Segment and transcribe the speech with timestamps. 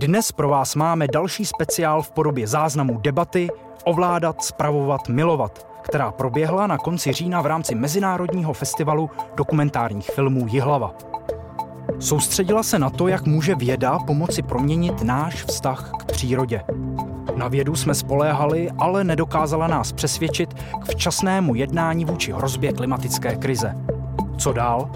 [0.00, 3.48] Dnes pro vás máme další speciál v podobě záznamu debaty
[3.84, 10.94] Ovládat, spravovat, milovat, která proběhla na konci října v rámci Mezinárodního festivalu dokumentárních filmů Jihlava.
[11.98, 16.62] Soustředila se na to, jak může věda pomoci proměnit náš vztah k přírodě.
[17.36, 23.76] Na vědu jsme spoléhali, ale nedokázala nás přesvědčit k včasnému jednání vůči hrozbě klimatické krize.
[24.38, 24.90] Co dál?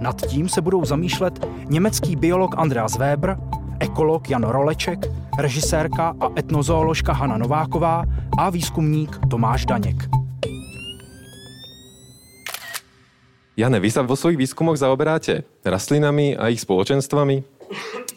[0.00, 3.38] Nad tím se budou zamýšlet německý biolog Andreas Weber,
[3.84, 5.04] ekolog Jan Roleček,
[5.36, 10.08] režisérka a etnozooložka Hanna Nováková a výzkumník Tomáš Daněk.
[13.54, 17.44] Jane, vy sa vo svojich výskumoch zaoberáte rastlinami a ich spoločenstvami?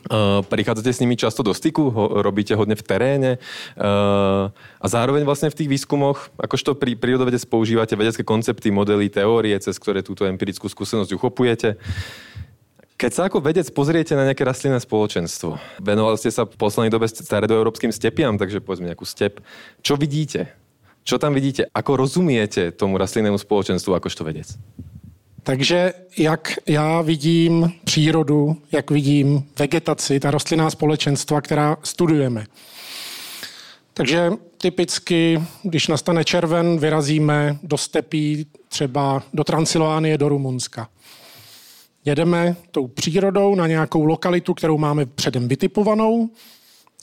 [0.07, 3.31] Uh, prichádzate s nimi často do styku, ho, robíte hodne v teréne
[3.75, 9.59] uh, a zároveň vlastne v tých výskumoch, akožto pri prírodovedec používate vedecké koncepty, modely, teórie,
[9.59, 11.75] cez ktoré túto empirickú skúsenosť uchopujete.
[12.97, 17.05] Keď sa ako vedec pozriete na nejaké rastlinné spoločenstvo, venovali ste sa v poslednej dobe
[17.05, 19.37] staredoeurópskym stepiam, takže povedzme nejakú step.
[19.85, 20.49] Čo vidíte?
[21.05, 21.69] Čo tam vidíte?
[21.77, 24.57] Ako rozumiete tomu rastlinnému spoločenstvu akožto vedec?
[25.45, 32.45] Takže jak já vidím přírodu, jak vidím vegetaci, ta rostlinná společenstva, která studujeme.
[33.93, 40.89] Takže typicky, když nastane červen, vyrazíme do stepí, třeba do Transylvánie, do Rumunska.
[42.07, 46.29] Jedeme tou přírodou na nějakou lokalitu, kterou máme předem vytipovanou.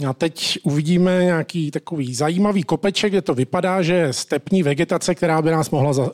[0.08, 5.42] A teď uvidíme nějaký takový zajímavý kopeček, kde to vypadá, že je stepní vegetace, která
[5.42, 6.10] by nás mohla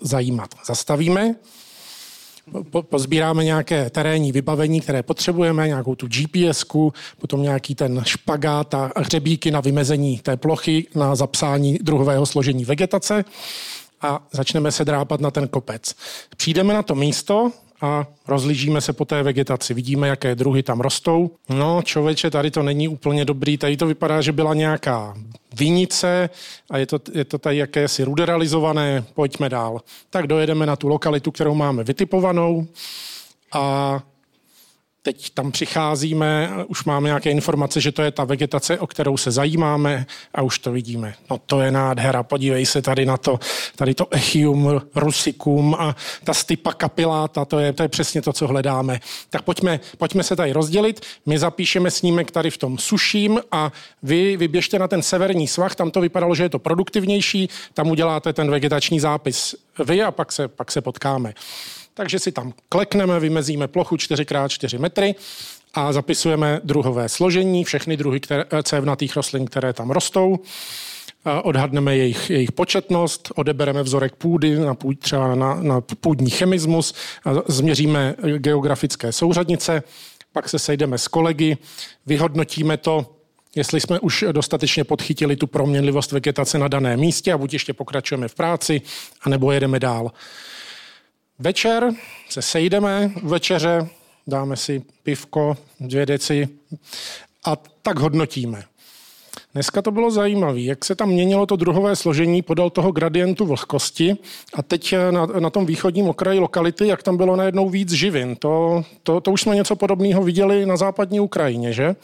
[0.00, 0.54] zajímat.
[0.66, 1.34] Zastavíme,
[2.70, 6.64] po, pozbíráme nějaké terénní vybavení, které potřebujeme, nějakou tu gps
[7.18, 13.24] potom nějaký ten špagát a hřebíky na vymezení té plochy, na zapsání druhového složení vegetace
[14.00, 15.94] a začneme se drápat na ten kopec.
[16.36, 19.74] Přijdeme na to místo, a rozlížíme se po té vegetaci.
[19.74, 21.30] Vidíme, jaké druhy tam rostou.
[21.48, 23.58] No, člověče, tady to není úplně dobrý.
[23.58, 25.14] Tady to vypadá, že byla nějaká
[25.58, 26.30] vinice
[26.70, 29.04] a je to, je to tady jakési ruderalizované.
[29.14, 29.80] Pojďme dál.
[30.10, 32.66] Tak dojedeme na tu lokalitu, kterou máme vytipovanou
[33.52, 34.02] a
[35.06, 39.30] Teď tam přicházíme, už máme nějaké informace, že to je ta vegetace, o kterou se
[39.30, 41.14] zajímáme a už to vidíme.
[41.30, 43.38] No to je nádhera, podívej se tady na to,
[43.76, 48.46] tady to echium rusicum a ta stypa kapilata, to je, to je přesně to, co
[48.46, 49.00] hledáme.
[49.30, 53.72] Tak pojďme, pojďme se tady rozdělit, my zapíšeme snímek tady v tom suším a
[54.02, 58.32] vy vyběžte na ten severní svah, tam to vypadalo, že je to produktivnější, tam uděláte
[58.32, 59.54] ten vegetační zápis
[59.84, 61.34] vy a pak se, pak se potkáme.
[61.94, 65.14] Takže si tam klekneme, vymezíme plochu 4x4 metry
[65.74, 70.38] a zapisujeme druhové složení, všechny druhy které, cévnatých rostlin, které tam rostou.
[71.42, 76.94] Odhadneme jejich, jejich početnost, odebereme vzorek půdy, na půd, třeba na, na půdní chemismus,
[77.24, 79.82] a změříme geografické souřadnice,
[80.32, 81.56] pak se sejdeme s kolegy,
[82.06, 83.06] vyhodnotíme to,
[83.56, 88.28] jestli jsme už dostatečně podchytili tu proměnlivost vegetace na daném místě a buď ještě pokračujeme
[88.28, 88.82] v práci,
[89.22, 90.12] anebo jedeme dál.
[91.38, 91.90] Večer
[92.28, 93.88] se sejdeme u večeře,
[94.26, 96.48] dáme si pivko, dvě deci
[97.44, 98.64] a tak hodnotíme.
[99.54, 104.16] Dneska to bylo zajímavé, jak se tam měnilo to druhové složení podal toho gradientu vlhkosti
[104.54, 108.36] a teď na, na tom východním okraji lokality, jak tam bylo najednou víc živin.
[108.36, 111.96] To, to, to už jsme něco podobného viděli na západní Ukrajině, že?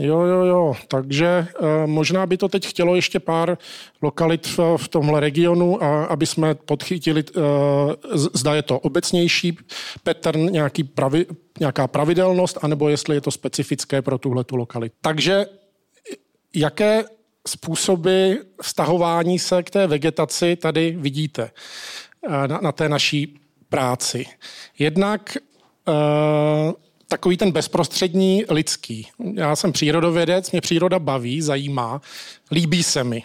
[0.00, 0.74] Jo, jo, jo.
[0.88, 1.46] Takže e,
[1.86, 3.58] možná by to teď chtělo ještě pár
[4.02, 4.46] lokalit
[4.76, 7.40] v, tomhle regionu, a, aby jsme podchytili, e,
[8.14, 9.58] zda je to obecnější
[10.02, 11.26] pattern, nějaký pravi,
[11.60, 14.96] nějaká pravidelnost, anebo jestli je to specifické pro tuhle tu lokalitu.
[15.00, 15.46] Takže
[16.54, 17.04] jaké
[17.48, 18.32] způsoby
[18.62, 21.50] vztahování se k té vegetaci tady vidíte
[22.28, 24.26] e, na, na té naší práci?
[24.78, 25.40] Jednak e,
[27.10, 29.08] takový ten bezprostřední lidský.
[29.34, 32.00] Já jsem přírodovědec, mě příroda baví, zajímá,
[32.50, 33.24] líbí se mi.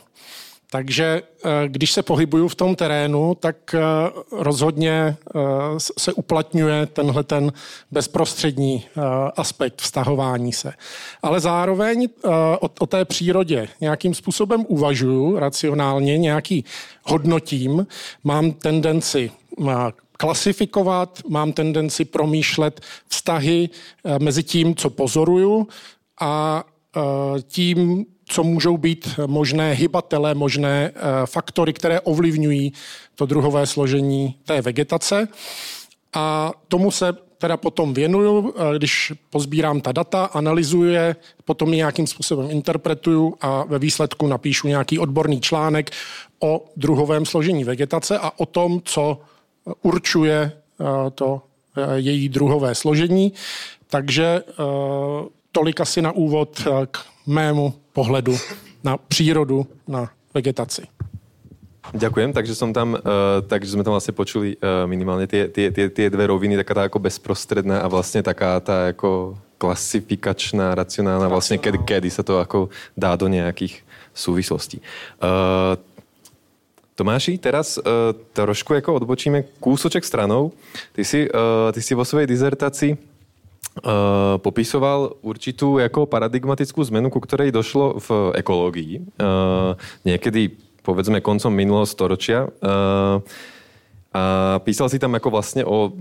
[0.72, 3.79] Takže eh, když se pohybuju v tom terénu, tak eh,
[4.31, 4.91] rozhodně
[5.35, 5.40] eh,
[5.97, 7.53] se uplatňuje tenhle ten
[7.91, 8.85] bezprostřední
[9.36, 10.74] aspekt vztahování se.
[11.24, 12.09] Ale zároveň
[12.80, 16.65] o, té přírodě nějakým způsobem uvažuju racionálně, nějaký
[17.04, 17.88] hodnotím,
[18.24, 19.31] mám tendenci
[20.17, 25.67] klasifikovat, mám tendenci promýšlet vztahy eh, mezi tím, co pozoruju
[26.21, 26.63] a
[26.95, 27.01] eh,
[27.41, 32.73] tím, co můžou být možné hybatele, možné eh, faktory, které ovlivňují
[33.15, 35.27] to druhové složení té vegetace.
[36.13, 41.15] A tomu se teda potom věnuju, když pozbírám ta data, analyzuju je,
[41.45, 45.91] potom je nějakým způsobem interpretuju a ve výsledku napíšu nějaký odborný článek
[46.39, 49.19] o druhovém složení vegetace a o tom, co
[49.81, 50.85] určuje eh,
[51.15, 51.41] to
[51.77, 53.33] eh, její druhové složení.
[53.88, 54.63] Takže eh,
[55.51, 56.97] tolik asi na úvod k
[57.27, 58.38] mému pohledu
[58.83, 60.85] na přírodu, na vegetaci.
[61.94, 65.85] Ďakujem, takže som tam, uh, takže sme tam vlastne počuli uh, minimálne tie, tie, tie,
[65.85, 71.61] tie dve roviny, taká tá ako bezprostredná a vlastne taká tá ako klasifikačná, racionálna, vlastne
[71.61, 73.85] kedy, kedy sa to ako dá do nejakých
[74.18, 74.81] súvislostí.
[75.21, 75.77] Uh,
[76.95, 77.83] Tomáši, teraz uh,
[78.33, 80.51] trošku jako odbočíme kúsoček stranou.
[80.95, 82.97] Ty si, uh, ty si vo svojej dizertaci
[83.75, 89.03] Uh, popisoval určitú jako paradigmatickú zmenu, ku ktorej došlo v ekológii.
[89.19, 89.75] Uh,
[90.07, 92.47] niekedy povedzme koncom minulého storočia.
[92.63, 93.19] Uh,
[94.15, 95.92] a písal si tam jako vlastně o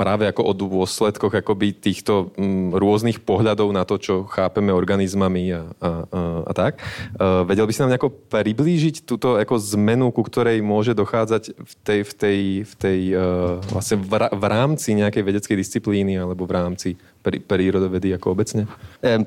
[0.00, 5.68] práve ako o dôsledkoch akoby týchto mm, rôznych pohľadov na to, čo chápeme organizmami a,
[5.76, 6.80] a, a, a tak.
[7.20, 11.74] Uh, vedel by si nám nejako priblížiť túto ako zmenu, ku ktorej môže dochádzať v
[11.84, 16.56] tej, v tej, v tej uh, vlastne v, v rámci nejakej vedeckej disciplíny alebo v
[16.56, 16.88] rámci
[17.20, 18.66] prírodovedy jako obecně?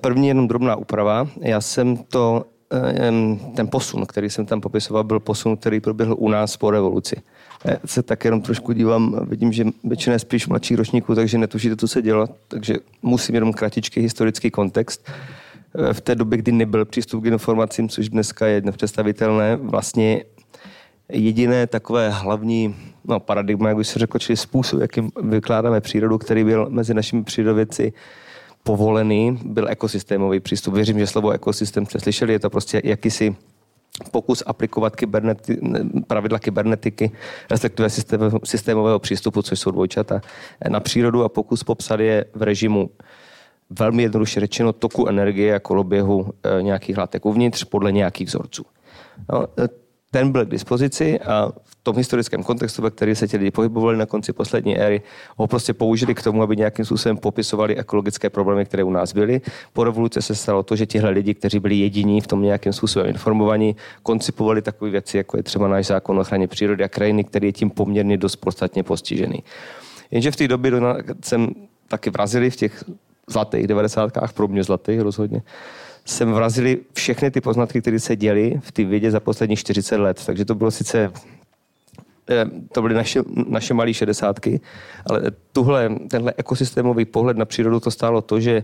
[0.02, 1.28] První jenom drobná úprava.
[1.42, 2.46] Já jsem to
[3.56, 7.16] ten posun, který jsem tam popisoval, byl posun, který proběhl u nás po revoluci.
[7.66, 11.76] Já se tak jenom trošku dívám, vidím, že většina je spíš mladší ročníků, takže netušíte,
[11.76, 15.12] co se dělo, takže musím jenom kratičký historický kontext.
[15.94, 20.24] V té době, kdy nebyl přístup k informacím, což dneska je nepředstavitelné, vlastně
[21.10, 22.76] jediné takové hlavní
[23.06, 27.24] no, paradigma, jak už se řekl, čili způsob, jakým vykládáme přírodu, který byl mezi našimi
[27.24, 27.94] přírodovědci
[28.64, 30.74] povolený, byl ekosystémový přístup.
[30.74, 33.36] Věřím, že slovo ekosystém jste slyšeli, je to prostě jakýsi
[34.10, 35.60] pokus aplikovat kyberneti,
[36.08, 37.12] pravidla kybernetiky,
[37.52, 37.90] respektive
[38.44, 40.22] systémového přístupu, což jsou dvojčata,
[40.70, 42.90] na přírodu a pokus popsat je v režimu
[43.70, 48.66] velmi jednoduše řečeno toku energie a koloběhu eh, nějakých látek uvnitř podle nějakých vzorců.
[49.32, 49.83] No, eh,
[50.14, 53.98] ten byl k dispozici a v tom historickém kontextu, ve který se ti lidi pohybovali
[53.98, 55.02] na konci poslední éry,
[55.38, 59.42] ho prostě použili k tomu, aby nějakým způsobem popisovali ekologické problémy, které u nás byly.
[59.74, 63.10] Po revoluci se stalo to, že tihle lidi, kteří byli jediní v tom nějakým způsobem
[63.10, 67.48] informovaní, koncipovali takové věci, jako je třeba náš zákon o ochraně přírody a krajiny, který
[67.48, 69.44] je tím poměrně dost podstatně postižený.
[70.12, 70.72] Jenže v té době
[71.24, 71.50] jsem
[71.88, 72.84] taky vrazili v těch
[73.28, 75.42] zlatých devadesátkách, pro mě zlatých rozhodně,
[76.06, 80.24] sem vrazili všechny ty poznatky, které se děly v té vědě za posledních 40 let.
[80.26, 81.12] Takže to bylo sice
[82.30, 84.62] eh, to byly naše, naše malé šedesátky,
[85.10, 85.22] ale
[85.52, 88.64] tuhle, tenhle ekosystémový pohled na přírodu to stálo to, že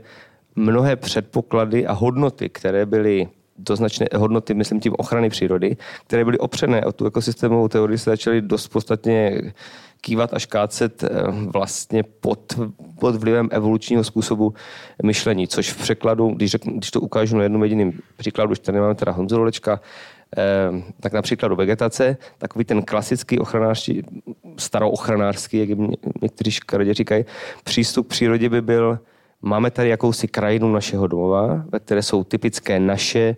[0.56, 3.28] mnohé předpoklady a hodnoty, které byly
[3.58, 5.78] doznačné hodnoty, myslím tím ochrany přírody,
[6.08, 9.42] které byly opřené o tu ekosystémovou teorii, se začaly dost podstatně
[10.02, 12.60] kývat a škácet eh, vlastně pod,
[13.00, 14.54] pod vlivem evolučního způsobu
[15.04, 18.80] myšlení, což v překladu, když, řek, když to ukážu na jednom jediném příkladu, už tady
[18.80, 19.82] máme teda Honzu Rolečka,
[20.38, 24.04] eh, tak na příkladu vegetace, takový ten klasický ochranářský,
[24.58, 25.70] staroochranářský, jak
[26.22, 27.26] někteří škaredě říkají,
[27.64, 29.00] přístup k přírodě by byl,
[29.42, 33.36] máme tady jakousi krajinu našeho domova, ve které jsou typické naše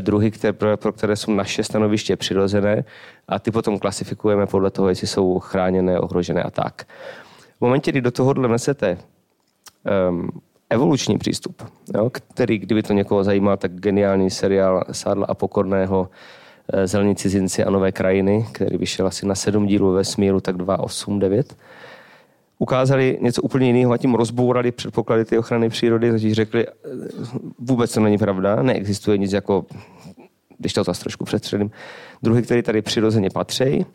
[0.00, 2.84] druhy, které, pro které jsou naše stanoviště přirozené
[3.28, 6.84] a ty potom klasifikujeme podle toho, jestli jsou chráněné, ohrožené a tak.
[7.58, 8.98] V momentě, kdy do tohohle nesete
[10.10, 10.30] um,
[10.70, 11.62] evoluční přístup,
[11.94, 16.08] jo, který, kdyby to někoho zajímal, tak geniální seriál Sádla a Pokorného
[16.72, 20.56] eh, Zelení cizinci a nové krajiny, který vyšel asi na sedm dílů ve smíru, tak
[20.56, 21.56] 2, 8, 9
[22.58, 26.66] ukázali něco úplně jiného a tím rozbourali předpoklady té ochrany přírody, takže řekli,
[27.58, 29.66] vůbec to není pravda, neexistuje nic jako,
[30.58, 31.70] když to zase trošku přestředím,
[32.22, 33.86] druhy, které tady přirozeně patří.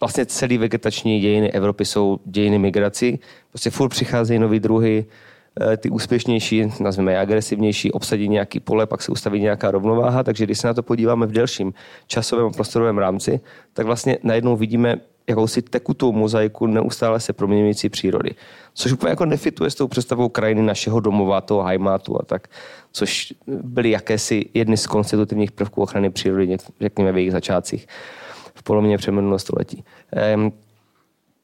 [0.00, 3.20] Vlastně celý vegetační dějiny Evropy jsou dějiny migrací.
[3.50, 5.06] Prostě furt přicházejí nové druhy,
[5.60, 10.44] eh, ty úspěšnější, nazveme je agresivnější, obsadí nějaký pole, pak se ustaví nějaká rovnováha, takže
[10.44, 11.74] když se na to podíváme v delším
[12.06, 13.40] časovém a prostorovém rámci,
[13.72, 18.34] tak vlastně najednou vidíme jakousi tekutou mozaiku neustále se proměňující přírody.
[18.74, 22.48] Což úplně jako nefituje s tou představou krajiny našeho domova, toho hajmátu a tak,
[22.92, 27.86] což byly jakési jedny z konstitutivních prvků ochrany přírody, řekněme v jejich začátcích
[28.54, 29.84] v polovině přeměnulého století.
[30.12, 30.52] Ehm,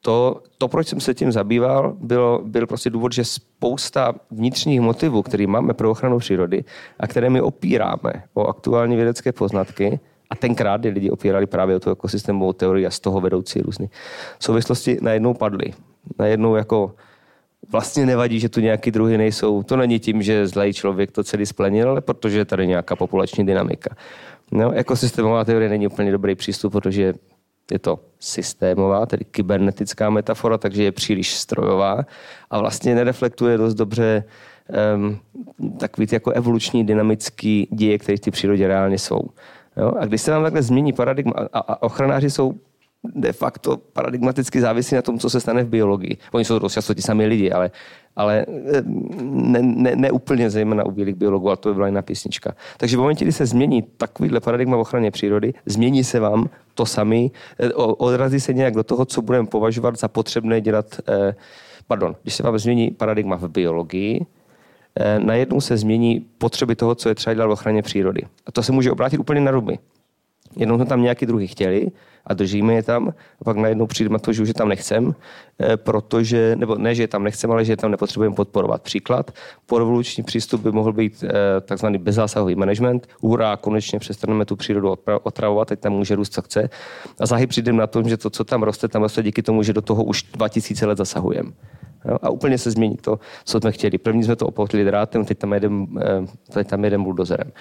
[0.01, 5.21] to, to, proč jsem se tím zabýval, bylo, byl prostě důvod, že spousta vnitřních motivů,
[5.21, 6.63] které máme pro ochranu přírody
[6.99, 9.99] a které my opíráme o aktuální vědecké poznatky,
[10.31, 13.87] a tenkrát lidi opírali právě o tu ekosystémovou teorii a z toho vedoucí různé
[14.39, 15.73] souvislosti najednou padly.
[16.19, 16.95] Najednou jako
[17.71, 19.63] vlastně nevadí, že tu nějaký druhy nejsou.
[19.63, 23.45] To není tím, že zlej člověk to celý splenil, ale protože je tady nějaká populační
[23.45, 23.95] dynamika.
[24.51, 27.13] No, ekosystémová teorie není úplně dobrý přístup, protože
[27.71, 32.05] je to systémová, tedy kybernetická metafora, takže je příliš strojová
[32.49, 34.23] a vlastně nereflektuje dost dobře
[34.95, 35.19] um,
[35.77, 39.21] takový ty jako evoluční dynamický děje, které v té přírodě reálně jsou.
[39.81, 39.91] Jo?
[39.99, 42.53] A když se nám takhle změní paradigma, a, a ochranáři jsou
[43.15, 46.17] de facto paradigmaticky závisí na tom, co se stane v biologii.
[46.31, 47.71] Oni jsou dost často ti sami lidi, ale,
[48.15, 48.83] ale eh,
[49.21, 52.53] ne, ne, ne úplně zejména u bílých biologů, a to by byla jiná písnička.
[52.77, 56.85] Takže v momentě, kdy se změní takovýhle paradigma v ochraně přírody, změní se vám to
[56.85, 61.35] sami, eh, odrazí se nějak do toho, co budeme považovat za potřebné dělat, eh,
[61.87, 64.25] pardon, když se vám změní paradigma v biologii,
[65.19, 68.21] najednou se změní potřeby toho, co je třeba dělat v ochraně přírody.
[68.45, 69.79] A to se může obrátit úplně na ruby.
[70.55, 71.91] Jednou jsme tam nějaký druhy chtěli
[72.27, 73.09] a držíme je tam
[73.41, 75.15] a pak najednou přijde to, že už je tam nechcem,
[75.59, 78.81] eh, protože, nebo ne, že je tam nechcem, ale že je tam nepotřebujeme podporovat.
[78.81, 79.31] Příklad,
[79.65, 83.07] porevoluční přístup by mohl být eh, takzvaný bezzásahový management.
[83.21, 86.69] Hurá, konečně přestaneme tu přírodu otravovat, teď tam může růst, co chce.
[87.19, 89.73] A záhy přijdeme na to, že to, co tam roste, tam roste díky tomu, že
[89.73, 91.51] do toho už 2000 let zasahujeme.
[92.21, 93.97] A úplně se změní to, co jsme chtěli.
[93.97, 97.51] První jsme to opotli drátem, teď tam jedem, eh, teď tam jedem buldozerem.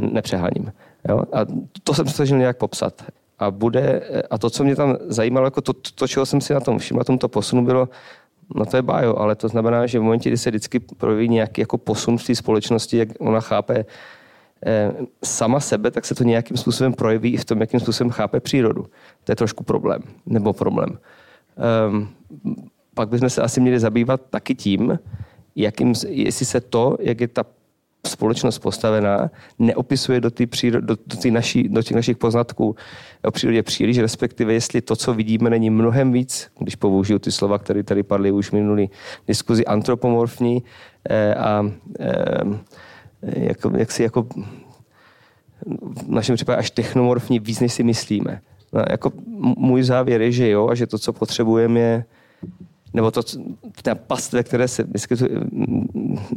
[0.00, 0.72] Nepřeháním.
[1.08, 1.22] Jo?
[1.32, 1.46] A
[1.82, 3.02] to jsem se snažil nějak popsat.
[3.38, 6.60] A, bude, a to, co mě tam zajímalo, jako to, to, čeho jsem si na
[6.60, 7.88] tom všiml, na tomto posunu, bylo,
[8.54, 11.60] no to je bio, ale to znamená, že v momentě, kdy se vždycky projeví nějaký
[11.60, 13.84] jako posun v té společnosti, jak ona chápe
[14.66, 14.92] eh,
[15.24, 18.86] sama sebe, tak se to nějakým způsobem projeví i v tom, jakým způsobem chápe přírodu.
[19.24, 20.98] To je trošku problém, nebo problém.
[21.88, 22.08] Um,
[22.94, 24.98] pak bychom se asi měli zabývat taky tím,
[25.56, 27.44] jakým, jestli se to, jak je ta
[28.06, 32.76] společnost postavená, neopisuje do, ty příro, do, do, ty naší, do těch našich poznatků
[33.24, 37.58] o přírodě příliš, respektive jestli to, co vidíme, není mnohem víc, když použiju ty slova,
[37.58, 38.90] které tady padly už v minulý
[39.28, 40.62] diskuzi, antropomorfní
[41.10, 42.44] eh, a eh,
[43.22, 44.26] jako, jak si jako
[45.80, 48.40] v našem případě až technomorfní víc, než si myslíme.
[48.72, 49.12] No, jako
[49.56, 52.04] můj závěr je, že jo, a že to, co potřebujeme, je
[52.94, 53.20] nebo to,
[53.82, 54.84] ta past, ve které se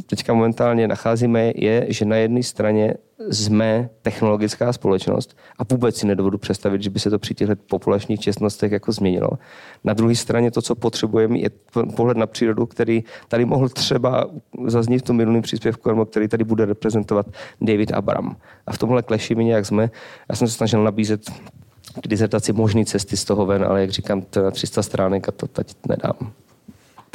[0.06, 2.94] teďka momentálně nacházíme, je, že na jedné straně
[3.30, 8.20] jsme technologická společnost a vůbec si nedovodu představit, že by se to při těchto populačních
[8.20, 9.30] čestnostech jako změnilo.
[9.84, 11.50] Na druhé straně to, co potřebujeme, je
[11.96, 14.26] pohled na přírodu, který tady mohl třeba
[14.66, 17.26] zaznít v tom minulém příspěvku, nebo který tady bude reprezentovat
[17.60, 18.36] David Abram.
[18.66, 19.90] A v tomhle kleši my nějak jsme.
[20.28, 21.30] Já jsem se snažil nabízet
[22.02, 25.32] k dizertaci možný cesty z toho ven, ale jak říkám, to na 300 stránek a
[25.32, 26.32] to teď nedám.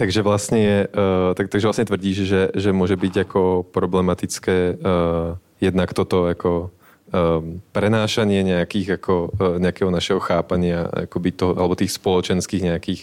[0.02, 5.94] Takže vlastně uh, tak, takže vlastně tvrdíš, že, že může být jako problematické uh, jednak
[5.94, 6.74] toto jako
[7.14, 13.02] um, prenášanie nějakých jako, uh, nějakého našeho chápania by to, alebo tých spoločenských nějakých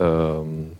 [0.00, 0.72] um,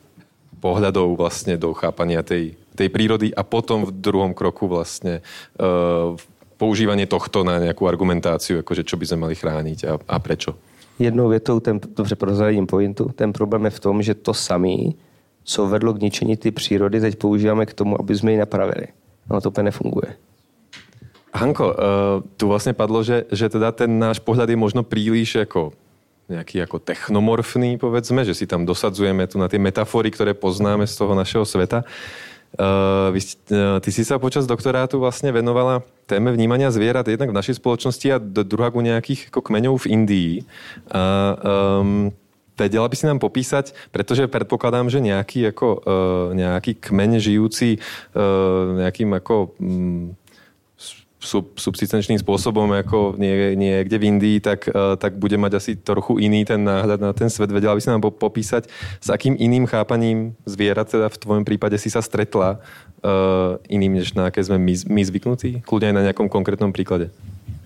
[0.65, 6.17] pohľadov vlastně do chápania tej, tej prírody a potom v druhom kroku vlastně uh,
[6.57, 10.57] používanie tohto na nějakou argumentáciu, jakože čo by sme mali chrániť a, a prečo.
[10.99, 14.97] Jednou větou, ten, dobře prozradím pointu, ten problém je v tom, že to samý
[15.45, 18.87] co vedlo k ničení ty přírody, teď používáme k tomu, aby jsme ji napravili.
[19.31, 20.15] No to úplně nefunguje.
[21.35, 21.75] Hanko, uh,
[22.37, 25.73] tu vlastně padlo, že, že teda ten náš pohled je možno příliš jako
[26.29, 30.97] nějaký jako technomorfný, povedzme, že si tam dosadzujeme tu na ty metafory, které poznáme z
[30.97, 31.85] toho našeho světa.
[32.59, 37.39] Uh, vy, uh, ty si sa počas doktorátu vlastně venovala téme vnímania zvierat jednak v
[37.39, 39.43] naší spoločnosti a druhá u nějakých jako
[39.79, 40.43] v Indii.
[40.43, 42.13] Uh, um,
[42.61, 48.77] Vedela by si nám popísať, protože předpokládám, že nějaký, jako, uh, nějaký kmeň žijící uh,
[48.77, 50.15] nějakým jako um,
[51.21, 56.17] sub, subsistenčným spôsobom jako nie, niekde v Indii, tak, uh, tak bude mať asi trochu
[56.21, 57.53] iný ten náhľad na ten svet.
[57.53, 58.69] Vedela by si nám popísať,
[59.01, 62.61] s akým iným chápaním zvierat teda v tvojom prípade si sa stretla
[63.05, 65.63] uh, iným, než na jaké jsme my, my zvyknutí?
[65.65, 67.11] Kludně na nějakom konkrétnom příklade.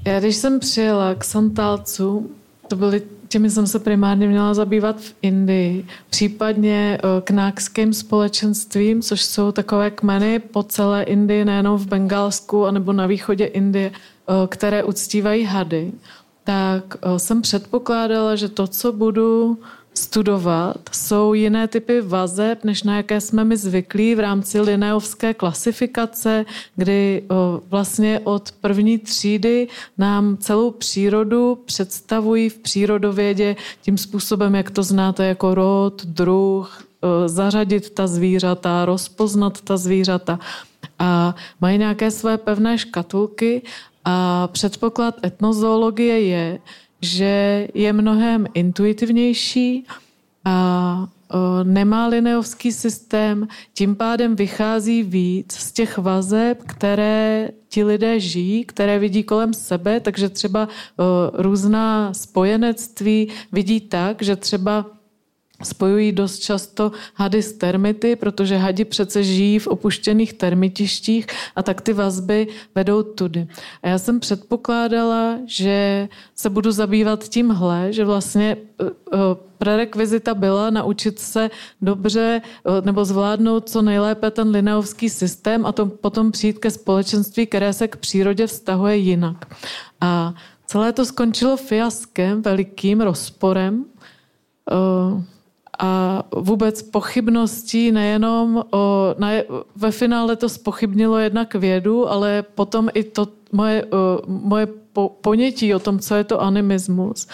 [0.07, 2.31] Já když jsem přijela k Santálcu,
[2.69, 9.03] to byly těmi jsem se primárně měla zabývat v Indii, případně eh, k nákským společenstvím,
[9.03, 14.47] což jsou takové kmeny po celé Indii, nejenom v Bengálsku anebo na východě Indie, eh,
[14.47, 15.93] které uctívají hady,
[16.45, 19.59] tak eh, jsem předpokládala, že to, co budu
[19.95, 26.45] studovat, jsou jiné typy vazeb, než na jaké jsme my zvyklí v rámci lineovské klasifikace,
[26.77, 27.23] kdy
[27.71, 35.27] vlastně od první třídy nám celou přírodu představují v přírodovědě tím způsobem, jak to znáte
[35.27, 36.85] jako rod, druh,
[37.27, 40.39] zařadit ta zvířata, rozpoznat ta zvířata.
[40.99, 43.63] A mají nějaké své pevné škatulky
[44.05, 46.59] a předpoklad etnozoologie je,
[47.05, 49.87] že je mnohem intuitivnější
[50.45, 51.09] a
[51.63, 58.99] nemá lineovský systém, tím pádem vychází víc z těch vazeb, které ti lidé žijí, které
[58.99, 60.69] vidí kolem sebe, takže třeba
[61.33, 64.87] různá spojenectví vidí tak, že třeba
[65.63, 71.81] spojují dost často hady s termity, protože hadi přece žijí v opuštěných termitištích a tak
[71.81, 73.49] ty vazby vedou tudy.
[73.83, 79.17] A já jsem předpokládala, že se budu zabývat tímhle, že vlastně eh, eh,
[79.59, 81.51] prerekvizita byla naučit se
[81.83, 87.47] dobře eh, nebo zvládnout co nejlépe ten lineovský systém a to potom přijít ke společenství,
[87.47, 89.55] které se k přírodě vztahuje jinak.
[90.01, 90.35] A
[90.67, 93.85] celé to skončilo fiaskem, velikým rozporem,
[95.79, 99.29] a vůbec pochybností nejenom o, na,
[99.77, 103.85] ve finále to spochybnilo jednak vědu, ale potom i to moje,
[104.27, 107.27] moje po, ponětí o tom, co je to animismus.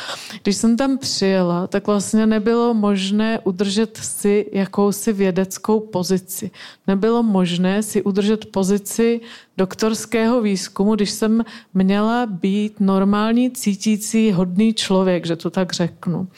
[0.42, 6.50] Když jsem tam přijela, tak vlastně nebylo možné udržet si jakousi vědeckou pozici.
[6.86, 9.20] Nebylo možné si udržet pozici
[9.56, 11.44] doktorského výzkumu, když jsem
[11.74, 16.28] měla být normální, cítící, hodný člověk, že to tak řeknu.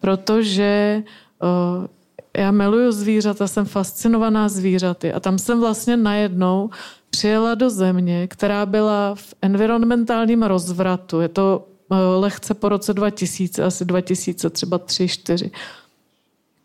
[0.00, 1.02] Protože
[2.36, 6.70] já miluju zvířata, jsem fascinovaná zvířaty a tam jsem vlastně najednou
[7.10, 11.20] přijela do země, která byla v environmentálním rozvratu.
[11.20, 15.50] Je to uh, lehce po roce 2000, asi 2000, třeba 3, 4.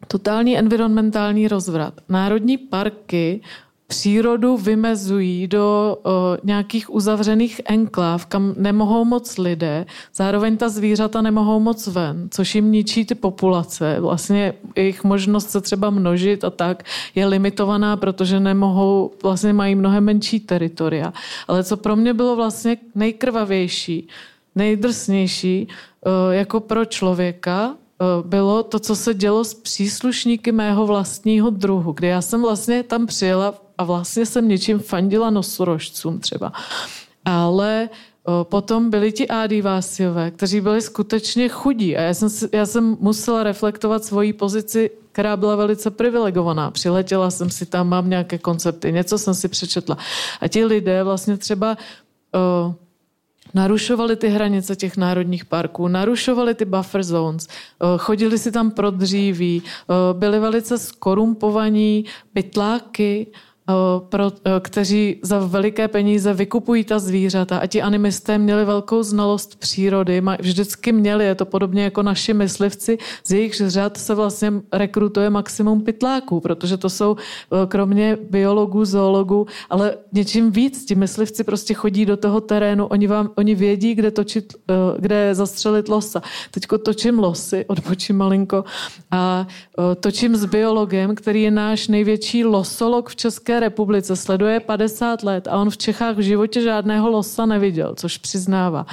[0.08, 1.94] Totální environmentální rozvrat.
[2.10, 3.42] Národní parky
[3.88, 11.60] přírodu vymezují do o, nějakých uzavřených enkláv, kam nemohou moc lidé, zároveň ta zvířata nemohou
[11.60, 13.98] moc ven, což jim ničí ty populace.
[14.00, 16.84] Vlastně jejich možnost se třeba množit a tak
[17.16, 21.14] je limitovaná, protože nemohou, vlastně mají mnohem menší teritoria.
[21.48, 24.08] Ale co pro mě bylo vlastně nejkrvavější,
[24.56, 25.68] nejdrsnější,
[26.02, 27.76] o, jako pro člověka,
[28.26, 33.06] bylo to, co se dělo s příslušníky mého vlastního druhu, kde já jsem vlastně tam
[33.06, 36.52] přijela a vlastně jsem něčím fandila nosorožcům třeba.
[37.26, 37.90] Ale
[38.44, 44.04] Potom byli ti Adivasiové, kteří byli skutečně chudí a já jsem, já jsem musela reflektovat
[44.04, 46.72] svoji pozici, která byla velice privilegovaná.
[46.72, 49.98] Přiletěla jsem si tam, mám nějaké koncepty, něco jsem si přečetla.
[50.42, 51.78] A ti lidé vlastně třeba
[52.34, 52.76] o,
[53.54, 57.48] narušovali ty hranice těch národních parků, narušovali ty buffer zones,
[57.98, 59.64] chodili si tam pro dříví,
[60.14, 63.28] byli velice skorumpovaní pytláky,
[64.10, 70.22] pro, kteří za veliké peníze vykupují ta zvířata a ti animisté měli velkou znalost přírody,
[70.40, 75.82] vždycky měli, je to podobně jako naši myslivci, z jejich řad se vlastně rekrutuje maximum
[75.82, 77.16] pytláků, protože to jsou
[77.68, 83.30] kromě biologů, zoologů, ale něčím víc, ti myslivci prostě chodí do toho terénu, oni, vám,
[83.36, 84.54] oni vědí, kde, točit,
[85.00, 86.22] kde zastřelit losa.
[86.52, 88.64] Teďko točím losy, odbočím malinko
[89.12, 89.48] a
[90.00, 95.58] točím s biologem, který je náš největší losolog v České republice, sleduje 50 let a
[95.58, 98.86] on v Čechách v životě žádného losa neviděl, což přiznává.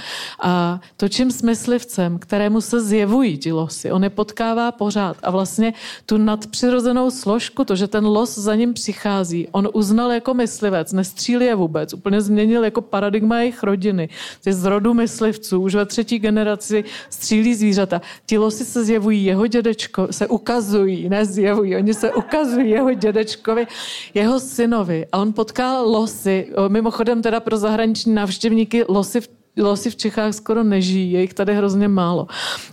[0.42, 3.92] A točím s myslivcem, kterému se zjevují ti losy.
[3.92, 5.72] On je potkává pořád a vlastně
[6.07, 11.46] tu nadpřirozenou složku, to, že ten los za ním přichází, on uznal jako myslivec, nestřílí
[11.46, 14.09] je vůbec, úplně změnil jako paradigma jejich rodiny.
[14.44, 18.01] Ty z rodu myslivců, už ve třetí generaci střílí zvířata.
[18.27, 23.66] Ti losy se zjevují, jeho dědečko se ukazují, ne zjevují, oni se ukazují jeho dědečkovi,
[24.14, 29.28] jeho synovi a on potkal losy, mimochodem teda pro zahraniční návštěvníky losy v
[29.60, 32.26] losy v Čechách skoro nežijí, je jich tady hrozně málo.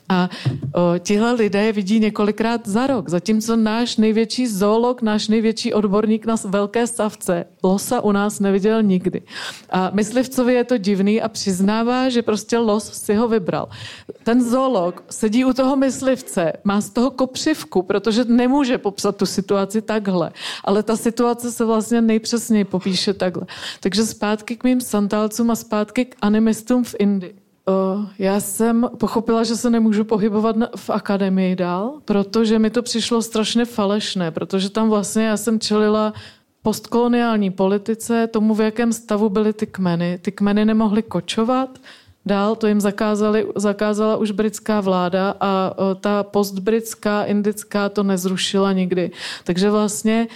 [0.09, 0.29] A
[0.75, 6.25] o, tihle lidé je vidí několikrát za rok, zatímco náš největší zoolog, náš největší odborník
[6.25, 9.21] na velké stavce losa u nás neviděl nikdy.
[9.69, 13.69] A myslivcovi je to divný a přiznává, že prostě los si ho vybral.
[14.23, 19.81] Ten zoolog sedí u toho myslivce, má z toho kopřivku, protože nemůže popsat tu situaci
[19.81, 20.31] takhle.
[20.63, 23.45] Ale ta situace se vlastně nejpřesněji popíše takhle.
[23.79, 27.35] Takže zpátky k mým santálcům a zpátky k animistům v Indii.
[28.19, 33.65] Já jsem pochopila, že se nemůžu pohybovat v akademii dál, protože mi to přišlo strašně
[33.65, 36.13] falešné, protože tam vlastně já jsem čelila
[36.61, 40.19] postkoloniální politice, tomu, v jakém stavu byly ty kmeny.
[40.21, 41.79] Ty kmeny nemohly kočovat,
[42.25, 49.11] dál to jim zakázali, zakázala už britská vláda a ta postbritská, indická to nezrušila nikdy.
[49.43, 50.27] Takže vlastně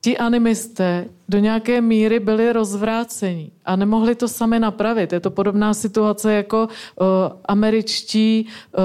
[0.00, 5.12] ti animisté do nějaké míry byli rozvrácení a nemohli to sami napravit.
[5.12, 7.06] Je to podobná situace jako uh,
[7.48, 8.82] američtí uh,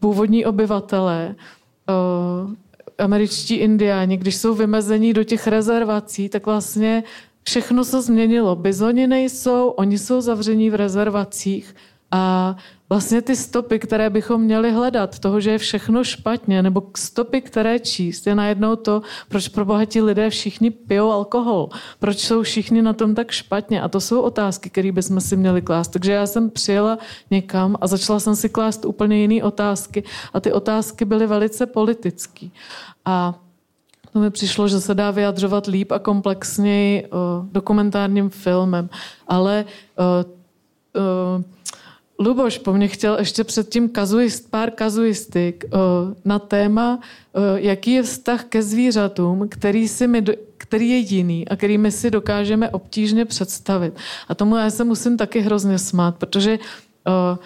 [0.00, 1.34] původní obyvatelé,
[3.02, 7.04] američtí indiáni, když jsou vymezení do těch rezervací, tak vlastně
[7.42, 8.56] všechno se změnilo.
[8.56, 11.74] Bizoni nejsou, oni jsou zavření v rezervacích
[12.12, 12.56] A
[12.88, 17.78] vlastně ty stopy, které bychom měli hledat, toho, že je všechno špatně, nebo stopy, které
[17.78, 22.92] číst, je najednou to, proč pro bohatí lidé všichni pijou alkohol, proč jsou všichni na
[22.92, 23.82] tom tak špatně.
[23.82, 25.88] A to jsou otázky, které bychom si měli klást.
[25.88, 26.98] Takže já jsem přijela
[27.30, 32.46] někam a začala jsem si klást úplně jiné otázky a ty otázky byly velice politické.
[33.04, 33.34] A
[34.12, 37.18] to mi přišlo, že se dá vyjadřovat líp a komplexněji uh,
[37.52, 38.88] dokumentárním filmem.
[39.28, 39.64] Ale
[39.98, 40.30] uh,
[41.36, 41.42] uh,
[42.22, 45.80] Luboš po mně chtěl ještě předtím kazuist, pár kazuistik uh,
[46.24, 50.24] na téma, uh, jaký je vztah ke zvířatům, který, si my,
[50.58, 53.94] který je jiný a který my si dokážeme obtížně představit.
[54.28, 57.38] A tomu já se musím taky hrozně smát, protože uh,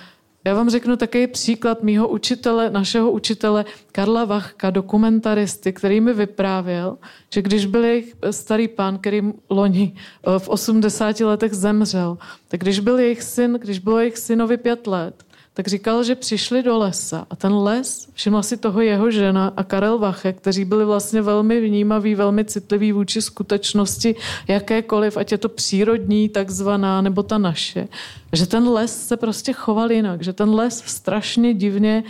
[0.46, 6.98] já vám řeknu takový příklad mýho učitele, našeho učitele Karla Vachka, dokumentaristy, který mi vyprávěl,
[7.34, 12.80] že když byl jejich starý pán, který loni eh, v 80 letech zemřel, tak když
[12.80, 15.24] byl jejich syn, když bylo jejich synovi pět let,
[15.56, 19.64] tak říkal, že přišli do lesa a ten les, všimla si toho jeho žena a
[19.64, 24.14] Karel Vache, kteří byli vlastně velmi vnímaví, velmi citliví vůči skutečnosti
[24.48, 27.88] jakékoliv, ať je to přírodní, takzvaná, nebo ta naše.
[28.32, 32.04] Že ten les se prostě choval jinak, že ten les strašně divně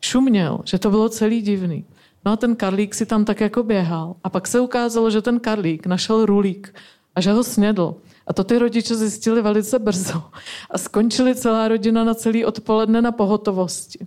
[0.00, 1.84] šuměl, že to bylo celý divný.
[2.24, 4.16] No a ten Karlík si tam tak jako běhal.
[4.24, 6.74] A pak se ukázalo, že ten Karlík našel rulík
[7.14, 7.94] a že ho snědl.
[8.26, 10.22] A to ty rodiče zjistili velice brzo.
[10.70, 14.06] A skončili celá rodina na celý odpoledne na pohotovosti.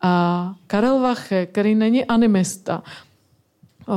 [0.00, 2.82] A Karel Vache, který není animista,
[3.88, 3.96] uh,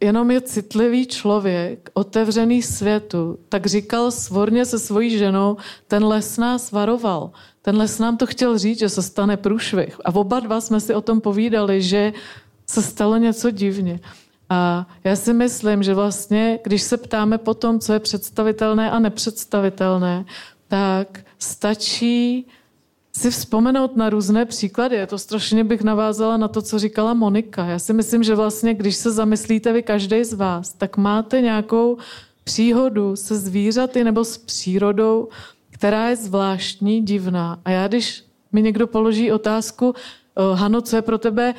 [0.00, 5.56] jenom je citlivý člověk, otevřený světu, tak říkal svorně se svojí ženou,
[5.88, 7.30] ten les nás varoval.
[7.62, 10.00] Ten les nám to chtěl říct, že se stane průšvih.
[10.04, 12.12] A oba dva jsme si o tom povídali, že
[12.66, 14.00] se stalo něco divně.
[14.50, 18.98] A já si myslím, že vlastně, když se ptáme po tom, co je představitelné a
[18.98, 20.24] nepředstavitelné,
[20.68, 22.46] tak stačí
[23.12, 24.96] si vzpomenout na různé příklady.
[24.96, 27.64] Je to strašně bych navázala na to, co říkala Monika.
[27.64, 31.98] Já si myslím, že vlastně, když se zamyslíte vy každý z vás, tak máte nějakou
[32.44, 35.28] příhodu se zvířaty nebo s přírodou,
[35.70, 37.60] která je zvláštní, divná.
[37.64, 39.94] A já, když mi někdo položí otázku,
[40.54, 41.54] Hano, co je pro tebe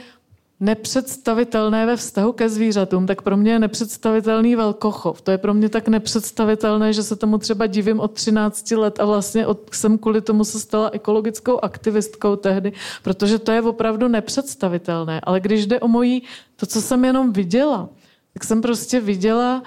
[0.61, 5.21] nepředstavitelné ve vztahu ke zvířatům, tak pro mě je nepředstavitelný velkochov.
[5.21, 9.05] To je pro mě tak nepředstavitelné, že se tomu třeba divím od 13 let a
[9.05, 12.71] vlastně od, jsem kvůli tomu se stala ekologickou aktivistkou tehdy,
[13.03, 15.21] protože to je opravdu nepředstavitelné.
[15.23, 16.23] Ale když jde o mojí,
[16.55, 17.89] to, co jsem jenom viděla,
[18.33, 19.63] tak jsem prostě viděla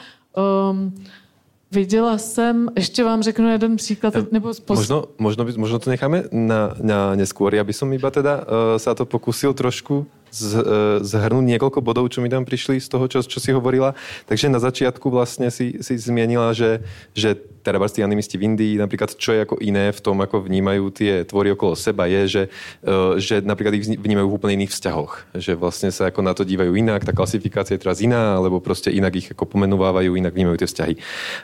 [0.70, 0.94] um,
[1.74, 4.14] Viděla jsem, ještě vám řeknu jeden příklad.
[4.32, 4.78] Nebo pos...
[4.78, 9.02] možno, možno, možno to necháme na, na neskôr, aby som iba teda uh, sa to
[9.02, 10.06] pokusil trošku
[11.04, 13.94] zhrnúť niekoľko bodov, čo mi tam prišli z toho, čo, čo si hovorila.
[14.26, 16.82] Takže na začiatku vlastne si, si zmienila, že,
[17.14, 20.92] že teda tí animisti v Indii, napríklad čo je ako iné v tom, ako vnímajú
[20.92, 22.42] tie tvory okolo seba, je, že,
[22.84, 25.32] uh, že napríklad ich vnímajú v úplne iných vzťahoch.
[25.32, 28.92] Že vlastne sa ako na to dívajú inak, tá klasifikácia je teraz iná, alebo proste
[28.92, 30.94] inak ich ako pomenovávajú, inak vnímajú tie vzťahy.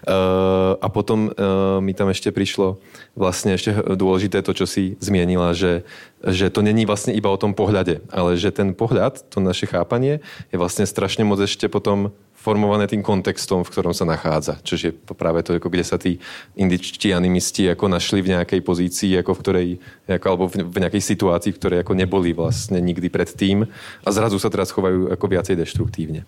[0.05, 2.77] Uh, a potom uh, mi tam ešte prišlo
[3.17, 5.89] vlastne ešte dôležité to, čo si zmienila, že,
[6.21, 10.21] že to není vlastne iba o tom pohľade, ale že ten pohľad, to naše chápanie
[10.53, 14.57] je vlastne strašne moc ešte potom formované tým kontextom, v ktorom sa nachádza.
[14.65, 16.17] Čož je práve to, ako kde sa tí
[16.57, 19.69] indičtí animisti ako našli v nejakej pozícii, ako v ktorej,
[20.09, 23.69] ako, alebo v, v nejakej situácii, v ktorej ako neboli vlastne nikdy predtým
[24.01, 26.25] a zrazu sa teraz chovajú ako viacej deštruktívne.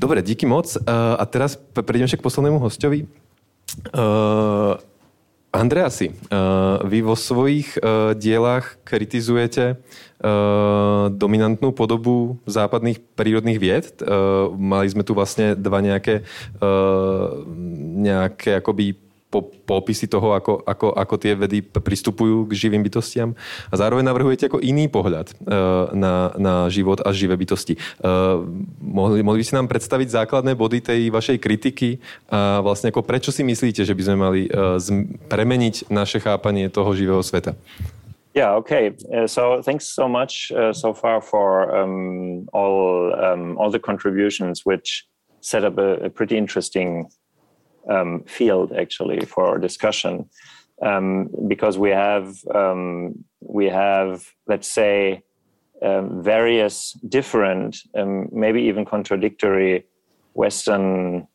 [0.00, 0.80] Dobre, díky moc.
[0.88, 3.04] A teraz prejdeme však k poslednému hostovi.
[3.92, 4.80] Uh,
[5.52, 9.76] Andreasi, uh, vy vo svojich uh, dielách kritizujete
[10.20, 13.86] uh, dominantnú podobu západných prírodných vied.
[14.00, 16.22] Uh, mali sme tu vlastne dva nejaké,
[16.60, 17.44] uh,
[18.00, 18.96] nejaké akoby
[19.30, 23.38] po, popisy toho, ako, ako, ako tie vedy pristupujú k živým bytostiam
[23.70, 25.30] a zároveň navrhujete ako iný pohľad
[25.94, 27.78] na, na život a živé bytosti.
[28.82, 33.46] Mohli, mohli by nám predstaviť základné body tej vašej kritiky a vlastne ako prečo si
[33.46, 34.42] myslíte, že by sme mali
[35.30, 37.54] premeniť naše chápanie toho živého sveta?
[38.34, 38.92] Yeah, okay.
[39.12, 44.64] Uh, so thanks so much uh, so far for um, all um, all the contributions,
[44.64, 45.06] which
[45.40, 47.10] set up a, a pretty interesting
[47.88, 50.28] um, field actually for our discussion
[50.82, 55.24] um, because we have um, we have let's say
[55.82, 57.78] um, various different
[58.30, 59.86] maybe even contradictory
[60.34, 61.26] Western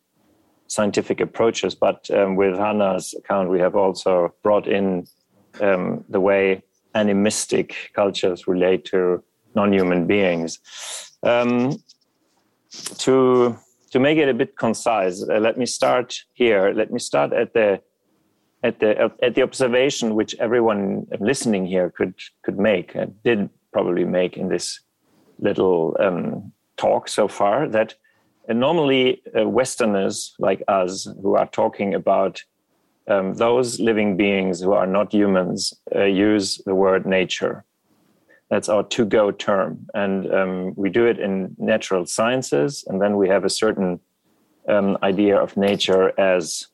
[0.67, 5.05] scientific approaches, but with Hannah's account, we have also brought in
[5.59, 6.63] the way
[6.95, 10.59] animistic cultures relate to non-human beings.
[12.97, 13.57] to
[13.91, 16.73] to make it a bit concise, uh, let me start here.
[16.75, 17.81] Let me start at the
[18.63, 24.05] at the at the observation which everyone listening here could could make and did probably
[24.05, 24.81] make in this
[25.39, 27.95] little um, talk so far that
[28.49, 32.43] uh, normally uh, Westerners like us who are talking about
[33.07, 37.63] um, those living beings who are not humans uh, use the word nature.
[38.49, 39.87] That's our to go term.
[39.93, 42.83] And um, we do it in natural sciences.
[42.87, 43.99] And then we have a certain
[44.67, 46.67] um, idea of nature as,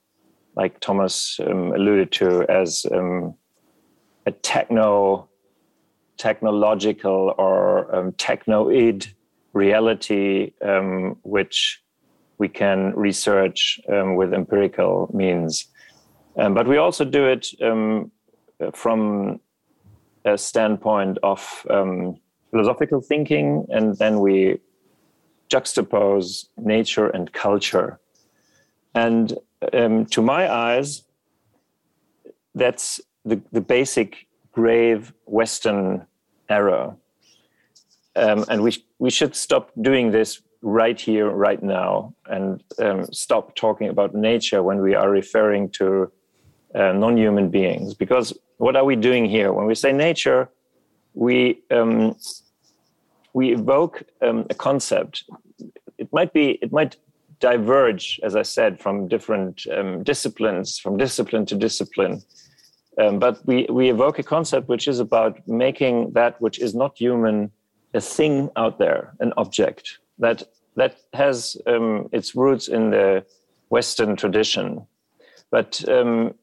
[0.55, 3.35] like Thomas um, alluded to, as um,
[4.25, 5.29] a techno,
[6.17, 9.07] technological or um, technoid
[9.53, 10.53] reality,
[11.23, 11.81] which
[12.37, 15.67] we can research with empirical means.
[16.37, 18.11] Um, but we also do it um,
[18.73, 19.39] from
[20.25, 22.19] a standpoint of um,
[22.51, 24.59] philosophical thinking, and then we
[25.49, 27.99] juxtapose nature and culture.
[28.95, 29.37] And
[29.73, 31.03] um, to my eyes,
[32.55, 36.05] that's the, the basic grave Western
[36.49, 36.95] error.
[38.15, 43.55] Um, and we, we should stop doing this right here, right now, and um, stop
[43.55, 46.11] talking about nature when we are referring to
[46.75, 47.93] uh, non-human beings.
[47.93, 49.53] Because what are we doing here?
[49.53, 50.49] When we say nature,
[51.13, 52.15] we um,
[53.33, 55.23] we evoke um, a concept.
[55.97, 56.97] It might be it might
[57.39, 62.21] diverge, as I said, from different um, disciplines, from discipline to discipline.
[62.97, 66.97] Um, but we, we evoke a concept which is about making that which is not
[66.97, 67.51] human
[67.93, 70.43] a thing out there, an object that
[70.75, 73.25] that has um, its roots in the
[73.69, 74.87] Western tradition.
[75.49, 76.35] But um,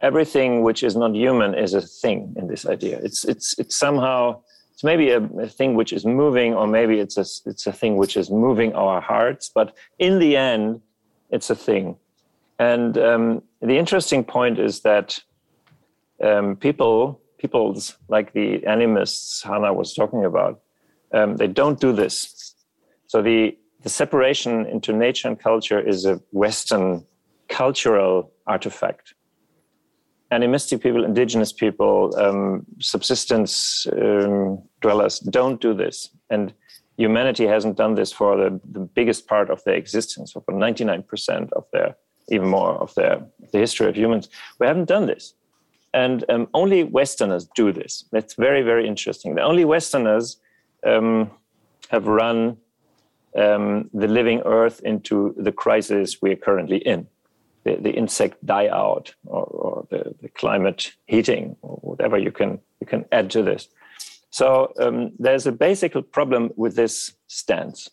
[0.00, 2.98] everything which is not human is a thing in this idea.
[3.02, 7.16] It's it's it's somehow it's maybe a, a, thing which is moving, or maybe it's
[7.16, 9.50] a it's a thing which is moving our hearts.
[9.54, 10.80] But in the end,
[11.30, 11.96] it's a thing.
[12.58, 15.18] And um, the interesting point is that
[16.22, 20.60] um, people peoples like the animists Hannah was talking about,
[21.12, 22.54] um, they don't do this.
[23.06, 27.04] So the the separation into nature and culture is a Western
[27.48, 29.14] cultural artifact
[30.30, 36.10] animistic people, indigenous people, um, subsistence um, dwellers don't do this.
[36.30, 36.54] And
[36.96, 41.64] humanity hasn't done this for the, the biggest part of their existence, for 99% of
[41.72, 41.96] their,
[42.28, 44.28] even more of their the history of humans.
[44.58, 45.34] We haven't done this.
[45.92, 48.04] And um, only Westerners do this.
[48.12, 49.34] That's very, very interesting.
[49.34, 50.36] The only Westerners
[50.86, 51.32] um,
[51.88, 52.56] have run
[53.36, 57.08] um, the living earth into the crisis we are currently in
[57.70, 62.60] the, the insect die out or, or the, the, climate heating or whatever you can
[62.80, 63.68] you can add to this.
[64.30, 67.90] So um, there's a basic problem with this stance,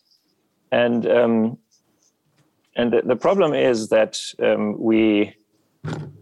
[0.70, 1.58] and um,
[2.76, 5.34] and the, the, problem is that um, we,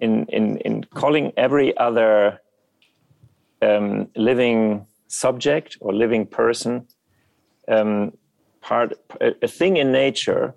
[0.01, 2.41] in in in calling every other
[3.63, 6.87] um, living subject or living person
[7.69, 8.13] um,
[8.61, 10.55] part a, a, thing in nature,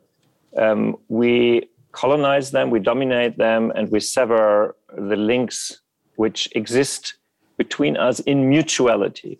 [0.57, 5.81] um, we colonize them, we dominate them, and we sever the links
[6.15, 7.15] which exist
[7.57, 9.39] between us in mutuality.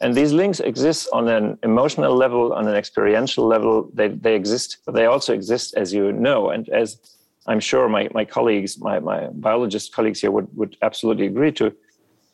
[0.00, 3.90] And these links exist on an emotional level, on an experiential level.
[3.94, 6.98] They, they exist, but they also exist, as you know, and as
[7.46, 11.74] I'm sure my, my colleagues, my, my biologist colleagues here would, would absolutely agree to,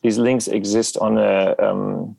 [0.02, 2.16] these links exist on a, um,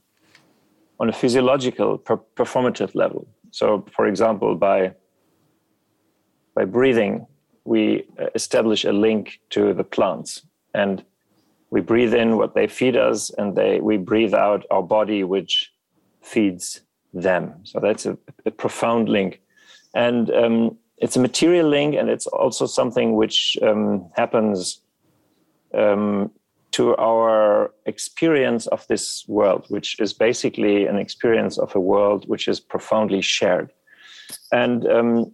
[1.00, 3.28] on a physiological, per- performative level.
[3.52, 4.94] So, for example, by
[6.56, 7.28] by breathing,
[7.66, 10.42] we uh, establish a link to the plants.
[10.74, 11.04] And
[11.70, 15.72] we breathe in what they feed us and they we breathe out our body which
[16.22, 16.82] feeds
[17.14, 17.54] them.
[17.64, 19.42] So that's a, a profound link.
[19.96, 24.82] And um, it's a material link and it's also something which um, happens
[25.74, 26.32] um,
[26.72, 32.48] to our experience of this world which is basically an experience of a world which
[32.48, 33.72] is profoundly shared.
[34.52, 35.34] And um,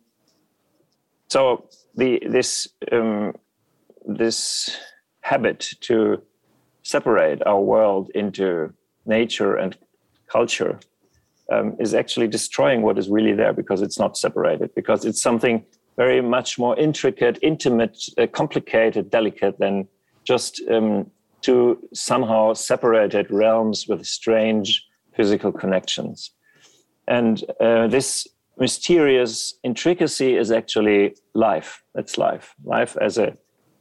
[1.30, 3.34] so the this um,
[4.06, 4.78] this
[5.22, 6.22] habit to
[6.84, 8.74] separate our world into
[9.06, 9.78] nature and
[10.28, 10.80] culture
[11.52, 15.66] um, is actually destroying what is really there because it's not separated because it's something
[15.98, 19.86] very much more intricate, intimate, uh, complicated, delicate than
[20.24, 21.12] just um,
[21.42, 26.32] two somehow separated realms with strange physical connections.
[27.08, 28.28] And uh, this
[28.60, 31.84] mysterious intricacy is actually life.
[31.96, 32.54] It's life.
[32.64, 33.38] Life as a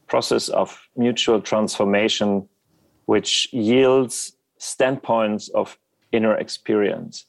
[0.07, 2.47] process of mutual transformation,
[3.05, 5.77] which yields standpoints of
[6.11, 7.25] inner experience.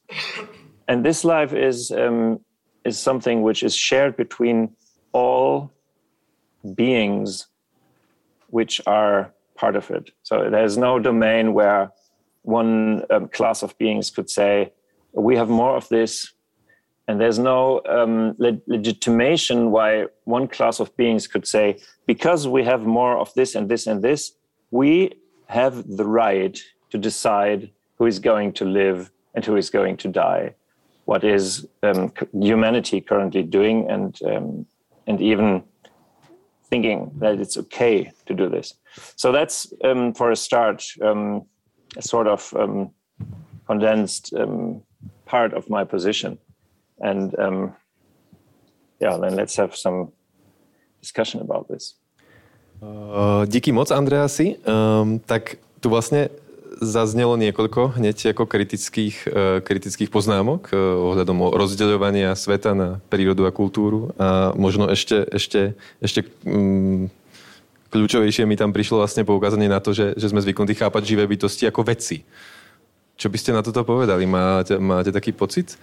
[0.88, 2.40] And this life is, um,
[2.84, 4.74] is something which is shared between
[5.12, 5.72] all
[6.74, 7.46] beings
[8.48, 10.10] which are part of it.
[10.22, 11.92] So there's no domain where
[12.42, 14.72] one um, class of beings could say,
[15.12, 16.32] we have more of this.
[17.10, 22.62] And there's no um, le- legitimation why one class of beings could say, because we
[22.62, 24.30] have more of this and this and this,
[24.70, 25.14] we
[25.48, 26.56] have the right
[26.90, 30.54] to decide who is going to live and who is going to die.
[31.06, 34.66] What is um, humanity currently doing, and um,
[35.08, 35.64] and even
[36.70, 38.74] thinking that it's okay to do this.
[39.16, 41.46] So that's um, for a start um,
[41.96, 42.92] a sort of um,
[43.66, 44.32] condensed
[45.26, 46.38] part of my position,
[47.00, 47.32] and
[49.00, 50.12] yeah, then let's have some
[51.00, 51.96] discussion about this.
[52.82, 54.56] Uh, díky moc, Andreasi.
[54.56, 56.28] Um, tak tu vlastně
[56.80, 60.78] zaznělo niekoľko hneď ako kritických, uh, kritických poznámok uh,
[61.12, 67.12] ohľadom rozdeľovania sveta na prírodu a kultúru a možno ešte, ešte, ešte um,
[67.92, 71.68] kľúčovejšie mi tam prišlo vlastne poukázanie na to, že, že sme zvyknutí chápať živé bytosti
[71.68, 72.24] ako veci.
[73.20, 74.24] Čo by ste na toto povedali?
[74.24, 75.76] Máte, máte taký pocit?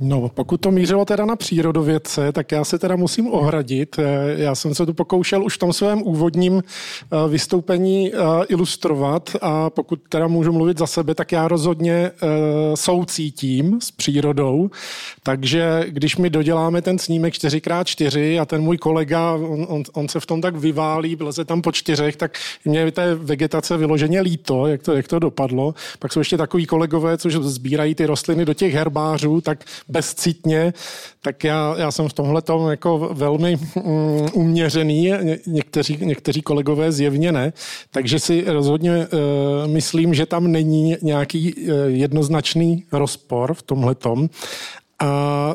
[0.00, 3.96] No, pokud to mířilo teda na přírodovědce, tak já se teda musím ohradit.
[3.98, 4.04] Eh,
[4.36, 9.70] já jsem se tu pokoušel už v tom svém úvodním eh, vystoupení eh, ilustrovat a
[9.70, 12.10] pokud teda můžu mluvit za sebe, tak já rozhodně
[12.74, 14.70] soucítím s přírodou,
[15.22, 20.20] takže když mi doděláme ten snímek 4x4 a ten můj kolega, on, on, on se
[20.20, 24.82] v tom tak vyválí, se tam po čtyřech, tak mě té vegetace vyloženě líto, jak
[24.82, 25.74] to, jak to dopadlo.
[25.98, 30.72] Pak jsou ještě takový kolegové, co sbírají ty rostliny do těch herbářů, tak bezcitně,
[31.22, 35.12] tak já, já jsem v tomhle tom jako velmi mm, uměřený,
[35.46, 37.52] někteří, někteří kolegové zjevně ne,
[37.90, 44.30] takže si rozhodně uh, myslím, že tam není nějaký uh, jednoznačný rozpor v tomhle tom.
[44.98, 45.54] A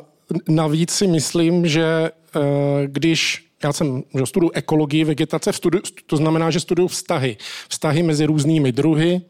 [0.49, 2.41] navíc si myslím, že uh,
[2.85, 7.37] když já jsem že studuju ekologii vegetace, studiu, to znamená, že studuju vztahy.
[7.69, 9.21] Vztahy mezi různými druhy,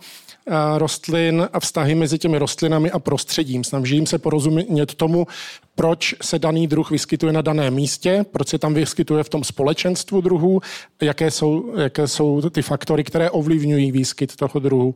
[0.78, 3.64] rostlin a vztahy mezi těmi rostlinami a prostředím.
[3.64, 5.28] Snažím se porozumět tomu,
[5.76, 10.22] proč se daný druh vyskytuje na daném místě, proč se tam vyskytuje v tom společenstvu
[10.22, 10.62] druhů,
[11.02, 14.96] jaké jsou, jaké jsou ty faktory, které ovlivňují výskyt toho druhu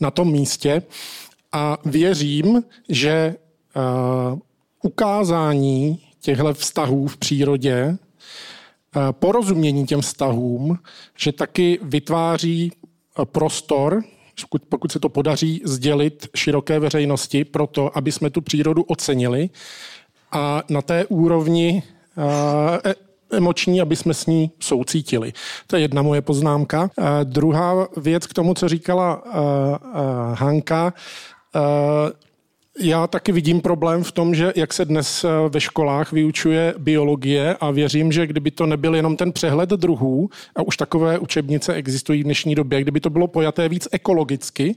[0.00, 0.82] na tom místě.
[1.52, 3.34] A věřím, že
[3.76, 4.38] uh,
[4.82, 7.86] ukázání těchto vztahů v přírodě,
[8.96, 10.78] uh, porozumění těm vztahům,
[11.16, 12.72] že taky vytváří
[13.24, 14.02] prostor
[14.68, 19.50] pokud, se to podaří sdělit široké veřejnosti proto, aby jsme tu přírodu ocenili
[20.32, 21.82] a na té úrovni
[22.84, 22.94] e,
[23.36, 25.32] emoční, aby jsme s ní soucítili.
[25.66, 26.90] To je jedna moje poznámka.
[27.24, 29.22] Druhá věc k tomu, co říkala
[30.34, 30.92] Hanka,
[32.78, 37.56] já taky vidím problém v tom, že jak se dnes eh, ve školách vyučuje biologie
[37.60, 42.20] a věřím, že kdyby to nebyl jenom ten přehled druhů, a už takové učebnice existují
[42.20, 44.74] v dnešní době, kdyby to bylo pojaté víc ekologicky,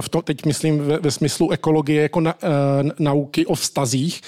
[0.00, 2.48] v to, teď myslím ve, ve smyslu ekologie jako na, e,
[2.98, 4.20] nauky o vztazích,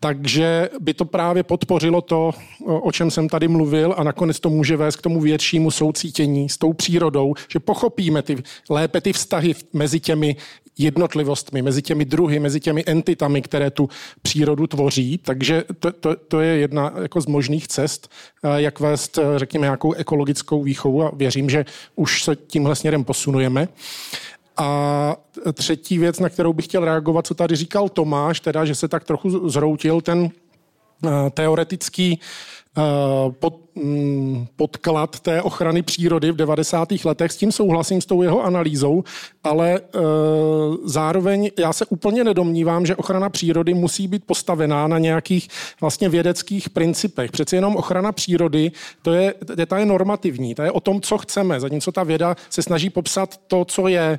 [0.00, 2.30] takže by to právě podpořilo to,
[2.66, 6.58] o čem jsem tady mluvil a nakonec to může vést k tomu většímu soucítění s
[6.58, 8.36] tou přírodou, že pochopíme ty,
[8.70, 10.36] lépe ty vztahy mezi těmi
[10.78, 13.88] jednotlivostmi, mezi těmi druhy, mezi těmi entitami, které tu
[14.22, 15.18] přírodu tvoří.
[15.18, 18.10] Takže to, to, to je jedna jako z možných cest,
[18.44, 21.64] eh, jak vést, eh, řekněme, nějakou ekologickou výchovu a věřím, že
[21.96, 23.68] už se tímhle směrem posunujeme.
[24.56, 25.16] A
[25.52, 29.04] třetí věc, na kterou bych chtěl reagovat, co tady říkal Tomáš, teda, že se tak
[29.04, 30.30] trochu zroutil ten
[31.06, 32.20] eh, teoretický
[33.38, 33.65] pod, mm,
[34.56, 36.88] podklad té ochrany přírody v 90.
[37.04, 37.32] letech.
[37.32, 39.04] S tím souhlasím s tou jeho analýzou,
[39.44, 39.80] ale e,
[40.84, 45.48] zároveň já se úplně nedomnívám, že ochrana přírody musí být postavená na nějakých
[45.80, 47.30] vlastně vědeckých principech.
[47.30, 49.34] Přeci jenom ochrana přírody, to je,
[49.66, 53.36] ta je normativní, to je o tom, co chceme, zatímco ta věda se snaží popsat
[53.46, 54.18] to, co je e,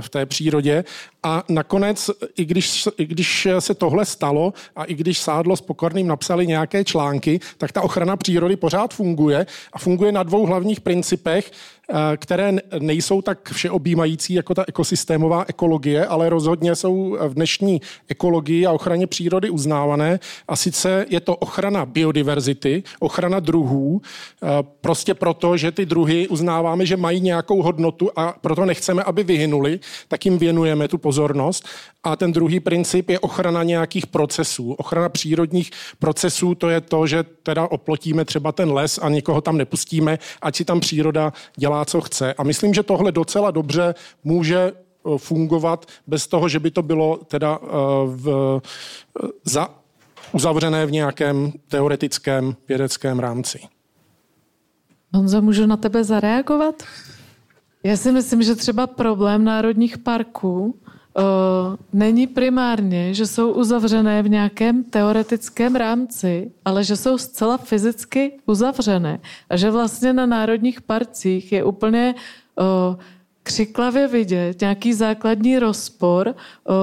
[0.00, 0.84] v té přírodě
[1.22, 6.06] a nakonec, i když, i když se tohle stalo a i když Sádlo s Pokorným
[6.06, 11.52] napsali nějaké články, tak ta ochrana přírody pořád funguje a funguje na dvou hlavních principech.
[11.92, 18.66] Eh, které nejsou tak všeobjímající jako ta ekosystémová ekologie, ale rozhodně jsou v dnešní ekologii
[18.66, 20.20] a ochraně přírody uznávané.
[20.48, 24.46] A sice je to ochrana biodiverzity, ochrana druhů, eh,
[24.80, 29.80] prostě proto, že ty druhy uznáváme, že mají nějakou hodnotu a proto nechceme, aby vyhynuli,
[30.08, 31.68] tak jim věnujeme tu pozornost.
[32.04, 34.72] A ten druhý princip je ochrana nějakých procesů.
[34.72, 39.56] Ochrana přírodních procesů, to je to, že teda oplotíme třeba ten les a nikoho tam
[39.56, 42.34] nepustíme, ať si tam příroda dělá co chce.
[42.34, 47.16] A myslím, že tohle docela dobře může eh, fungovat bez toho, že by to bylo
[47.16, 47.68] teda eh,
[48.06, 48.60] v,
[49.24, 49.68] eh, za,
[50.32, 53.60] uzavřené v nějakém teoretickém vědeckém rámci.
[55.14, 56.82] Honza, můžu na tebe zareagovat?
[57.82, 60.80] Já si myslím, že třeba problém národních parků
[61.92, 69.20] není primárně, že jsou uzavřené v nějakém teoretickém rámci, ale že jsou zcela fyzicky uzavřené.
[69.50, 72.14] A že vlastně na národních parcích je úplně
[72.60, 72.96] uh,
[73.42, 76.34] křiklavě vidět nějaký základní rozpor
[76.68, 76.74] uh,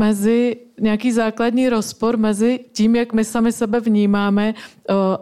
[0.00, 4.54] mezi nějaký základní rozpor mezi tím, jak my sami sebe vnímáme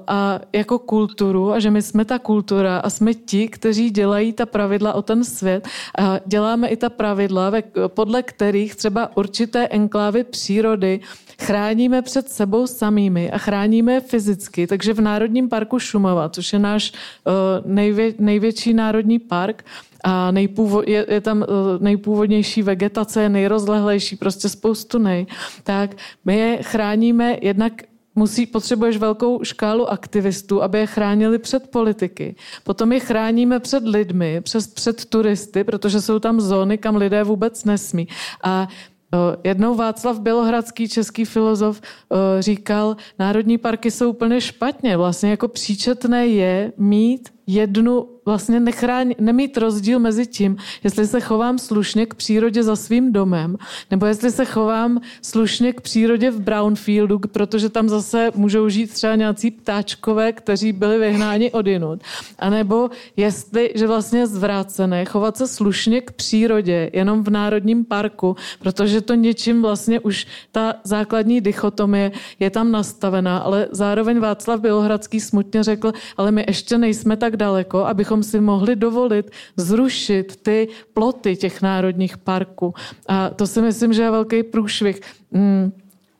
[0.06, 4.46] a jako kulturu a že my jsme ta kultura a jsme ti, kteří dělají ta
[4.46, 5.66] pravidla o ten svět.
[5.98, 7.52] A děláme i ta pravidla,
[7.86, 11.00] podle kterých třeba určité enklávy přírody
[11.42, 14.66] chráníme před sebou samými a chráníme je fyzicky.
[14.66, 16.92] Takže v Národním parku Šumava, což je náš
[17.64, 19.64] nejvě, největší národní park,
[20.04, 21.44] a nejpůvod, je, je tam
[21.78, 25.26] nejpůvodnější vegetace, nejrozlehlejší, prostě spoustu nej,
[25.62, 27.72] tak my je chráníme jednak
[28.14, 32.36] musí, potřebuješ velkou škálu aktivistů, aby je chránili před politiky.
[32.64, 37.64] Potom je chráníme před lidmi, přes, před turisty, protože jsou tam zóny, kam lidé vůbec
[37.64, 38.08] nesmí.
[38.42, 38.68] A
[39.44, 41.80] Jednou Václav Bělohradský, český filozof,
[42.38, 44.96] říkal, národní parky jsou úplně špatně.
[44.96, 51.58] Vlastně jako příčetné je mít jednu vlastně nechrání, nemít rozdíl mezi tím, jestli se chovám
[51.58, 53.56] slušně k přírodě za svým domem,
[53.90, 59.14] nebo jestli se chovám slušně k přírodě v Brownfieldu, protože tam zase můžou žít třeba
[59.14, 62.00] nějací ptáčkové, kteří byli vyhnáni odinut.
[62.38, 68.36] A nebo jestli, že vlastně zvrácené, chovat se slušně k přírodě jenom v Národním parku,
[68.60, 75.20] protože to něčím vlastně už ta základní dichotomie je tam nastavená, ale zároveň Václav Bělohradský
[75.20, 81.36] smutně řekl, ale my ještě nejsme tak daleko, abychom si mohli dovolit zrušit ty ploty
[81.36, 82.74] těch národních parků.
[83.08, 85.00] A to si myslím, že je velký průšvih.
[85.32, 85.72] Hmm.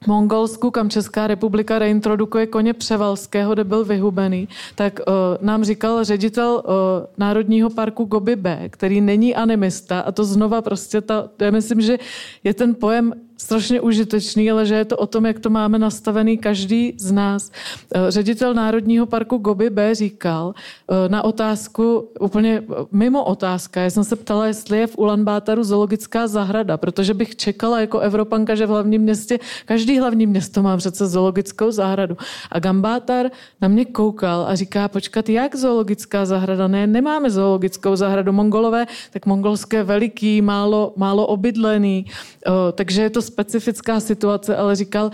[0.06, 5.14] Mongolsku, kam Česká republika reintrodukuje koně Převalského, kde byl vyhubený, tak uh,
[5.46, 6.72] nám říkal ředitel uh,
[7.18, 11.98] Národního parku Gobi B, který není animista a to znova prostě ta, já myslím, že
[12.44, 16.38] je ten pojem strašně užitečný, ale že je to o tom, jak to máme nastavený
[16.38, 17.50] každý z nás.
[17.94, 22.62] Eh, ředitel Národního parku Gobi B říkal eh, na otázku, úplně
[22.92, 27.80] mimo otázka, já jsem se ptala, jestli je v Ulaanbátaru zoologická zahrada, protože bych čekala
[27.80, 32.16] jako Evropanka, že v hlavním městě, každý hlavní město má přece zoologickou zahradu.
[32.50, 33.30] A Gambátar
[33.60, 36.68] na mě koukal a říká, počkat, jak zoologická zahrada?
[36.68, 38.32] Ne, nemáme zoologickou zahradu.
[38.32, 45.10] Mongolové, tak mongolské veliký, málo, málo obydlený, eh, takže je to specifická situace, ale říkal,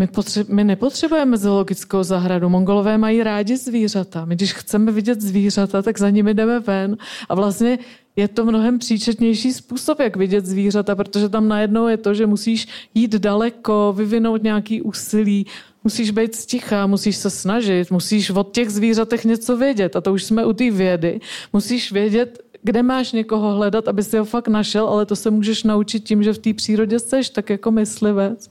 [0.00, 2.48] my, potře- my nepotřebujeme zoologickou zahradu.
[2.48, 4.24] Mongolové mají rádi zvířata.
[4.24, 6.96] My, když chceme vidět zvířata, tak za nimi jdeme ven.
[7.28, 7.78] A vlastně
[8.16, 12.68] je to mnohem příčetnější způsob, jak vidět zvířata, protože tam najednou je to, že musíš
[12.94, 15.46] jít daleko, vyvinout nějaký úsilí,
[15.84, 19.96] musíš být stichá, musíš se snažit, musíš od těch zvířatech něco vědět.
[19.96, 21.20] A to už jsme u té vědy.
[21.52, 25.64] Musíš vědět, kde máš někoho hledat, aby si ho fakt našel, ale to se můžeš
[25.64, 28.50] naučit tím, že v té přírodě seš, tak jako myslivec.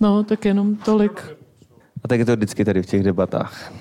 [0.00, 1.36] No, tak jenom tolik.
[2.04, 3.72] A tak je to vždycky tady v těch debatách.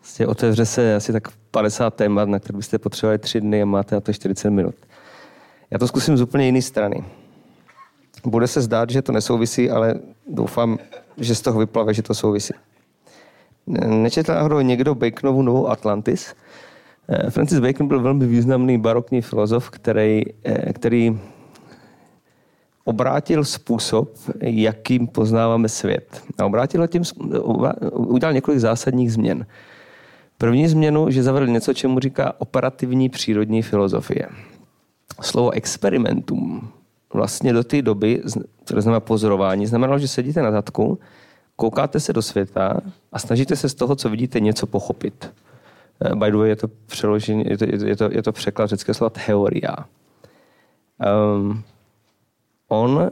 [0.00, 3.94] Vlastně otevře se asi tak 50 témat, na které byste potřebovali tři dny a máte
[3.94, 4.74] na to 40 minut.
[5.70, 7.04] Já to zkusím z úplně jiné strany.
[8.24, 9.94] Bude se zdát, že to nesouvisí, ale
[10.26, 10.78] doufám,
[11.16, 12.54] že z toho vyplave, že to souvisí.
[13.86, 16.34] Nečetl náhodou někdo Baconovu novou Atlantis?
[17.12, 21.18] Eh, Francis Bacon byl velmi významný barokní filozof, který, eh, který
[22.84, 26.22] obrátil způsob, jakým poznáváme svět.
[26.38, 27.02] A obrátil tím,
[27.92, 29.46] udělal několik zásadních změn.
[30.38, 34.26] První změnu, že zavedl něco, čemu říká operativní přírodní filozofie.
[35.20, 36.68] Slovo experimentum
[37.14, 38.22] vlastně do té doby,
[38.64, 40.98] to znamená pozorování, znamenalo, že sedíte na zadku,
[41.56, 42.80] koukáte se do světa
[43.12, 45.32] a snažíte se z toho, co vidíte, něco pochopit.
[46.04, 48.94] Eh, by the way, je to přeložení, je to, je to, je to překlad řeckého
[48.94, 49.76] slova teoria.
[51.36, 51.62] Um,
[52.68, 53.10] on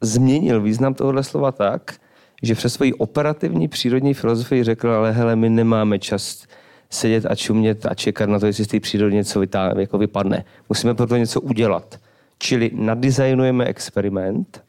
[0.00, 1.94] změnil význam tohohle slova tak,
[2.42, 6.46] že přes svoji operativní přírodní filozofii řekl, ale hele, my nemáme čas
[6.90, 10.44] sedět a čumět a čekat na to, jestli z té přírody něco vytá, jako vypadne.
[10.68, 12.00] Musíme proto něco udělat.
[12.38, 14.62] Čili nadizajnujeme experiment,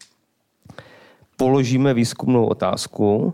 [1.38, 3.34] položíme výzkumnou otázku,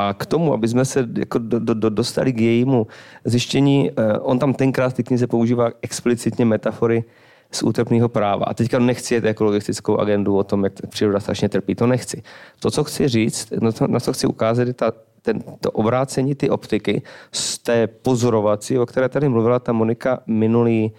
[0.00, 2.86] a k tomu, aby jsme se jako do, do, dostali k jejímu
[3.24, 7.04] zjištění, eh, on tam tenkrát v té knize používá explicitně metafory
[7.50, 8.44] z útrpného práva.
[8.44, 11.74] A teďka nechci jet ekologistickou agendu o tom, jak příroda strašně trpí.
[11.74, 12.22] To nechci.
[12.60, 14.92] To, co chci říct, no to, na co chci ukázat, je ta,
[15.22, 20.92] ten, to obrácení ty optiky z té pozorovací, o které tady mluvila ta Monika minulý,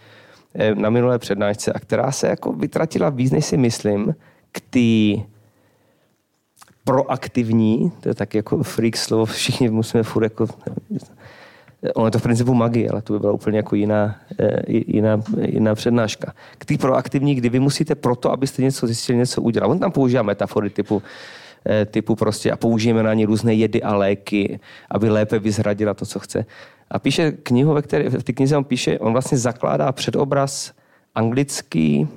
[0.56, 4.16] eh, na minulé přednášce a která se jako vytratila víc, než si myslím,
[4.52, 5.24] k té
[6.84, 10.48] proaktivní, to je tak jako freak slovo, všichni musíme furt jako
[11.96, 14.16] Ono je to v principu magie, ale to by byla úplně jako jiná,
[14.68, 16.34] jiná, jiná přednáška.
[16.58, 19.72] K té proaktivní, kdy vy musíte proto, abyste něco zjistili, něco udělali.
[19.72, 21.02] On tam používá metafory typu
[21.86, 24.60] typu prostě a použijeme na ně různé jedy a léky,
[24.90, 26.46] aby lépe vyzradila to, co chce.
[26.92, 30.74] A píše knihu, ve které, v té knize on píše, on vlastně zakládá předobraz
[31.16, 32.08] anglický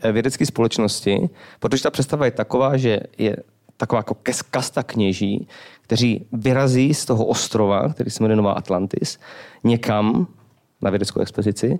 [0.00, 3.36] eh, vědecké společnosti, protože ta představa je taková, že je
[3.76, 4.16] taková jako
[4.50, 5.48] kasta kněží,
[5.82, 9.18] kteří vyrazí z toho ostrova, který se jmenuje Nová Atlantis,
[9.64, 10.26] někam
[10.82, 11.78] na vědeckou expedici,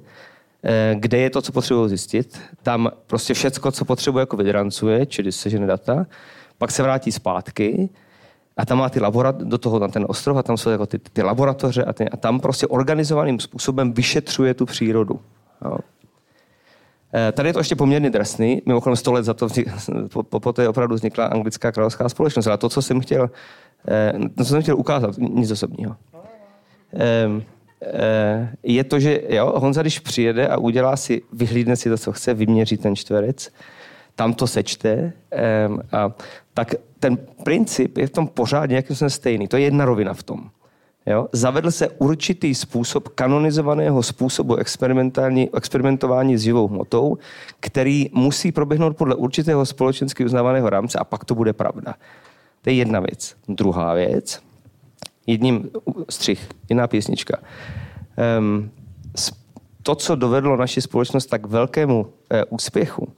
[0.64, 2.40] eh, kde je to, co potřebují zjistit.
[2.62, 6.07] Tam prostě všecko, co potřebuje, jako vydrancuje, čili sežene data,
[6.59, 7.88] pak se vrátí zpátky
[8.57, 10.99] a tam má ty laborat, do toho na ten ostrov a tam jsou jako ty,
[10.99, 15.20] ty laboratoře a, ty, a tam prostě organizovaným způsobem vyšetřuje tu přírodu.
[15.64, 15.78] Jo.
[17.16, 18.62] Eh, tady je to ještě poměrně drsný.
[18.66, 19.48] Mimochodem 100 let za to
[20.12, 22.46] po, po, poté opravdu vznikla anglická královská společnost.
[22.46, 23.30] A to, co jsem chtěl,
[23.88, 25.96] eh, to, co jsem chtěl ukázat, nic osobního.
[26.92, 27.42] Ehm,
[27.82, 32.12] eh, je to, že jo, Honza, když přijede a udělá si, vyhlídne si to, co
[32.12, 33.50] chce, vyměří ten čtverec,
[34.14, 36.12] tam to sečte, ehm, a
[36.54, 39.48] tak ten princip je v tom pořád nějakým stejný.
[39.48, 40.50] To je jedna rovina v tom.
[41.07, 41.28] Jo?
[41.32, 44.57] Zavedl se určitý způsob kanonizovaného způsobu
[45.52, 47.18] experimentování s živou hmotou,
[47.61, 51.94] který musí proběhnout podle určitého společensky uznávaného rámce a pak to bude pravda.
[52.62, 53.36] To je jedna věc.
[53.48, 54.42] Druhá věc,
[55.26, 55.70] jedním
[56.11, 57.38] střih, jiná písnička.
[58.38, 58.70] Um,
[59.82, 63.09] to, co dovedlo naši společnost tak velkému e, úspěchu,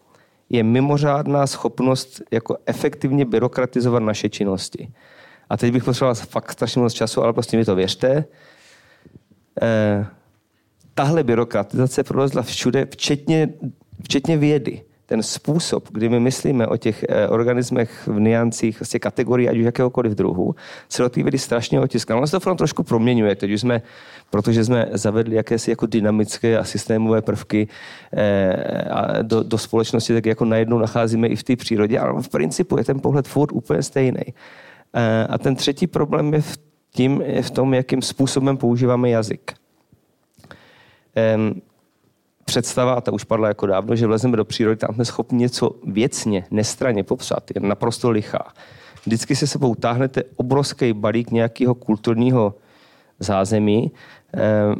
[0.50, 4.88] je mimořádná schopnost jako efektivně byrokratizovat naše činnosti.
[5.50, 8.24] A teď bych potřeboval fakt strašně moc času, ale prostě mi to věřte.
[9.62, 10.06] Eh,
[10.94, 13.48] tahle byrokratizace prolezla všude, včetně,
[14.02, 14.82] včetně vědy.
[15.06, 19.64] Ten způsob, kdy my myslíme o těch eh, organismech v niancích vlastně kategorii, ať už
[19.64, 20.54] jakéhokoliv druhu,
[20.88, 22.18] se do té vědy strašně otiskal.
[22.18, 23.34] Ono se to trošku proměňuje.
[23.34, 23.82] Teď už jsme,
[24.30, 27.68] protože jsme zavedli jakési jako dynamické a systémové prvky
[28.12, 32.28] eh, a do, do společnosti, tak jako najednou nacházíme i v té přírodě, ale v
[32.28, 34.24] principu je ten pohled furt úplně stejný.
[34.96, 36.58] Eh, a ten třetí problém je v,
[36.90, 39.54] tím, je v tom, jakým způsobem používáme jazyk.
[42.44, 45.70] Představa, a ta už padla jako dávno, že vlezeme do přírody, tam jsme schopni něco
[45.84, 48.52] věcně, nestraně popsat, je naprosto lichá.
[49.04, 52.54] Vždycky se sebou táhnete obrovský balík nějakého kulturního
[53.18, 53.92] zázemí,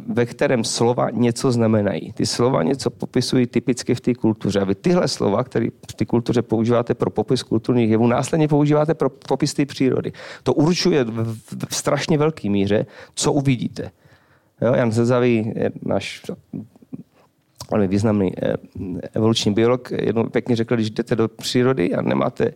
[0.07, 2.13] ve kterém slova něco znamenají.
[2.13, 4.59] Ty slova něco popisují typicky v té kultuře.
[4.59, 8.93] A vy tyhle slova, které v té kultuře používáte pro popis kulturních jevů, následně používáte
[8.93, 10.11] pro popis té přírody.
[10.43, 11.37] To určuje v,
[11.69, 12.85] strašně velké míře,
[13.15, 13.91] co uvidíte.
[14.61, 16.21] Jo, Jan Zezavý náš
[17.71, 18.55] velmi významný eh,
[19.13, 22.53] evoluční biolog, jednou pěkně řekl, když jdete do přírody a nemáte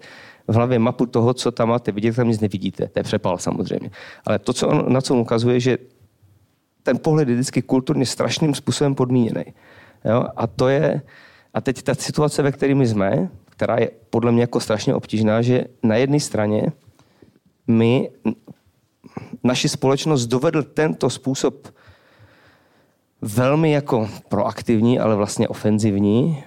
[0.48, 2.88] v hlavě mapu toho, co tam máte vidět, tam nic nevidíte.
[2.88, 3.90] To je přepal samozřejmě.
[4.26, 5.78] Ale to, co on, na co on ukazuje, že
[6.84, 9.44] ten pohled je vždycky kulturně strašným způsobem podmíněný.
[10.06, 10.26] Jo?
[10.36, 11.02] A to je,
[11.54, 15.42] a teď ta situace, ve které my jsme, která je podle mě jako strašně obtížná,
[15.42, 16.72] že na jedné straně
[17.68, 18.10] my,
[19.44, 21.68] naši společnost dovedl tento způsob
[23.22, 26.44] velmi jako proaktivní, ale vlastně ofenzivní,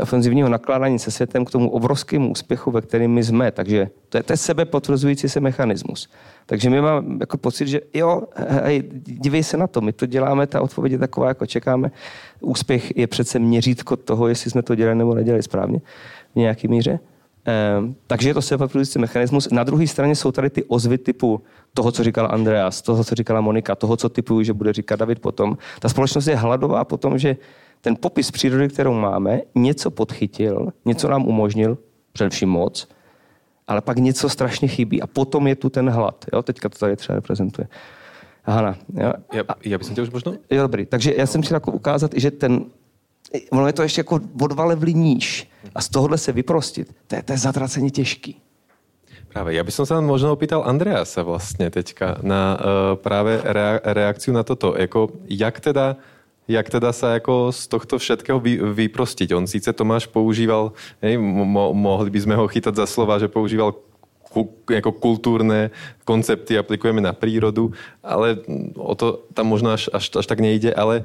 [0.00, 3.52] ofenzivního nakládání se světem k tomu obrovskému úspěchu, ve kterém my jsme.
[3.52, 6.08] Takže to je, to je sebepotvrzující se mechanismus.
[6.46, 10.46] Takže my máme jako pocit, že jo, hej, dívej se na to, my to děláme,
[10.46, 11.90] ta odpověď je taková, jako čekáme.
[12.40, 15.80] Úspěch je přece měřítko toho, jestli jsme to dělali nebo nedělali správně
[16.32, 16.98] v nějaké míře.
[17.44, 19.50] Ehm, takže je to sebepotvrzující mechanismus.
[19.50, 21.42] Na druhé straně jsou tady ty ozvy typu
[21.74, 25.18] toho, co říkal Andreas, toho, co říkala Monika, toho, co typuju, že bude říkat David
[25.18, 25.58] potom.
[25.80, 27.36] Ta společnost je hladová potom, že
[27.80, 31.78] ten popis přírody, kterou máme, něco podchytil, něco nám umožnil,
[32.12, 32.88] především moc,
[33.66, 36.24] ale pak něco strašně chybí a potom je tu ten hlad.
[36.32, 36.42] Jo?
[36.42, 37.68] Teďka to tady třeba reprezentuje.
[38.42, 38.76] Hana.
[38.94, 39.12] Jo?
[39.32, 40.32] Já, já bych tě už možno?
[40.50, 40.86] Jo, dobrý.
[40.86, 42.64] Takže já jsem chtěl jako ukázat, že ten,
[43.50, 47.16] ono je to ještě jako o dva levly níž a z tohohle se vyprostit, to
[47.16, 48.40] je, to je zatraceně těžký.
[49.28, 52.60] Práve, ja by som sa možno opýtal Andreasa vlastne teďka na uh,
[52.96, 54.72] práve rea- reakciu na toto.
[54.72, 56.00] Jako, jak teda
[56.48, 59.36] jak teda sa jako z tohto všetkého vy, vyprostiť.
[59.36, 60.72] On síce Tomáš používal,
[61.04, 63.76] hej, mo, mohli by sme ho chytať za slova, že používal
[64.32, 65.70] ku, jako kultúrne
[66.04, 68.40] koncepty aplikujeme na prírodu, ale
[68.76, 71.04] o to tam možno až, až, až tak nejde, ale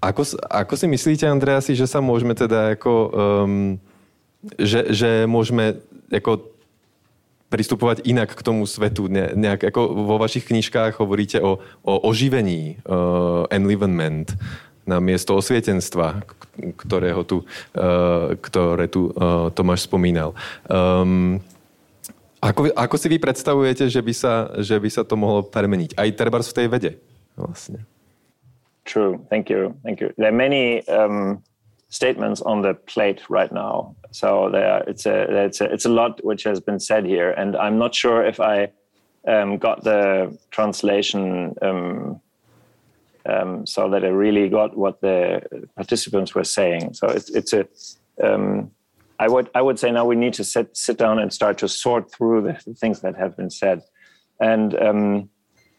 [0.00, 3.76] ako, ako si myslíte, Andreasi, že sa môžeme teda jako, um,
[4.56, 5.76] že, že môžeme
[6.08, 6.50] jako
[7.50, 9.10] pristupovať inak k tomu svetu.
[9.10, 14.38] Ne, nejak, ako vo vašich knižkách hovoríte o, o oživení, uh, enlivenment,
[14.88, 16.24] na miesto osvietenstva,
[16.78, 17.42] ktorého tu,
[17.76, 20.32] uh, ktoré tu uh, Tomáš spomínal.
[20.66, 21.42] Um,
[22.40, 25.92] ako, ako si vy predstavujete, že by, sa, že by sa to mohlo premeniť?
[25.98, 26.92] Aj trebárs v tej vede?
[27.40, 27.84] vlastne.
[28.84, 29.20] True.
[29.30, 29.76] Thank you.
[29.84, 30.12] Thank you.
[30.16, 31.42] There are many um,
[31.90, 33.94] statements on the plate right now.
[34.12, 37.56] So there, it's a, it's a, it's a lot which has been said here, and
[37.56, 38.70] I'm not sure if I
[39.28, 42.20] um, got the translation um,
[43.26, 45.42] um, so that I really got what the
[45.76, 46.94] participants were saying.
[46.94, 47.66] So it's it's a
[48.22, 48.70] um,
[49.18, 51.68] I would I would say now we need to sit sit down and start to
[51.68, 53.82] sort through the things that have been said,
[54.40, 55.28] and um,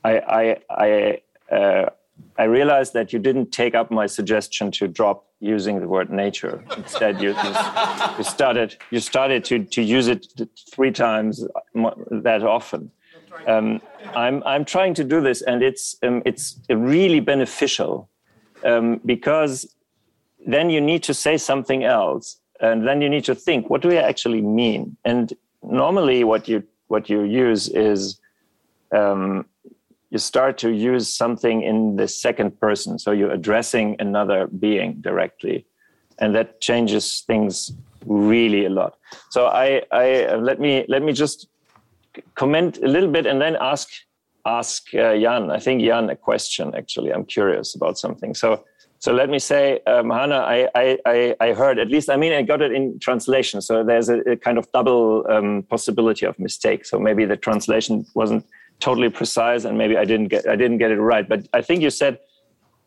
[0.04, 1.90] I I I, uh,
[2.42, 6.64] I realized that you didn't take up my suggestion to drop using the word nature.
[6.76, 7.36] Instead, you,
[8.18, 10.22] you, started you started to to use it
[10.74, 11.34] three times
[12.28, 12.82] that often.
[13.46, 13.68] Um,
[14.24, 18.10] I'm I'm trying to do this, and it's um, it's really beneficial
[18.72, 19.56] um, because
[20.56, 22.26] then you need to say something else
[22.60, 26.64] and then you need to think what do I actually mean and normally what you
[26.88, 28.20] what you use is
[28.92, 29.46] um,
[30.12, 33.00] you start to use something in the second person.
[33.00, 35.66] So you're addressing another being directly
[36.20, 37.72] and that changes things
[38.06, 38.98] really a lot.
[39.30, 41.48] So i i uh, let me let me just
[42.36, 43.88] comment a little bit and then ask
[44.46, 45.50] ask uh, jan.
[45.52, 47.14] I think jan a question actually.
[47.14, 48.34] I'm curious about something.
[48.36, 48.64] So
[49.02, 52.44] so let me say, um, Hannah, I, I, I heard at least, I mean, I
[52.44, 53.60] got it in translation.
[53.60, 56.86] So there's a, a kind of double um, possibility of mistake.
[56.86, 58.46] So maybe the translation wasn't
[58.82, 61.28] totally precise and maybe I didn't get, I didn't get it right.
[61.28, 62.20] But I think you said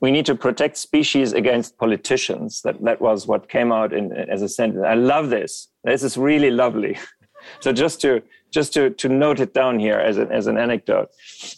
[0.00, 2.62] we need to protect species against politicians.
[2.62, 4.84] That, that was what came out in, as a sentence.
[4.86, 5.68] I love this.
[5.84, 6.98] This is really lovely.
[7.60, 11.10] so just to just to to note it down here as an as an anecdote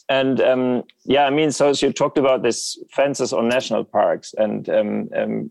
[0.09, 4.69] and um, yeah i mean so you talked about this fences on national parks and
[4.71, 5.51] um, um,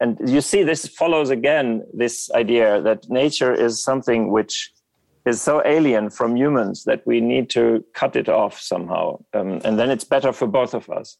[0.00, 4.72] and you see this follows again this idea that nature is something which
[5.24, 9.18] is so alien from humans that we need to cut it off somehow.
[9.34, 11.18] Um, and then it's better for both of us.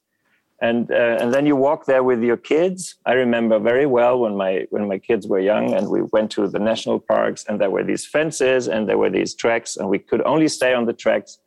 [0.60, 2.96] And uh, and then you walk there with your kids.
[3.06, 6.48] I remember very well when my when my kids were young, and we went to
[6.48, 10.00] the national parks, and there were these fences, and there were these tracks, and we
[10.00, 11.38] could only stay on the tracks,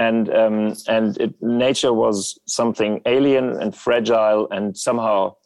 [0.00, 5.36] and um, and it, nature was something alien and fragile, and somehow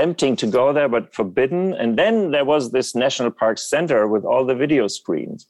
[0.00, 1.74] tempting to go there, but forbidden.
[1.74, 5.40] And then there was this national park center with all the video screens.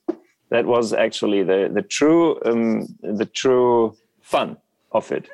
[0.51, 2.65] That was actually the the true um,
[3.23, 4.49] the true fun
[4.93, 5.27] of it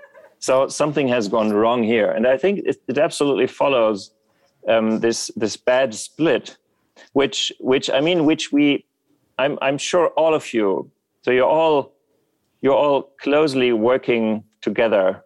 [0.43, 4.11] so something has gone wrong here, and I think it, it absolutely follows
[4.67, 6.57] um, this this bad split,
[7.13, 8.85] which which I mean, which we,
[9.39, 10.91] I'm I'm sure all of you.
[11.23, 11.93] So you're all
[12.61, 15.23] you're all closely working together.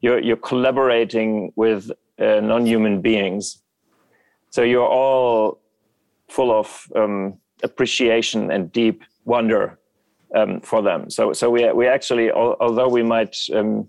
[0.00, 3.62] You're you're collaborating with uh, non-human beings.
[4.50, 5.60] So you're all
[6.28, 9.78] full of um, appreciation and deep wonder
[10.34, 11.10] um, for them.
[11.10, 13.88] So so we we actually, although we might um,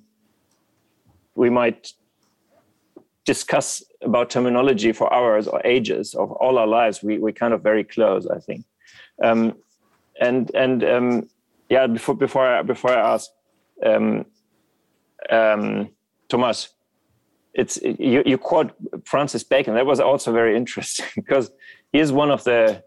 [1.36, 1.94] we might
[3.26, 7.04] discuss about terminology for hours or ages of all our lives.
[7.04, 8.66] We we kind of very close, I think.
[9.24, 9.56] Um,
[10.20, 11.30] and and um,
[11.70, 13.30] yeah, before before I before I ask
[13.86, 14.26] um
[16.30, 16.70] Thomas,
[17.54, 18.72] it's you, you quote
[19.06, 19.76] Francis Bacon.
[19.76, 21.52] That was also very interesting because
[21.92, 22.84] he is one of the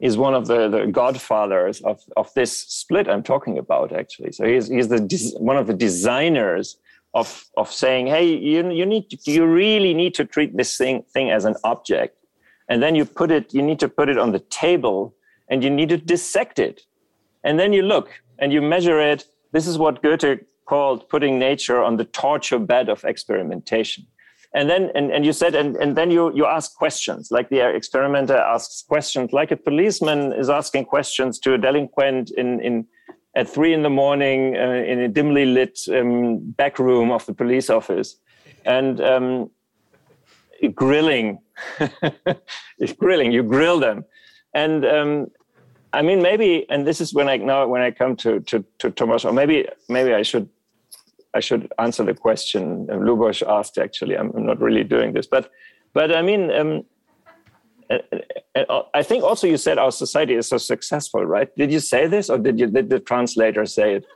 [0.00, 4.32] is one of the, the godfathers of, of this split I'm talking about actually.
[4.32, 5.00] So he's he's the
[5.38, 6.76] one of the designers
[7.14, 11.04] of of saying, hey, you you need to, you really need to treat this thing
[11.12, 12.16] thing as an object,
[12.68, 15.14] and then you put it you need to put it on the table
[15.48, 16.82] and you need to dissect it,
[17.44, 18.08] and then you look
[18.38, 19.26] and you measure it.
[19.52, 24.06] This is what Goethe called putting nature on the torture bed of experimentation.
[24.54, 27.30] And then and, and you said and, and then you you ask questions.
[27.30, 32.60] Like the experimenter asks questions like a policeman is asking questions to a delinquent in
[32.60, 32.86] in
[33.34, 37.32] at three in the morning uh, in a dimly lit um, back room of the
[37.32, 38.16] police office.
[38.64, 39.50] And um,
[40.68, 41.40] grilling.
[42.98, 44.04] Grilling you grill them.
[44.54, 45.26] And um,
[45.92, 48.90] i mean maybe and this is when i now when i come to to, to
[48.90, 50.48] thomas or maybe maybe i should
[51.34, 55.50] i should answer the question lubos asked actually i'm, I'm not really doing this but
[55.92, 56.84] but i mean um,
[58.94, 61.54] I think also you said our society is so successful, right?
[61.56, 64.06] Did you say this, or did you did the translator say it?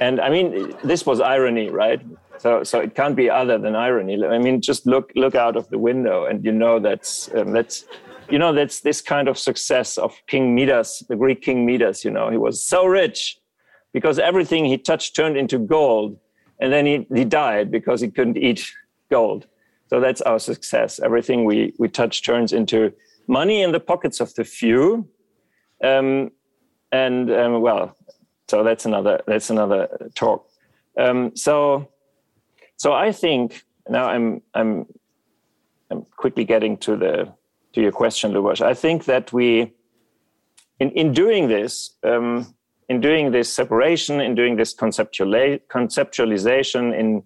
[0.00, 2.00] And I mean, this was irony, right?
[2.38, 4.24] So so it can't be other than irony.
[4.24, 7.84] I mean, just look look out of the window, and you know that's um, that's
[8.32, 12.02] you know that's this kind of success of King Midas, the Greek King Midas.
[12.02, 13.38] You know, he was so rich
[13.92, 16.18] because everything he touched turned into gold,
[16.58, 18.72] and then he he died because he couldn't eat
[19.10, 19.46] gold.
[19.90, 20.98] So that's our success.
[20.98, 22.94] Everything we we touch turns into
[23.26, 25.06] money in the pockets of the few.
[25.84, 26.30] Um,
[26.90, 27.94] and um, well,
[28.48, 30.48] so that's another that's another talk.
[30.96, 31.86] Um, so
[32.78, 34.86] so I think now I'm I'm
[35.90, 37.34] I'm quickly getting to the
[37.72, 38.60] to your question, Lubos.
[38.60, 39.72] I think that we
[40.78, 41.96] in in doing this.
[42.02, 42.54] Um,
[42.88, 47.22] in doing this separation, in doing this conceptualization, in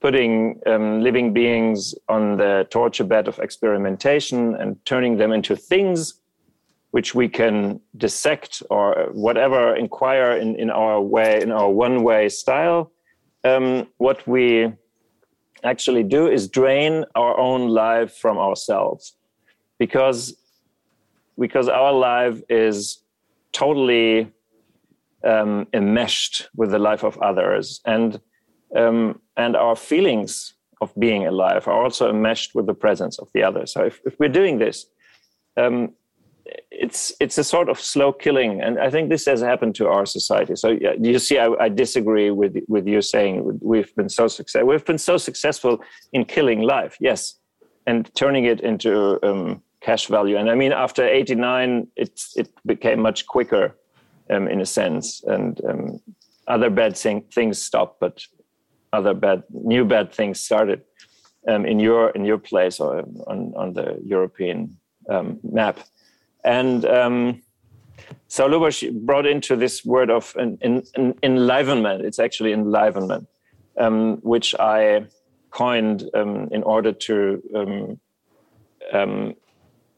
[0.00, 6.14] putting um, living beings on the torture bed of experimentation and turning them into things
[6.92, 12.28] which we can dissect or whatever, inquire in, in our way, in our one way
[12.28, 12.90] style.
[13.44, 14.72] Um, what we
[15.62, 19.14] actually do is drain our own life from ourselves
[19.80, 20.36] because
[21.36, 23.02] because our life is
[23.52, 24.30] totally
[25.24, 28.20] um, enmeshed with the life of others and
[28.76, 33.42] um, and our feelings of being alive are also enmeshed with the presence of the
[33.42, 34.86] other so if, if we're doing this
[35.56, 35.92] um,
[36.70, 38.60] it's it's a sort of slow killing.
[38.60, 40.56] And i think this has happened to our society.
[40.56, 44.68] So yeah, you see I, I, disagree with with you saying we've been so successful
[44.68, 45.80] we've been so successful
[46.12, 46.96] in killing life.
[47.00, 47.36] Yes.
[47.86, 50.36] And turning it into um, cash value.
[50.36, 53.74] And i mean after 89 it it became much quicker
[54.30, 56.00] um, in a sense, and um,
[56.46, 58.24] other bad thing, things stopped, but
[58.92, 60.82] other bad, new bad things started
[61.48, 64.76] um, in your in your place or on on the European
[65.08, 65.80] um, map,
[66.44, 67.42] and um,
[68.28, 72.04] so Lubos brought into this word of an, an, an enlivenment.
[72.04, 73.26] It's actually enlivenment,
[73.78, 75.06] um, which I
[75.50, 77.98] coined in order to
[78.92, 79.34] um,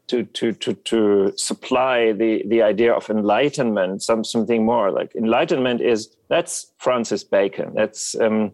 [0.09, 4.91] to to to to supply the the idea of enlightenment some something more.
[4.91, 7.73] Like enlightenment is that's francis bacon.
[7.75, 8.53] That's um,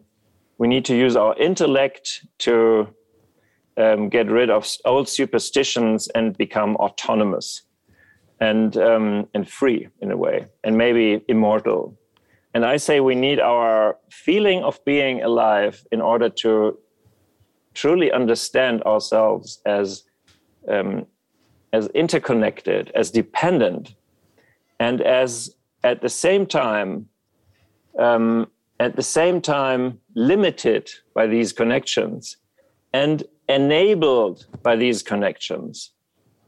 [0.59, 2.89] we need to use our intellect to
[3.77, 7.63] um, get rid of old superstitions and become autonomous
[8.41, 11.99] and um, and free in a way and maybe immortal.
[12.55, 16.79] And i say we need our feeling of being alive in order to
[17.75, 20.03] truly understand ourselves as
[20.69, 21.07] um,
[21.73, 23.95] as interconnected, as dependent,
[24.81, 25.55] and as
[25.85, 27.09] at the same time,
[27.99, 28.49] um,
[28.81, 32.37] at the same time limited by these connections
[32.93, 35.93] and enabled by these connections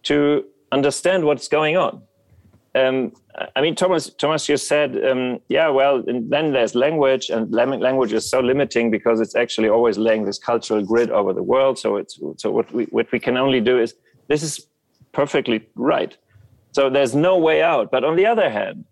[0.04, 2.02] to understand what's going on.
[2.74, 3.12] Um,
[3.56, 8.30] I mean, Thomas, Thomas, you said, um, yeah, well, then there's language, and language is
[8.30, 11.78] so limiting because it's actually always laying this cultural grid over the world.
[11.78, 13.94] So it's so what we what we can only do is
[14.28, 14.66] this is
[15.12, 16.16] perfectly right.
[16.72, 17.90] So there's no way out.
[17.90, 18.84] But on the other hand,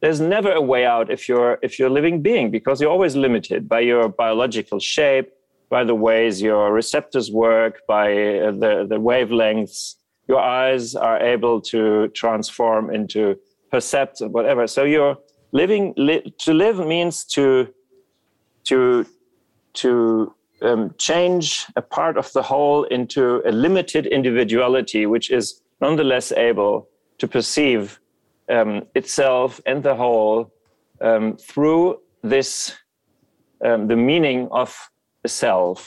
[0.00, 3.16] there's never a way out if you're if you're a living being because you're always
[3.16, 5.32] limited by your biological shape,
[5.70, 9.96] by the ways your receptors work, by uh, the the wavelengths
[10.28, 13.36] your eyes are able to transform into
[13.70, 14.66] percepts and whatever.
[14.66, 15.16] So you're
[15.52, 17.68] living li- to live means to
[18.64, 19.06] to
[19.74, 26.32] to um, change a part of the whole into a limited individuality, which is nonetheless
[26.50, 26.88] able
[27.20, 28.00] to perceive
[28.56, 30.36] um, itself and the whole
[31.08, 31.82] um, through
[32.34, 32.48] this
[33.66, 34.70] um, the meaning of
[35.26, 35.78] self.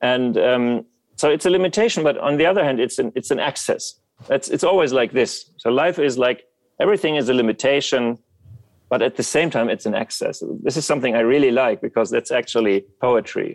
[0.00, 0.64] And um,
[1.16, 3.82] so it's a limitation but on the other hand it's an it's an access.
[4.36, 5.32] It's it's always like this.
[5.62, 6.38] So life is like
[6.84, 8.02] everything is a limitation
[8.90, 10.34] but at the same time it's an access.
[10.66, 13.50] This is something i really like because that's actually poetry.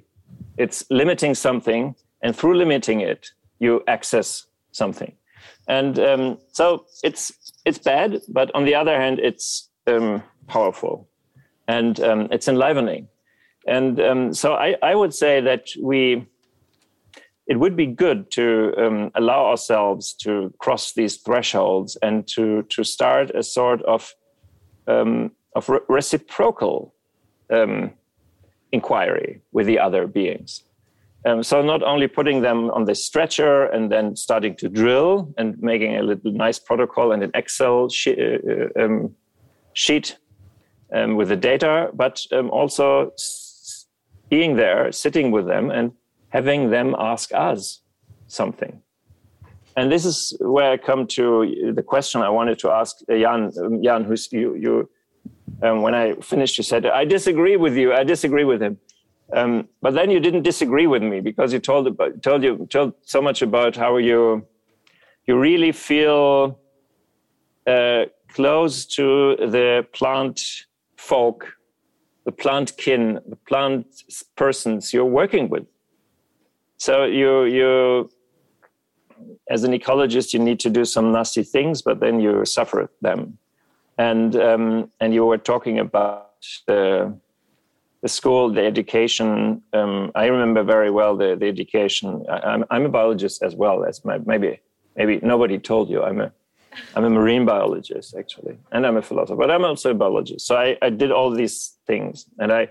[0.64, 1.84] It's limiting something
[2.24, 3.22] and through limiting it
[3.66, 4.30] you access
[4.72, 5.14] something
[5.68, 7.32] and um, so it's
[7.66, 11.08] it's bad, but on the other hand, it's um, powerful,
[11.68, 13.08] and um, it's enlivening.
[13.66, 16.28] And um, so I, I would say that we
[17.48, 22.84] it would be good to um, allow ourselves to cross these thresholds and to to
[22.84, 24.14] start a sort of
[24.88, 26.94] um, of re- reciprocal
[28.72, 30.64] inquiry with the other beings.
[31.26, 35.58] Um, so not only putting them on the stretcher and then starting to drill and
[35.62, 38.38] making a little nice protocol and an Excel she- uh,
[38.80, 39.16] uh um,
[39.74, 40.18] sheet
[40.94, 43.86] um, with the data, but um, also s-
[44.30, 45.94] being there, sitting with them, and
[46.30, 47.82] having them ask us
[48.28, 48.82] something.
[49.76, 53.52] And this is where I come to the question I wanted to ask uh, Jan.
[53.64, 54.56] Um, Jan, who's you?
[54.56, 54.90] you
[55.62, 57.94] um, when I finished, you said, "I disagree with you.
[57.94, 58.78] I disagree with him."
[59.36, 62.94] Um, but then you didn't disagree with me because you told about, told you told
[63.02, 64.46] so much about how you
[65.26, 66.60] you really feel
[67.66, 70.42] uh, close to the plant
[70.98, 71.54] folk,
[72.26, 73.88] the plant kin, the plant
[74.36, 75.66] persons you're working with.
[76.78, 78.10] So you you
[79.50, 83.40] as an ecologist you need to do some nasty things, but then you suffer them,
[83.98, 86.30] and um, and you were talking about.
[86.68, 87.12] Uh,
[88.04, 89.64] the school, the education.
[89.72, 92.26] Um, I remember very well the, the education.
[92.30, 94.60] I, am I'm, I'm a biologist as well as my, maybe
[94.98, 96.04] maybe nobody told you.
[96.04, 96.32] I'm a
[96.96, 100.46] I'm a marine biologist actually, and I'm a philosopher, but I'm also a biologist.
[100.46, 102.68] So I, I did all these things, and I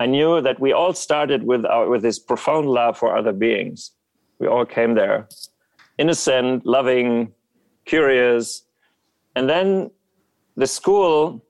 [0.00, 3.92] I knew that we all started with our, with this profound love for other beings.
[4.38, 5.28] We all came there,
[5.98, 7.34] innocent, loving,
[7.84, 8.64] curious,
[9.36, 9.90] and then
[10.56, 11.44] the school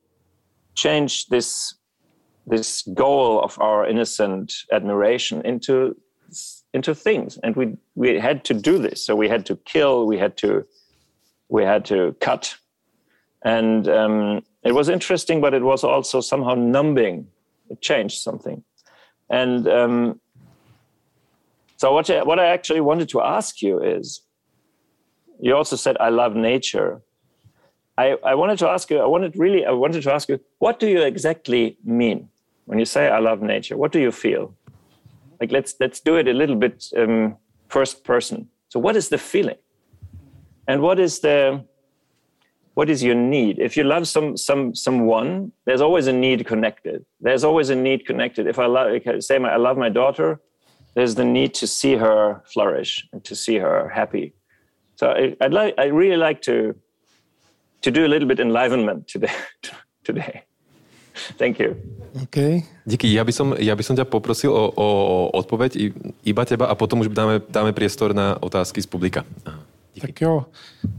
[0.74, 1.74] changed this
[2.50, 5.96] this goal of our innocent admiration into
[6.72, 7.38] into things.
[7.42, 9.04] And we we had to do this.
[9.04, 10.66] So we had to kill we had to
[11.48, 12.56] we had to cut.
[13.42, 17.26] And um, it was interesting but it was also somehow numbing.
[17.70, 18.62] It changed something.
[19.30, 20.20] And um,
[21.76, 24.22] so what I, what I actually wanted to ask you is
[25.40, 27.00] you also said i love nature.
[27.98, 30.80] I, I wanted to ask you i wanted really i wanted to ask you what
[30.80, 32.29] do you exactly mean
[32.70, 34.54] when you say i love nature what do you feel?
[35.40, 37.36] Like let's let's do it a little bit um,
[37.68, 38.48] first person.
[38.68, 39.60] So what is the feeling?
[40.68, 41.64] And what is the
[42.74, 43.58] what is your need?
[43.58, 47.04] If you love some some someone there's always a need connected.
[47.20, 48.46] There's always a need connected.
[48.46, 48.88] If i love
[49.30, 50.40] say my, i love my daughter
[50.94, 54.34] there's the need to see her flourish and to see her happy.
[54.96, 56.56] So I, i'd like i really like to
[57.84, 59.36] to do a little bit enlivenment today
[60.04, 60.44] today
[61.40, 61.76] Thank you.
[62.22, 62.62] Okay.
[62.84, 63.12] Díky.
[63.14, 64.86] Ja by som, ja by som ťa poprosil o, o
[65.30, 65.94] odpoveď
[66.26, 69.22] iba teba a potom už dáme, dáme priestor na otázky z publika.
[69.94, 70.06] Díky.
[70.06, 70.46] Tak jo,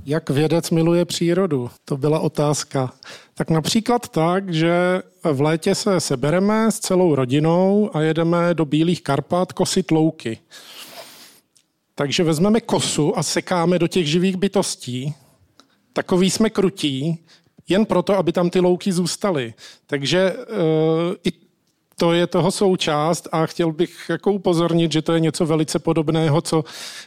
[0.05, 1.69] jak vědec miluje přírodu?
[1.85, 2.93] To byla otázka.
[3.33, 9.01] Tak například tak, že v létě se sebereme s celou rodinou a jedeme do Bílých
[9.01, 10.37] Karpat kosit louky.
[11.95, 15.13] Takže vezmeme kosu a sekáme do těch živých bytostí.
[15.93, 17.19] Takový jsme krutí,
[17.71, 19.53] jen proto, aby tam ty louky zůstaly.
[19.87, 21.31] Takže uh, i
[21.97, 26.41] to je toho součást a chtěl bych jako upozornit, že to je něco velice podobného,
[26.41, 26.63] co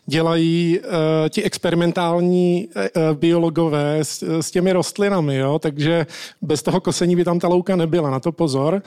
[0.06, 0.84] dělají uh,
[1.28, 5.36] ti experimentální uh, biologové s, s těmi rostlinami.
[5.36, 5.58] Jo?
[5.58, 6.06] Takže
[6.42, 8.82] bez toho kosení by tam ta louka nebyla, na to pozor.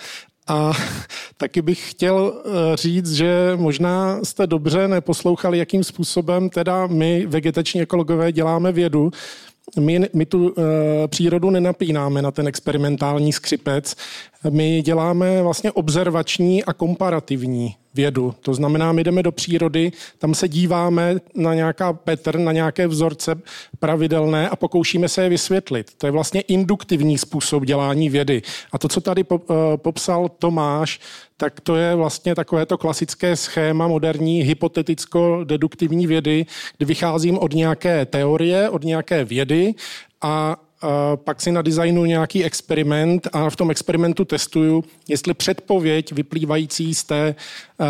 [0.47, 0.71] A
[1.37, 2.43] taky bych chtěl
[2.75, 9.11] říct, že možná jste dobře neposlouchali, jakým způsobem teda my, vegetační ekologové, děláme vědu,
[9.79, 10.63] my, my tu uh,
[11.07, 13.95] přírodu nenapínáme na ten experimentální skřipec.
[14.49, 18.35] My děláme vlastně observační a komparativní vědu.
[18.41, 23.35] To znamená, my jdeme do přírody, tam se díváme na nějaká petr, na nějaké vzorce
[23.79, 25.91] pravidelné a pokoušíme se je vysvětlit.
[25.97, 28.41] To je vlastně induktivní způsob dělání vědy.
[28.71, 29.25] A to, co tady
[29.75, 30.99] popsal Tomáš,
[31.37, 36.45] tak to je vlastně takové to klasické schéma moderní hypoteticko-deduktivní vědy,
[36.77, 39.73] kdy vycházím od nějaké teorie, od nějaké vědy
[40.21, 40.55] a
[41.15, 47.35] pak si nadizajnu nějaký experiment a v tom experimentu testuju, jestli předpověď vyplývající z té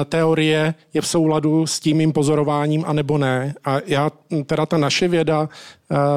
[0.10, 3.56] teorie je v souladu s tím mým pozorováním, anebo ne.
[3.66, 4.12] A já,
[4.46, 5.50] teda ta naše věda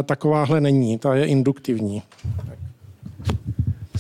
[0.04, 2.02] takováhle není, ta je induktivní.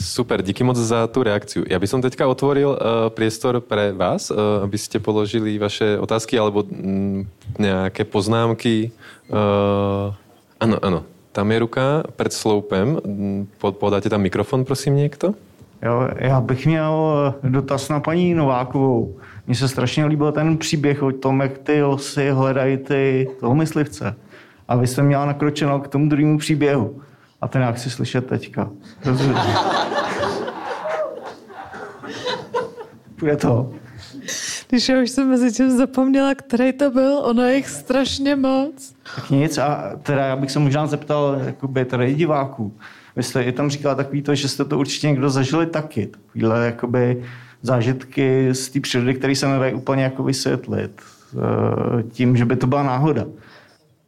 [0.00, 1.68] Super, díky moc za tu reakciu.
[1.68, 6.40] Ja by som teďka otvoril uh, priestor pre vás, uh, aby ste položili vaše otázky
[6.40, 7.28] alebo mm,
[7.60, 8.96] nejaké poznámky.
[9.28, 10.16] Uh,
[10.56, 11.00] áno, áno.
[11.32, 12.98] Tam je ruka před sloupem.
[13.70, 15.34] Podáte tam mikrofon, prosím, někdo?
[15.82, 19.16] Jo, já bych měl dotaz na paní Novákovou.
[19.46, 24.16] Mně se strašně líbil ten příběh o tom, jak ty losy hledají ty toho myslivce.
[24.68, 27.00] A vy jste měla nakročeno k tomu druhému příběhu.
[27.40, 28.70] A ten jak si slyšet teďka.
[33.20, 33.72] Bude to.
[34.70, 38.94] Když já už jsem mezi tím zapomněla, který to byl, ono je jich strašně moc.
[39.16, 42.72] Tak nic a teda já bych se možná zeptal jakoby tady diváků.
[43.16, 46.06] Vy jste i tam říkala takový to, že jste to určitě někdo zažili taky.
[46.06, 47.24] Takovýhle jakoby
[47.62, 51.00] zážitky z té přírody, které se nedají úplně jako vysvětlit.
[51.34, 53.26] Eh, tím, že by to byla náhoda.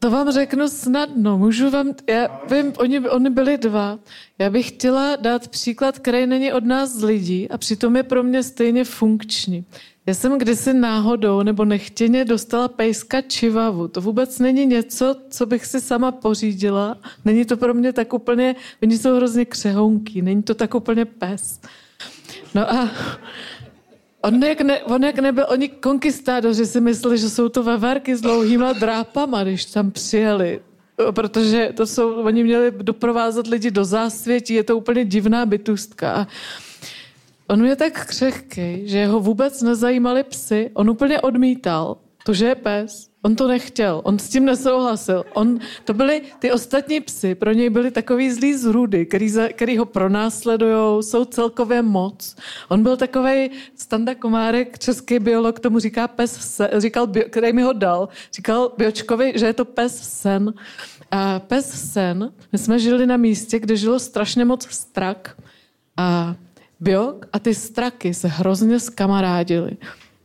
[0.03, 1.39] To vám řeknu snadno.
[1.39, 3.99] Můžu vám, já vím, oni, oni byli dva.
[4.39, 8.43] Já bych chtěla dát příklad, který není od nás lidí a přitom je pro mě
[8.43, 9.65] stejně funkční.
[10.07, 13.89] Já jsem kdysi náhodou nebo nechtěně dostala pejska čivavu.
[13.89, 16.99] To vůbec není něco, co bych si sama pořídila.
[17.25, 21.61] Není to pro mě tak úplně, oni jsou hrozně křehounký, není to tak úplně pes.
[22.55, 22.91] No a
[24.23, 28.21] on jak, ne, on jak nebyl, oni konkistádoři si mysleli, že jsou to veverky s
[28.21, 30.61] dlouhýma drápama, když tam přijeli.
[31.11, 36.27] Protože to jsou, oni měli doprovázet lidi do zásvětí, je to úplně divná bytustka.
[37.49, 40.71] On je tak křehký, že ho vůbec nezajímali psy.
[40.75, 43.13] On úplně odmítal to, že je pes.
[43.25, 45.25] On to nechtěl, on s tím nesouhlasil.
[45.35, 49.79] On, to byly ty ostatní psy, pro něj byly takový zlý zrůdy, který, za, který
[49.79, 52.37] ho pronásledují, jsou celkově moc.
[52.69, 57.73] On byl takový Standa Komárek, český biolog, tomu říká pes, se, říkal, který mi ho
[57.73, 60.55] dal, říkal Biočkovi, že je to pes sen.
[61.11, 65.37] A pes sen, my jsme žili na místě, kde žilo strašně moc strak
[65.97, 66.35] a
[66.81, 69.77] Biok a ty straky se hrozně skamarádili.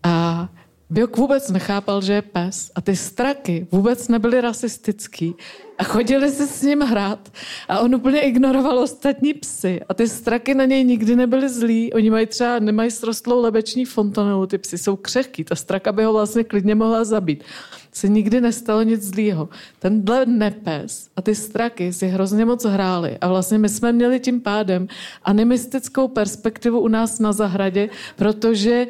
[0.04, 0.48] A
[0.90, 5.36] Biok vůbec nechápal, že je pes a ty straky vůbec nebyly rasistický
[5.78, 7.32] a chodili si s ním hrát
[7.68, 11.94] a on úplně ignoroval ostatní psy a ty straky na něj nikdy nebyly zlí.
[11.94, 16.14] Oni mají třeba, nemají srostlou lebeční fontanelu, ty psy jsou křehký, ta straka by ho
[16.14, 17.44] vlastně klidně mohla zabít.
[17.92, 19.50] Se nikdy nestalo nic zlýho.
[19.80, 24.42] Tenhle nepes a ty straky si hrozně moc hráli a vlastně my jsme měli tím
[24.42, 24.88] pádem
[25.24, 28.88] animistickou perspektivu u nás na zahradě, protože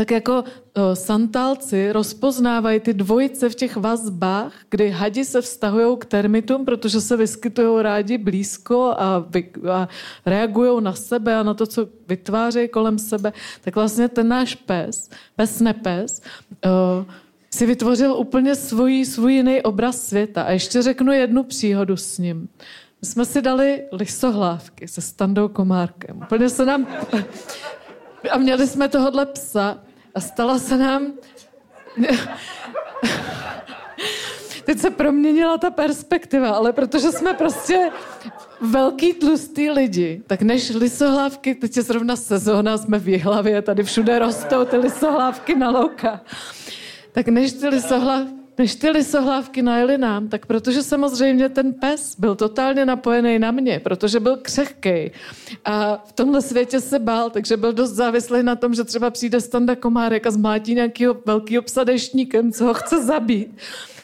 [0.00, 0.44] tak jako
[0.74, 7.00] o, santálci rozpoznávají ty dvojice v těch vazbách, kdy hadi se vztahují k termitům, protože
[7.00, 9.88] se vyskytují rádi blízko a, vy, a
[10.26, 15.10] reagují na sebe a na to, co vytvářejí kolem sebe, tak vlastně ten náš pes,
[15.36, 16.22] pes nepes,
[16.64, 17.06] o,
[17.50, 20.42] si vytvořil úplně svůj, svůj jiný obraz světa.
[20.42, 22.48] A ještě řeknu jednu příhodu s ním.
[23.00, 26.16] My jsme si dali lisohlávky se Standou Komárkem.
[26.16, 26.86] Úplně se nám...
[28.30, 29.78] A měli jsme tohohle psa
[30.14, 31.12] a stala se nám...
[34.64, 37.90] Teď se proměnila ta perspektiva, ale protože jsme prostě
[38.60, 44.18] velký tlustý lidi, tak než lisohlávky, teď je zrovna sezóna, jsme v Jihlavě, tady všude
[44.18, 46.20] rostou ty lisohlávky na louka.
[47.12, 52.34] Tak než ty lisohlávky než ty lisohlávky najeli nám, tak protože samozřejmě ten pes byl
[52.34, 55.10] totálně napojený na mě, protože byl křehkej
[55.64, 59.40] a v tomhle světě se bál, takže byl dost závislý na tom, že třeba přijde
[59.40, 63.56] standa komárek a zmlátí nějakého velkého psa deštníkem, co ho chce zabít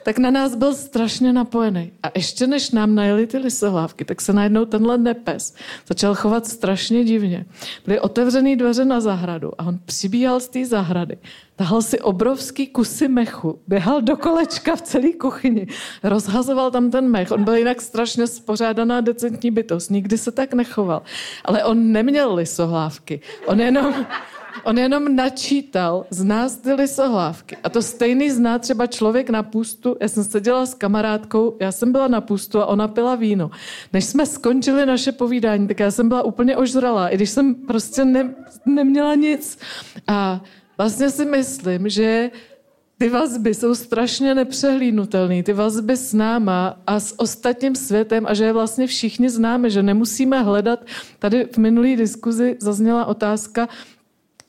[0.06, 1.92] tak na nás byl strašně napojený.
[2.02, 5.54] A ještě než nám najeli ty lisohlávky, tak se najednou tenhle nepes
[5.86, 7.46] začal chovat strašně divně.
[7.86, 11.18] Byly otevřený dveře na zahradu a on přibíhal z té zahrady.
[11.56, 15.66] Tahal si obrovský kusy mechu, běhal do kolečka v celé kuchyni,
[16.02, 17.30] rozhazoval tam ten mech.
[17.32, 21.02] On byl jinak strašně spořádaná decentní bytost, nikdy se tak nechoval.
[21.44, 23.20] Ale on neměl lisohlávky.
[23.46, 23.94] On jenom,
[24.64, 27.56] On jenom načítal, zná ty lisohlávky.
[27.64, 29.96] A to stejný zná třeba člověk na pustu.
[30.00, 33.50] Já jsem seděla s kamarádkou, já jsem byla na pustu a ona pila víno.
[33.92, 38.04] Než jsme skončili naše povídání, tak já jsem byla úplně ožralá, i když jsem prostě
[38.04, 38.34] ne,
[38.66, 39.58] neměla nic.
[40.06, 40.40] A
[40.78, 42.30] vlastně si myslím, že
[42.98, 48.44] ty vazby jsou strašně nepřehlídnutelné, ty vazby s náma a s ostatním světem a že
[48.44, 50.86] je vlastně všichni známe, že nemusíme hledat.
[51.18, 53.68] Tady v minulý diskuzi zazněla otázka,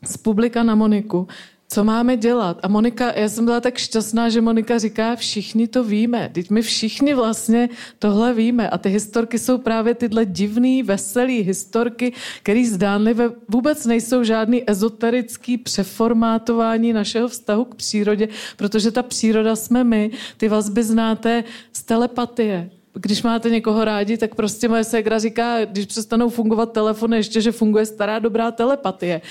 [0.06, 1.28] z publika na Moniku,
[1.70, 2.60] co máme dělat.
[2.64, 6.30] A Monika, já jsem byla tak šťastná, že Monika říká, všichni to víme.
[6.34, 8.70] Teď my všichni vlastně tohle víme.
[8.70, 12.14] A ty historky jsou právě tyhle divný, veselý historky,
[12.44, 19.84] které zdánlivě vůbec nejsou žádný ezoterický přeformátování našeho vztahu k přírodě, protože ta příroda jsme
[19.84, 20.12] my.
[20.38, 21.44] Ty vazby znáte
[21.74, 27.18] z telepatie když máte někoho rádi, tak prostě moje ségra říká, když přestanou fungovat telefony,
[27.18, 29.22] ještě, že funguje stará dobrá telepatie.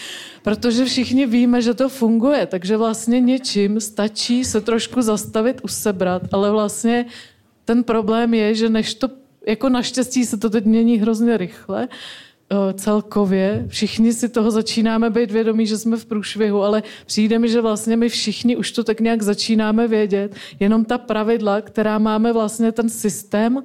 [0.42, 6.50] Protože všichni víme, že to funguje, takže vlastně něčím stačí se trošku zastavit, usebrat, ale
[6.50, 7.06] vlastně
[7.64, 9.08] ten problém je, že než to,
[9.46, 11.88] jako naštěstí se to teď mění hrozně rychle,
[12.74, 13.64] celkově.
[13.68, 17.96] Všichni si toho začínáme být vědomí, že jsme v průšvihu, ale přijde mi, že vlastně
[17.96, 20.34] my všichni už to tak nějak začínáme vědět.
[20.60, 23.62] Jenom ta pravidla, která máme vlastně ten systém,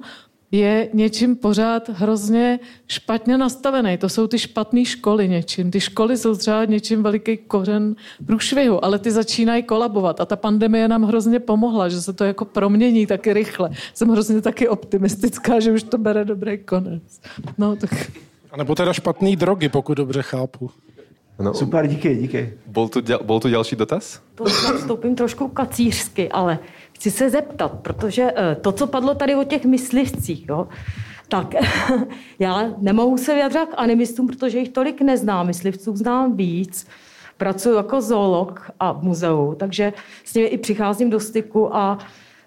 [0.54, 3.98] je něčím pořád hrozně špatně nastavený.
[3.98, 5.70] To jsou ty špatné školy něčím.
[5.70, 10.20] Ty školy jsou třeba něčím veliký kořen průšvihu, ale ty začínají kolabovat.
[10.20, 13.70] A ta pandemie nám hrozně pomohla, že se to jako promění taky rychle.
[13.94, 17.02] Jsem hrozně taky optimistická, že už to bere dobrý konec.
[17.58, 17.90] No, tak...
[18.52, 20.70] A nebo teda špatný drogy, pokud dobře chápu.
[21.40, 22.54] No, Super, díky, díky.
[22.66, 24.20] Bol tu, bol tu další dotaz?
[24.34, 26.58] To vstoupím trošku kacířsky, ale
[26.92, 30.68] chci se zeptat, protože eh, to, co padlo tady o těch myslivcích, jo,
[31.28, 31.54] tak
[32.38, 35.46] já nemohu se vyjadřovat k animistům, protože jich tolik neznám.
[35.46, 36.86] Myslivců znám víc.
[37.36, 39.92] Pracuji jako zoolog a v muzeu, takže
[40.24, 41.98] s nimi i přicházím do styku a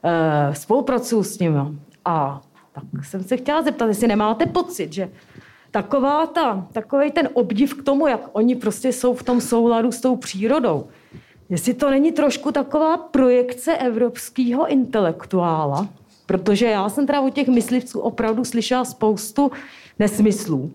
[0.03, 1.59] e, spolupracuju s nimi.
[2.05, 2.41] A
[2.71, 5.09] tak jsem se chtěla zeptat, jestli nemáte pocit, že
[5.75, 10.01] taková ta, takový ten obdiv k tomu, jak oni prostě jsou v tom souladu s
[10.01, 10.87] tou přírodou.
[11.49, 15.87] Jestli to není trošku taková projekce evropského intelektuála,
[16.25, 19.51] protože já jsem teda od těch myslivců opravdu slyšela spoustu
[19.99, 20.71] nesmyslů.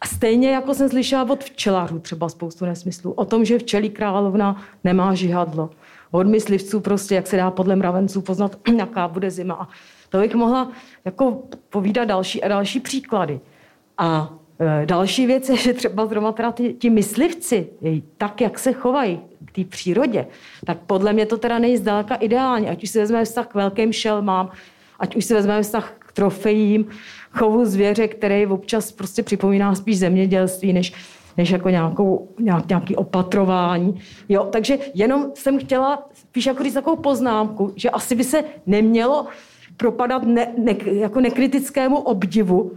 [0.00, 3.12] A stejně jako jsem slyšela od včelařů třeba spoustu nesmyslů.
[3.12, 5.70] O tom, že včelí královna nemá žihadlo.
[6.10, 9.68] od myslivců prostě, jak se dá podle mravenců poznat, jaká bude zima.
[10.08, 10.70] To bych mohla
[11.04, 13.40] jako povídat další a další příklady.
[13.98, 14.34] A
[14.82, 17.68] e, další věc je, že třeba zrovna teda ty, ti myslivci,
[18.18, 20.26] tak, jak se chovají k té přírodě,
[20.64, 22.68] tak podle mě to teda není zdaleka ideální.
[22.68, 24.50] Ať už si vezmeme vztah k velkým šelmám,
[24.98, 26.86] ať už si vezmeme vztah k trofejím,
[27.30, 30.92] chovu zvěře, který občas prostě připomíná spíš zemědělství, než,
[31.36, 34.00] než jako nějakou, nějak, nějaký opatrování.
[34.28, 39.26] Jo, takže jenom jsem chtěla spíš jako říct takovou poznámku, že asi by se nemělo
[39.76, 42.72] propadat ne, ne, jako nekritickému obdivu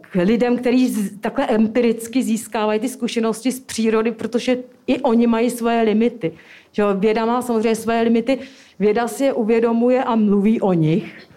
[0.00, 5.82] k lidem, kteří takhle empiricky získávají ty zkušenosti z přírody, protože i oni mají svoje
[5.82, 6.32] limity.
[6.72, 8.38] Že věda má samozřejmě svoje limity,
[8.78, 11.28] věda si je uvědomuje a mluví o nich.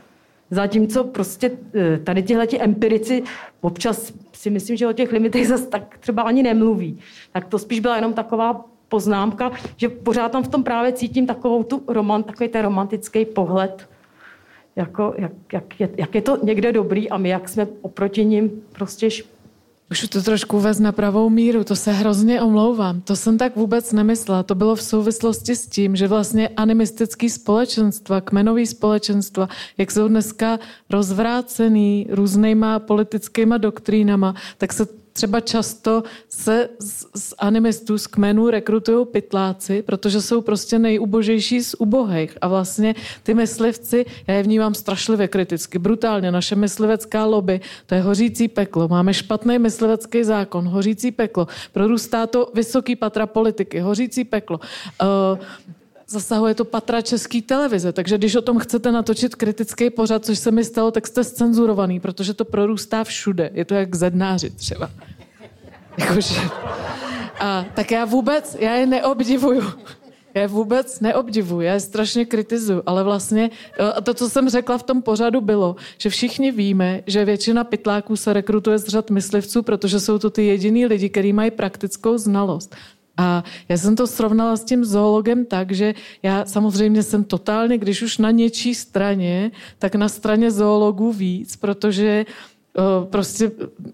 [0.52, 3.24] Zatímco prostě eh, tady tihleti empirici
[3.62, 7.00] občas si myslím, že o těch limitech zase tak třeba ani nemluví.
[7.32, 11.64] Tak to spíš byla jenom taková poznámka, že pořád tam v tom právě cítím takovou
[11.64, 13.90] tu romant, takový ten romantický pohled
[14.78, 18.52] jako, jak, jak, je, jak je to někde dobrý a my jak jsme oproti ním
[18.72, 19.10] prostě
[19.92, 23.02] už to trošku vez na pravou míru, to se hrozně omlouvám.
[23.02, 24.44] To jsem tak vůbec nemyslela.
[24.44, 29.48] To bylo v souvislosti s tím, že vlastně animistický společenstva, kmenový společenstva,
[29.78, 30.60] jak jsou dneska
[30.90, 34.88] rozvrácený různýma politickýma doktrínama, tak se
[35.18, 41.74] třeba často se z, z animistů, z kmenů rekrutují pytláci, protože jsou prostě nejubožejší z
[41.74, 42.38] ubohých.
[42.42, 46.32] A vlastně ty myslivci, já je vnímám strašlivě kriticky, brutálně.
[46.32, 48.88] Naše myslivecká lobby, to je hořící peklo.
[48.88, 51.48] Máme špatný myslivecký zákon, hořící peklo.
[51.74, 54.60] Prorůstá to vysoký patra politiky, hořící peklo.
[55.02, 55.42] Uh,
[56.08, 60.52] zasahuje to patra české televize, takže když o tom chcete natočit kritický pořad, což se
[60.52, 63.50] mi stalo, tak jste scenzurovaný, protože to prorůstá všude.
[63.54, 64.90] Je to jak zednáři třeba.
[65.98, 66.42] Jakože...
[67.40, 69.64] A tak já vůbec, já je neobdivuju.
[70.34, 73.50] Já je vůbec neobdivuju, já je strašně kritizuju, ale vlastně
[73.96, 78.16] a to, co jsem řekla v tom pořadu, bylo, že všichni víme, že většina pytláků
[78.16, 82.76] se rekrutuje z řad myslivců, protože jsou to ty jediný lidi, kteří mají praktickou znalost.
[83.18, 88.02] A já jsem to srovnala s tím zoologem tak, že já samozřejmě jsem totálně, když
[88.02, 92.26] už na něčí straně, tak na straně zoologů víc, protože
[93.10, 93.52] prostě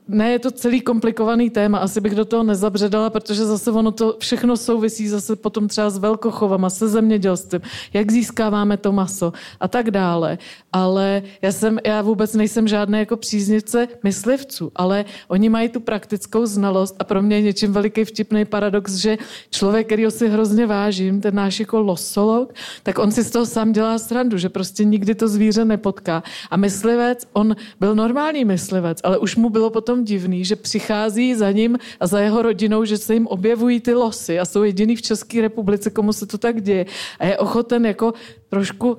[0.07, 4.15] ne, je to celý komplikovaný téma, asi bych do toho nezabředala, protože zase ono to
[4.19, 7.61] všechno souvisí zase potom třeba s velkochovama, se zemědělstvím,
[7.93, 10.38] jak získáváme to maso a tak dále.
[10.73, 16.45] Ale já, jsem, já vůbec nejsem žádný jako příznivce myslivců, ale oni mají tu praktickou
[16.45, 19.17] znalost a pro mě je něčím veliký vtipný paradox, že
[19.49, 22.53] člověk, který si hrozně vážím, ten náš jako losolog,
[22.84, 26.23] tak on si z toho sám dělá srandu, že prostě nikdy to zvíře nepotká.
[26.51, 31.36] A myslivec, on byl normální myslivec, myslivec, ale už mu bylo potom divný, že přichází
[31.36, 34.95] za ním a za jeho rodinou, že se jim objevují ty losy a jsou jediný
[34.95, 36.86] v České republice, komu se to tak děje.
[37.19, 38.13] A je ochoten jako
[38.49, 38.97] trošku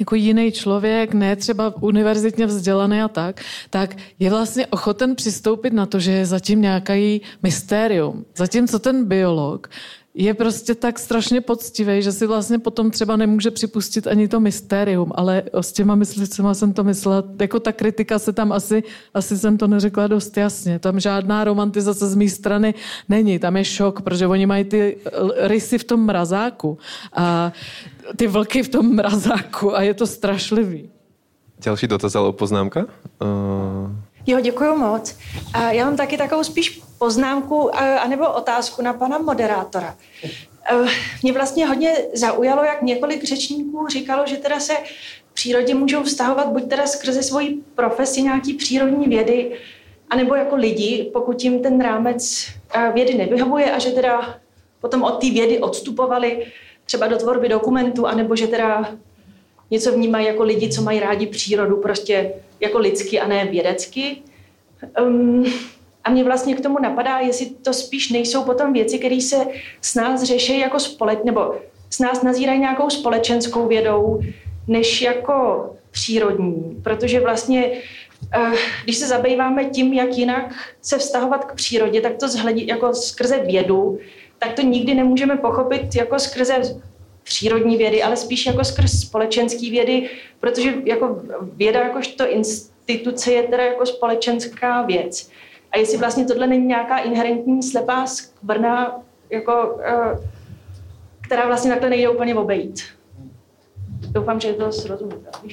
[0.00, 5.86] jako jiný člověk, ne třeba univerzitně vzdělaný a tak, tak je vlastně ochoten přistoupit na
[5.86, 8.24] to, že je zatím nějaký mystérium.
[8.36, 9.68] Zatímco ten biolog
[10.14, 15.12] je prostě tak strašně poctivý, že si vlastně potom třeba nemůže připustit ani to mystérium,
[15.14, 18.82] ale s těma myslivcema jsem to myslela, jako ta kritika se tam asi,
[19.14, 22.74] asi jsem to neřekla dost jasně, tam žádná romantizace z mé strany
[23.08, 24.96] není, tam je šok, protože oni mají ty
[25.36, 26.78] rysy v tom mrazáku
[27.12, 27.52] a
[28.16, 30.90] ty vlky v tom mrazáku a je to strašlivý.
[31.64, 32.80] Další dotaz alebo poznámka?
[32.80, 33.90] Uh...
[34.26, 35.16] Jo, děkuji moc.
[35.70, 39.96] Já mám taky takovou spíš poznámku anebo otázku na pana moderátora.
[41.22, 44.74] Mě vlastně hodně zaujalo, jak několik řečníků říkalo, že teda se
[45.30, 49.58] v přírodě můžou vztahovat buď teda skrze svoji profesi nějaký přírodní vědy,
[50.10, 52.46] anebo jako lidi, pokud jim ten rámec
[52.94, 54.38] vědy nevyhovuje a že teda
[54.80, 56.46] potom od té vědy odstupovali
[56.84, 58.94] třeba do tvorby dokumentu, anebo že teda
[59.70, 64.22] něco vnímají jako lidi, co mají rádi přírodu, prostě jako lidsky a ne vědecky.
[65.00, 65.44] Um,
[66.04, 69.36] a mě vlastně k tomu napadá, jestli to spíš nejsou potom věci, které se
[69.80, 71.54] s nás řeší jako společ, nebo
[71.90, 74.20] s nás nazírají nějakou společenskou vědou,
[74.68, 76.80] než jako přírodní.
[76.84, 77.70] Protože vlastně,
[78.36, 78.54] uh,
[78.84, 83.38] když se zabýváme tím, jak jinak se vztahovat k přírodě, tak to zhledí jako skrze
[83.38, 83.98] vědu,
[84.38, 86.54] tak to nikdy nemůžeme pochopit jako skrze
[87.24, 90.10] přírodní vědy, ale spíš jako skrz společenské vědy,
[90.40, 95.30] protože jako věda jakožto instituce je teda jako společenská věc.
[95.72, 98.92] A jestli vlastně tohle není nějaká inherentní slepá skvrna,
[99.30, 100.18] jako, eh,
[101.20, 102.80] která vlastně takhle nejde úplně obejít.
[104.10, 105.48] Doufám, že je to srozumitelné.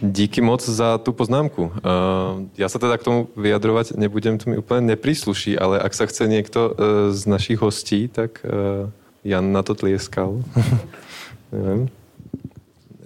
[0.00, 1.62] Díky moc za tu poznámku.
[1.62, 6.06] Uh, ja sa teda k tomu vyjadrovať nebudem, to mi úplne neprísluší, ale ak sa
[6.06, 6.74] chce niekto uh,
[7.10, 8.86] z našich hostí, tak uh,
[9.26, 10.38] Jan na to tlieskal.
[11.52, 11.90] Nevím.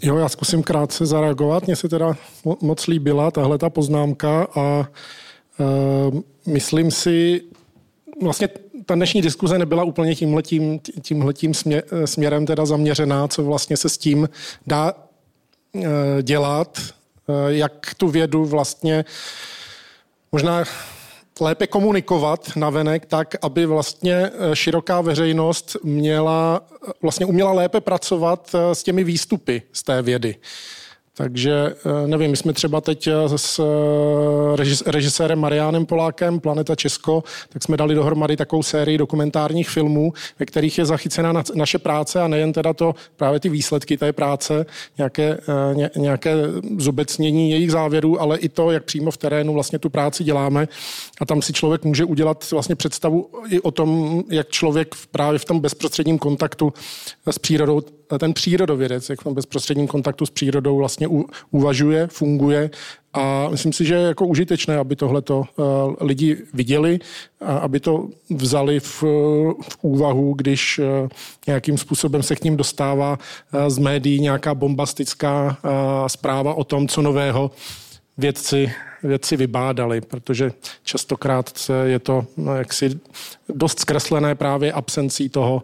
[0.03, 1.67] Jo, já zkusím krátce zareagovat.
[1.67, 2.15] Mně se teda
[2.61, 4.87] moc líbila tahle ta poznámka a uh,
[6.47, 7.43] myslím si,
[8.23, 8.49] vlastně
[8.87, 11.53] ta dnešní diskuze nebyla úplně tímhletím, tímhletím
[12.05, 14.29] směrem teda zaměřená, co vlastně se s tím
[14.67, 14.93] dá
[15.73, 15.83] uh,
[16.23, 16.79] dělat,
[17.27, 19.05] uh, jak tu vědu vlastně
[20.33, 20.65] možná
[21.41, 28.51] lépe komunikovat navenek tak, aby vlastně eh, široká veřejnost měla, eh, vlastně uměla lépe pracovat
[28.55, 30.37] eh, s těmi výstupy z té vědy.
[31.23, 37.25] Takže eh, nevím, my jsme třeba teď eh, s eh, režisérem Mariánem Polákem, Planeta Česko,
[37.49, 42.29] tak jsme dali dohromady takovou sérii dokumentárních filmů, ve kterých je zachycena naše práce a
[42.29, 44.67] nejen teda to právě ty výsledky té práce,
[44.99, 45.39] nějaké,
[45.97, 46.35] nějaké
[46.79, 50.69] zobecnění jejich závěrů, ale i to, jak přímo v terénu vlastně tu práci děláme.
[51.21, 55.45] A tam si člověk může udělat vlastně představu i o tom, jak člověk právě v
[55.45, 56.73] tom bezprostředním kontaktu
[57.31, 57.83] s přírodou
[58.19, 61.09] ten přírodovědec, jak v tom bezprostředním kontaktu s přírodou vlastně
[61.51, 62.71] uvažuje, funguje
[63.15, 65.63] a myslím si, že je jako užitečné, aby tohleto eh,
[66.05, 66.99] lidi viděli
[67.41, 69.03] a aby to vzali v,
[69.63, 71.09] v úvahu, když eh,
[71.47, 75.59] nějakým způsobem se k ním dostává eh, z médií nějaká bombastická
[76.07, 77.51] zpráva o tom, co nového
[78.19, 78.73] vědci,
[79.03, 80.53] vědci vybádali, protože
[80.83, 83.01] častokrát je to no, jaksi
[83.49, 85.63] dost zkreslené právě absencí toho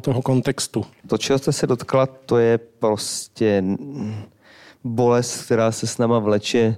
[0.00, 0.86] toho kontextu.
[1.06, 3.64] To, čeho jste se dotkla, to je prostě
[4.84, 6.76] bolest, která se s náma vleče.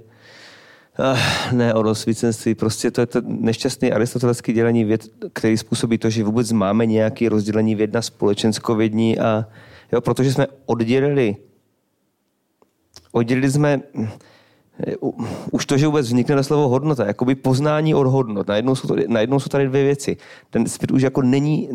[0.97, 6.09] Ah, ne o rozsvícenství, prostě to je to nešťastný aristotelecký dělení věd, který způsobí to,
[6.09, 9.45] že vůbec máme nějaké rozdělení věd na společenskovědní a
[9.91, 11.35] jo, protože jsme oddělili
[13.13, 13.81] oddělili jsme
[15.51, 18.47] už to, že vůbec vznikne na slovo hodnota, jakoby poznání od hodnot.
[18.47, 20.17] Najednou jsou, to, najednou jsou tady dvě věci.
[20.49, 21.69] Ten svět už jako není,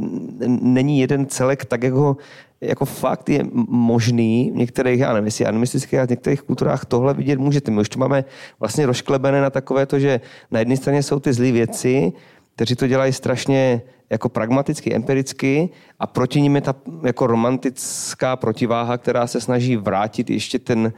[0.63, 2.17] není jeden celek, tak jako,
[2.61, 7.15] jako fakt je možný v některých, já nevím, jestli animistických a v některých kulturách tohle
[7.15, 7.71] vidět můžete.
[7.71, 8.25] My už to máme
[8.61, 10.21] vlastně rozklebené na takové to, že
[10.51, 12.13] na jedné straně jsou ty zlé věci,
[12.55, 15.69] kteří to dělají strašně jako pragmaticky, empiricky
[15.99, 20.93] a proti nim je ta jako romantická protiváha, která se snaží vrátit ještě ten,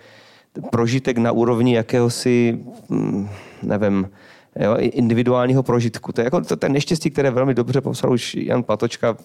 [0.70, 2.58] prožitek na úrovni jakéhosi,
[2.88, 3.28] mm,
[3.62, 4.10] nevím,
[4.56, 6.12] jo, individuálního prožitku.
[6.12, 9.16] To je jako to, ten neštěstí, které velmi dobře popsal už Jan Patočka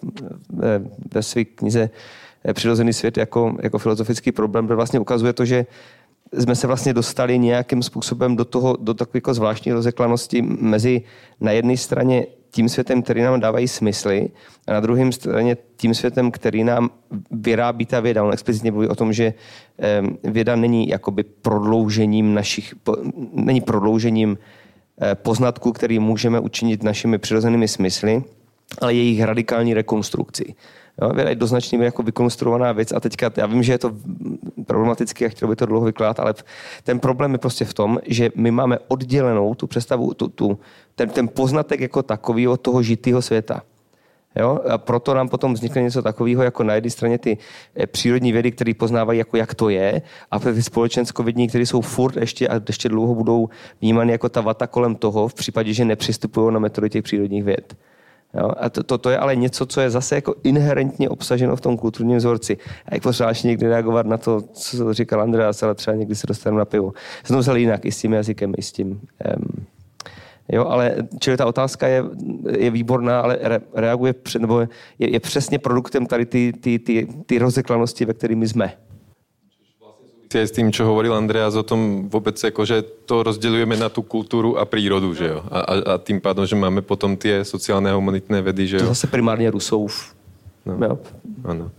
[0.49, 0.81] ve,
[1.13, 1.89] ve své knize
[2.45, 5.65] eh, Přirozený svět jako, jako filozofický problém, kde vlastně ukazuje to, že
[6.39, 11.01] jsme se vlastně dostali nějakým způsobem do toho, do takové jako zvláštní rozeklanosti mezi
[11.41, 12.25] na jedné straně
[12.55, 14.29] tím světem, který nám dávají smysly
[14.67, 16.89] a na druhém straně tím světem, který nám
[17.31, 18.23] vyrábí ta věda.
[18.23, 19.33] On explicitně mluví o tom, že
[20.23, 22.73] věda není jakoby prodloužením našich,
[23.33, 28.23] není prodloužením eh, poznatků, který můžeme učinit našimi přirozenými smysly,
[28.81, 30.55] ale jejich radikální rekonstrukci.
[31.01, 31.47] Jo, věda je do
[31.79, 33.91] jako vykonstruovaná věc a teďka, já vím, že je to
[34.65, 36.33] problematické a chtěl by to dlouho vykládat, ale
[36.83, 40.59] ten problém je prostě v tom, že my máme oddělenou tu představu, tu, tu,
[40.95, 43.61] ten, ten poznatek jako takový od toho žitého světa.
[44.35, 44.59] Jo?
[44.69, 47.37] A proto nám potom vznikne něco takového, jako na jedné straně ty
[47.75, 50.01] eh, přírodní vědy, které poznávají, jako jak to je,
[50.31, 53.49] a ty společenskovědní, které jsou furt ještě a ještě dlouho budou
[53.81, 57.75] vnímány jako ta vata kolem toho, v případě, že nepřistupují na metody těch přírodních věd.
[58.37, 58.51] Jo?
[58.57, 61.77] A to, to, to, je ale něco, co je zase jako inherentně obsaženo v tom
[61.77, 62.57] kulturním vzorci.
[62.85, 66.57] A jak potřebuješ někdy reagovat na to, co říkal Andreas, ale třeba někdy se dostanu
[66.57, 66.93] na pivo.
[67.23, 68.89] Jsem to jinak, i s tím jazykem, i s tím.
[68.89, 69.65] Um,
[70.49, 72.03] Jo, ale čili ta otázka je,
[72.57, 74.67] je výborná, ale re, reaguje, před, nebo je,
[74.99, 78.73] je přesně produktem tady ty, ty, ty, ty rozeklanosti, ve kterými jsme
[80.39, 84.03] aj s tým, čo hovoril Andreas o tom vôbec, ako, že to rozdeľujeme na tú
[84.03, 85.39] kultúru a prírodu, že jo?
[85.51, 88.89] A, a, a tým pádom, že máme potom tie sociálne a humanitné vedy, že jo?
[88.89, 90.13] To zase primárně Rusov.
[90.65, 90.77] No.
[90.81, 90.99] Jo.
[91.45, 91.71] Ano.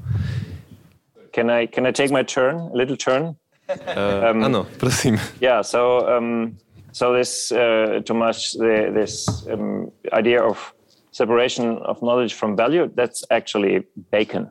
[1.35, 3.37] Can I, can I take my turn, a little turn?
[3.69, 5.19] Uh, um, ano, prosím.
[5.41, 6.57] Yeah, so, um,
[6.93, 10.73] so this, uh, Tomáš, the, this um, idea of
[11.11, 14.51] separation of knowledge from value, that's actually Bacon.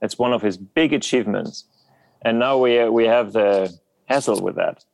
[0.00, 1.64] That's one of his big achievements.
[2.22, 3.72] And now we we have the
[4.06, 4.84] hassle with that.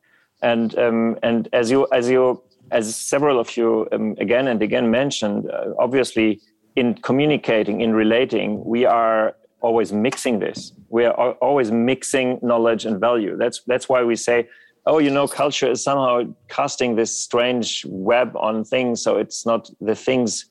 [0.41, 4.91] And um, and as you as you as several of you um, again and again
[4.91, 6.41] mentioned, uh, obviously
[6.75, 10.73] in communicating, in relating, we are always mixing this.
[10.89, 13.37] We are always mixing knowledge and value.
[13.37, 14.49] That's that's why we say,
[14.85, 19.69] oh, you know, culture is somehow casting this strange web on things, so it's not
[19.81, 20.45] the things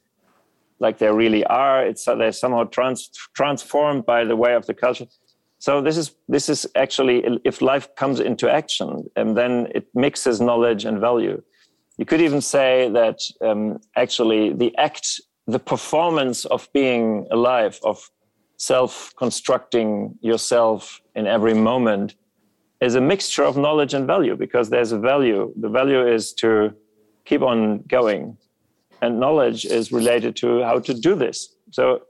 [0.80, 1.86] like they really are.
[1.86, 5.06] It's uh, they're somehow trans- transformed by the way of the culture.
[5.64, 7.16] So this is this is actually
[7.50, 11.40] if life comes into action, and um, then it mixes knowledge and value.
[11.96, 15.06] You could even say that um, actually the act,
[15.46, 17.96] the performance of being alive, of
[18.58, 22.14] self-constructing yourself in every moment
[22.82, 25.50] is a mixture of knowledge and value because there's a value.
[25.58, 26.74] The value is to
[27.24, 28.36] keep on going,
[29.00, 31.38] and knowledge is related to how to do this.
[31.70, 32.02] So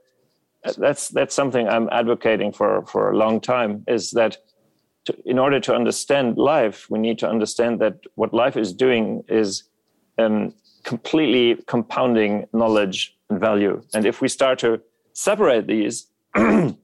[0.77, 3.83] that's that's something I'm advocating for for a long time.
[3.87, 4.37] Is that
[5.05, 9.23] to, in order to understand life, we need to understand that what life is doing
[9.27, 9.63] is
[10.17, 13.81] um, completely compounding knowledge and value.
[13.93, 14.81] And if we start to
[15.13, 16.75] separate these, then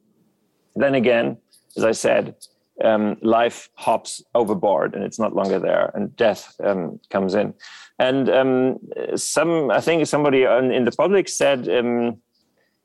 [0.75, 1.37] again,
[1.77, 2.35] as I said,
[2.83, 7.53] um, life hops overboard and it's not longer there, and death um, comes in.
[7.99, 8.79] And um,
[9.15, 12.17] some, I think somebody in the public said, um,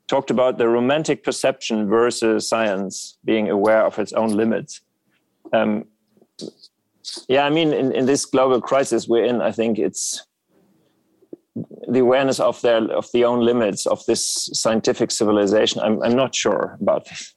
[0.06, 4.80] talked about the romantic perception versus science being aware of its own limits.
[5.52, 5.86] Um,
[7.28, 10.26] yeah, I mean, in, in this global crisis we're in, I think it's
[11.88, 15.80] the awareness of their of the own limits of this scientific civilization.
[15.80, 17.34] I'm I'm not sure about this,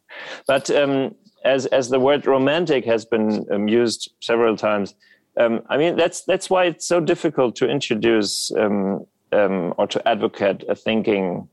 [0.48, 1.16] but um,
[1.46, 4.96] as as the word romantic has been um, used several times,
[5.38, 10.06] um, I mean that's that's why it's so difficult to introduce um, um, or to
[10.08, 11.48] advocate a thinking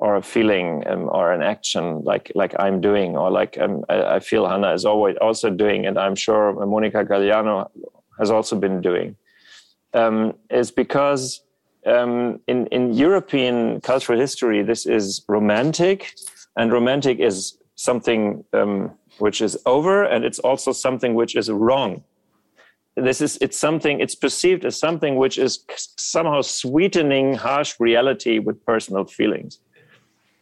[0.00, 4.16] or a feeling um, or an action like like I'm doing or like um, I,
[4.16, 7.70] I, feel Hannah is always also doing, and I'm sure Monica Galliano
[8.18, 9.14] has also been doing,
[9.92, 11.42] um, is because
[11.86, 16.14] um, in in European cultural history this is romantic,
[16.56, 22.02] and romantic is something um, which is over, and it's also something which is wrong.
[22.96, 25.62] This is it's something it's perceived as something which is
[25.98, 29.60] somehow sweetening harsh reality with personal feelings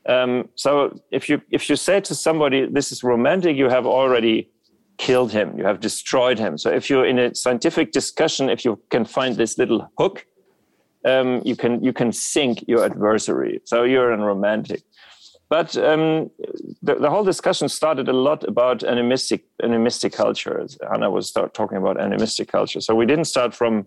[0.09, 4.51] um, so if you if you say to somebody this is romantic, you have already
[4.97, 5.57] killed him.
[5.59, 6.57] You have destroyed him.
[6.59, 10.27] So if you're in a scientific discussion, if you can find this little hook,
[11.05, 13.61] um, you can you can sink your adversary.
[13.65, 14.83] So you're a romantic.
[15.51, 16.31] But um,
[16.83, 20.67] the, the, whole discussion started a lot about animistic animistic culture.
[20.91, 22.83] Hannah was talking about animistic culture.
[22.83, 23.87] So we didn't start from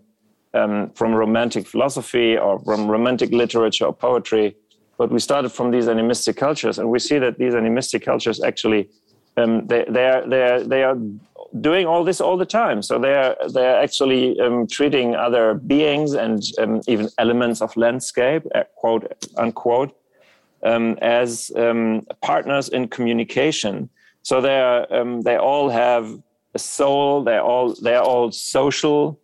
[0.54, 4.56] um, from romantic philosophy or from romantic literature or poetry
[4.98, 8.88] but we started from these animistic cultures, and we see that these animistic cultures actually
[9.36, 10.96] um, they they are they are they are
[11.60, 12.82] doing all this all the time.
[12.82, 17.76] So they are they are actually um, treating other beings and um, even elements of
[17.76, 19.96] landscape, uh, quote unquote,
[20.62, 23.88] um, as um, partners in communication.
[24.22, 26.18] So they are um, they all have
[26.54, 27.24] a soul.
[27.24, 29.18] They're all they're all social.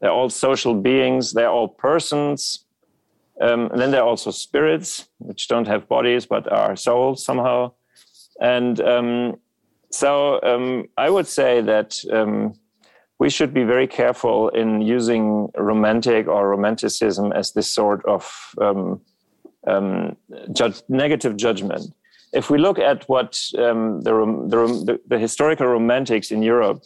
[0.00, 1.32] They're all social beings.
[1.32, 2.64] They're all persons.
[3.40, 7.72] Um, then there are also spirits, which don't have bodies but are souls somehow.
[8.40, 9.36] And um,
[9.90, 12.54] so um, I would say that um,
[13.18, 19.00] we should be very careful in using romantic or romanticism as this sort of um,
[19.66, 20.16] um,
[20.52, 21.94] judge, negative judgment.
[22.32, 26.84] If we look at what the, the, the, historical romantics in Europe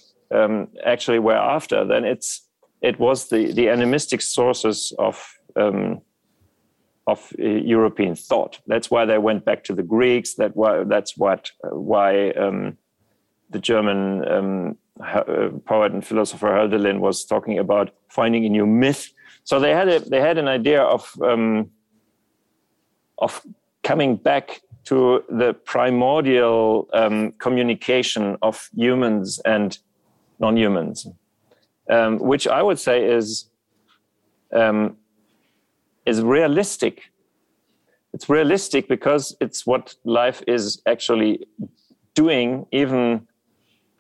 [0.85, 2.49] actually were after, then it's
[2.81, 6.01] it was the, the animistic sources of um,
[7.07, 8.61] of uh, European thought.
[8.67, 10.35] That's why they went back to the Greeks.
[10.35, 12.79] That why that's what why um,
[13.51, 19.13] the German um, uh, poet and philosopher Hölderlin was talking about finding a new myth.
[19.45, 21.71] So they had a, they had an idea of um,
[23.19, 23.43] of
[23.83, 29.79] coming back to the primordial um, communication of humans and
[30.39, 31.07] non-humans,
[31.91, 33.49] um, which I would say is
[34.53, 34.97] um,
[36.07, 37.11] is realistic.
[38.13, 41.47] It's realistic because it's what life is actually
[42.15, 43.27] doing, even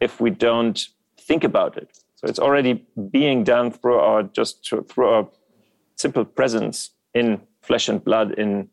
[0.00, 0.80] if we don't
[1.18, 1.98] think about it.
[2.16, 5.28] So it's already being done through our just through our
[5.96, 8.68] simple presence in flesh and blood, in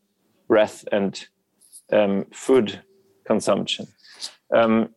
[0.48, 1.28] breath and
[1.92, 2.82] um, food
[3.26, 3.88] consumption.
[4.54, 4.90] Um,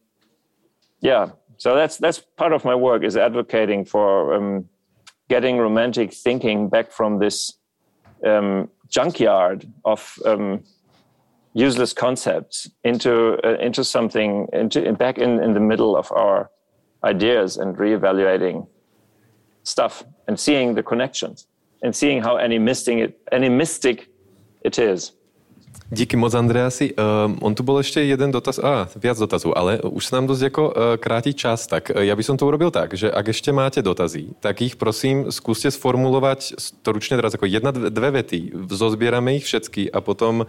[1.01, 4.69] yeah, so that's that's part of my work is advocating for um,
[5.29, 7.53] getting romantic thinking back from this
[8.25, 10.63] um, junkyard of um,
[11.55, 16.51] useless concepts into uh, into something into back in, in the middle of our
[17.05, 18.67] ideas and reevaluating
[19.63, 21.47] stuff and seeing the connections
[21.83, 24.09] and seeing how animistic it, animistic
[24.63, 25.13] it is.
[25.95, 26.97] Díky moc, Andreasi.
[26.97, 30.43] Um, on tu bol ešte jeden dotaz, a viac dotazů, ale už sa nám dosť
[30.51, 33.53] ako uh, krátí čas, tak uh, ja by som to urobil tak, že ak ešte
[33.53, 38.67] máte dotazy, tak ich prosím skúste sformulovať stručne teraz ako jedna, dve vety.
[38.73, 40.49] Zozbierame ich všetky a potom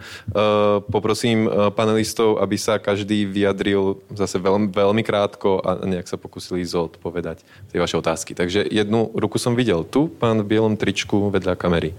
[0.88, 6.64] poprosím uh, panelistov, aby sa každý vyjadril zase veľmi, veľmi krátko a nejak sa pokusili
[6.64, 8.32] zodpovedať tie vaše otázky.
[8.34, 11.92] Takže jednu ruku som videl tu, pán v bielom tričku vedľa kamery.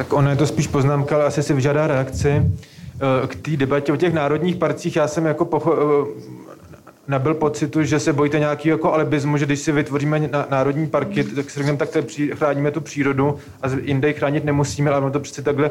[0.00, 2.28] Tak ono je to spíš poznámka, ale asi si vyžádá reakci.
[2.28, 6.06] eh, k té debatě o těch národních parcích, já jsem jako pocho-
[7.08, 11.50] nabil pocitu, že se bojíte nějaký jako alibismu, že když si vytvoříme národní parky, tak
[11.50, 11.88] si řekneme, tak
[12.34, 15.70] chráníme tu přírodu a jinde ji chránit nemusíme, ale ono to přece takhle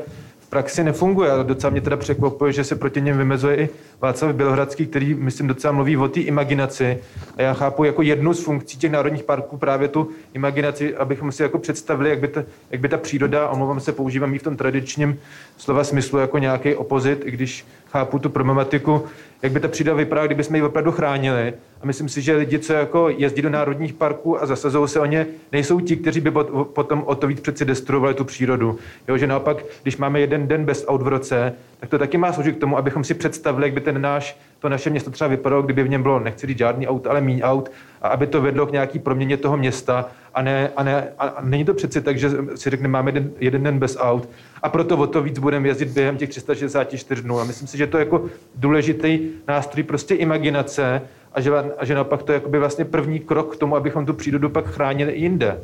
[0.50, 1.32] praxi nefunguje.
[1.32, 3.70] A docela mě teda překvapuje, že se proti něm vymezuje i
[4.02, 6.98] Václav Bělohradský, který, myslím, docela mluví o té imaginaci.
[7.38, 11.44] A já chápu jako jednu z funkcí těch národních parků právě tu imaginaci, abychom si
[11.44, 14.58] jako představili, jak by ta, jak by ta příroda, omlouvám se, používám ji v tom
[14.58, 15.20] tradičním
[15.58, 19.06] slova smyslu jako nějaký opozit, i když chápu tu problematiku,
[19.42, 21.54] jak by ta příroda vypadala, kdyby jsme ji opravdu chránili.
[21.82, 25.06] A myslím si, že lidi, co jako jezdí do národních parků a zasazují se o
[25.06, 26.32] ně, nejsou ti, kteří by
[26.74, 28.80] potom o to víc přeci destruovali tu přírodu.
[29.08, 32.34] Jo, že naopak, když máme jeden den bez aut v roce, tak to taky má
[32.34, 35.62] sloužit k tomu, abychom si představili, jak by ten náš, to naše město třeba vypadalo,
[35.62, 38.66] kdyby v něm bylo, nechci říct žádný aut, ale míň aut, a aby to vedlo
[38.66, 40.06] k nějaký proměně toho města.
[40.34, 43.64] A, ne, a, ne, a není to přeci tak, že si řekne, máme jeden, jeden
[43.64, 44.30] den bez aut
[44.64, 47.40] a proto o to víc budeme jezdit během těch 364 dnů.
[47.40, 48.26] A myslím si, že to je jako
[48.56, 51.02] důležitý nástroj prostě imaginace
[51.34, 54.14] a že, a že naopak to je jakoby vlastně první krok k tomu, abychom tu
[54.14, 55.60] přírodu pak chránili i jinde.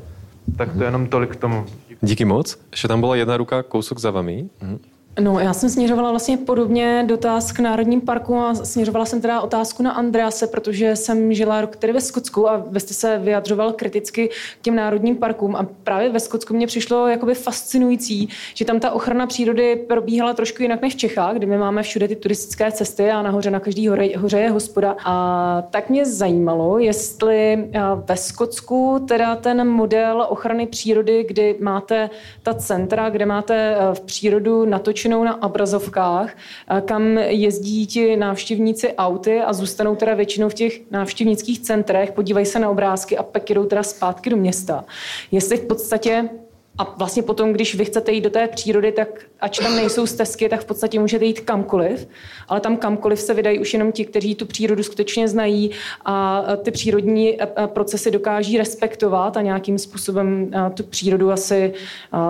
[0.57, 1.65] Tak to je jenom tolik k tomu.
[2.01, 2.59] Díky moc.
[2.71, 4.49] Ještě tam byla jedna ruka kousek za vami.
[4.61, 4.79] Mhm.
[5.19, 9.83] No, já jsem směřovala vlastně podobně dotaz k Národním parku a směřovala jsem teda otázku
[9.83, 14.27] na Andrease, protože jsem žila rok tedy ve Skotsku a vy jste se vyjadřoval kriticky
[14.27, 18.91] k těm Národním parkům a právě ve Skotsku mě přišlo jakoby fascinující, že tam ta
[18.91, 23.11] ochrana přírody probíhala trošku jinak než v Čechách, kde my máme všude ty turistické cesty
[23.11, 24.95] a nahoře na každý hoře, hoře je hospoda.
[25.05, 27.69] A tak mě zajímalo, jestli
[28.05, 32.09] ve Skotsku teda ten model ochrany přírody, kdy máte
[32.43, 36.37] ta centra, kde máte v přírodu natočenou většinou na obrazovkách,
[36.85, 42.59] kam jezdí ti návštěvníci auty a zůstanou teda většinou v těch návštěvnických centrech, podívají se
[42.59, 44.85] na obrázky a pak jdou teda zpátky do města.
[45.31, 46.29] Jestli v podstatě
[46.77, 49.07] a vlastně potom, když vy chcete jít do té přírody, tak
[49.39, 52.07] ač tam nejsou stezky, tak v podstatě můžete jít kamkoliv,
[52.47, 55.71] ale tam kamkoliv se vydají už jenom ti, kteří tu přírodu skutečně znají
[56.05, 61.73] a ty přírodní e, e, procesy dokáží respektovat a nějakým způsobem e, tu přírodu asi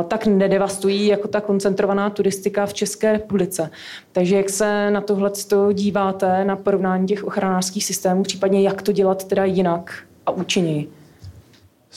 [0.07, 3.71] tak nedevastují jako ta koncentrovaná turistika v České republice.
[4.11, 5.31] Takže jak se na tohle
[5.73, 11.04] díváte, na porovnání těch ochranářských systémů, případně jak to dělat teda jinak a účinněji?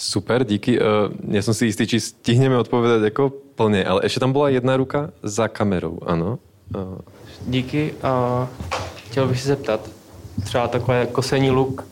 [0.00, 0.78] Super, díky.
[1.28, 5.10] Já jsem si jistý, či stihneme odpovědět jako plně, ale ještě tam byla jedna ruka
[5.22, 6.38] za kamerou, ano?
[7.46, 7.94] Díky.
[8.96, 9.90] Chtěl bych se zeptat,
[10.44, 11.86] třeba takové kosení luk,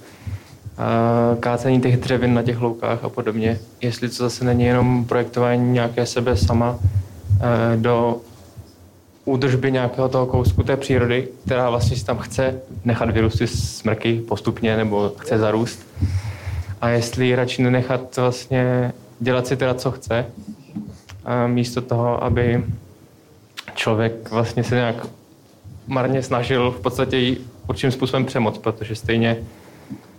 [1.40, 6.06] kácení těch dřevin na těch loukách a podobně, jestli to zase není jenom projektování nějaké
[6.06, 6.78] sebe sama
[7.76, 8.20] do
[9.24, 14.76] údržby nějakého toho kousku té přírody, která vlastně si tam chce nechat vyrůstat smrky postupně
[14.76, 15.86] nebo chce zarůst
[16.80, 20.26] a jestli radši nenechat vlastně dělat si teda, co chce,
[21.24, 22.64] a místo toho, aby
[23.74, 25.06] člověk vlastně se nějak
[25.86, 27.38] marně snažil v podstatě jí
[27.68, 29.36] určitým způsobem přemoc, protože stejně,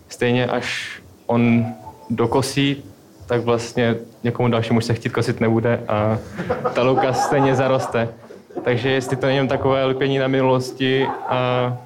[0.08, 1.66] stejně až on
[2.10, 2.84] dokosí,
[3.26, 6.18] tak vlastně někomu dalšímu se chtít kosit nebude a
[6.74, 8.08] ta louka stejně zaroste.
[8.64, 11.76] Takže jestli to není takové lpění na minulosti a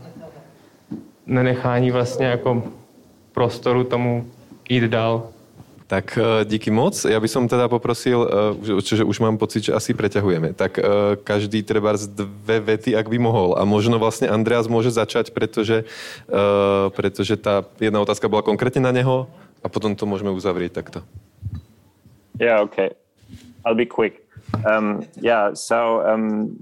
[1.26, 2.62] nenechání vlastně jako
[3.32, 4.26] prostoru tomu
[4.72, 5.28] jít dál.
[5.92, 7.04] Tak eh, díky moc.
[7.04, 8.24] Já bych som teda poprosil,
[8.64, 10.84] eh, že už mám pocit, že asi preťahujeme, tak eh,
[11.20, 13.60] každý treba z dve vety, ak by mohol.
[13.60, 15.84] A možno vlastně Andreas môže začať, pretože,
[16.96, 19.28] pretože tá jedna otázka byla konkrétně na něho
[19.62, 21.02] a potom to můžeme uzavřít takto.
[22.40, 22.90] Yeah, okay.
[23.66, 24.24] I'll be quick.
[24.64, 26.56] Um, yeah, so um,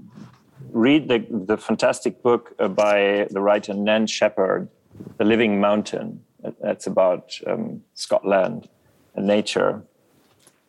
[0.73, 4.67] read the, the fantastic book by the writer Nan Shepard,
[5.17, 6.19] The Living Mountain.
[6.61, 8.67] That's about um, Scotland
[9.15, 9.83] and nature,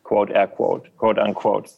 [0.02, 1.72] quote air quote, quote unquote.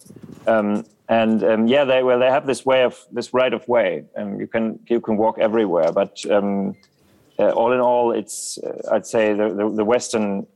[0.46, 4.04] Um, and um, yeah, they well they have this way of this right of way,
[4.16, 5.92] and you can you can walk everywhere.
[5.92, 6.76] But um,
[7.38, 10.46] uh, all in all, it's uh, I'd say the, the, the Western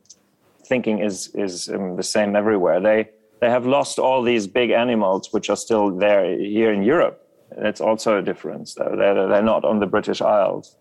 [0.65, 2.81] thinking is is um, the same everywhere.
[2.81, 3.11] They
[3.41, 7.25] they have lost all these big animals which are still there here in Europe.
[7.57, 8.75] That's also a difference.
[8.75, 10.77] They're, they're, they're not on the British Isles.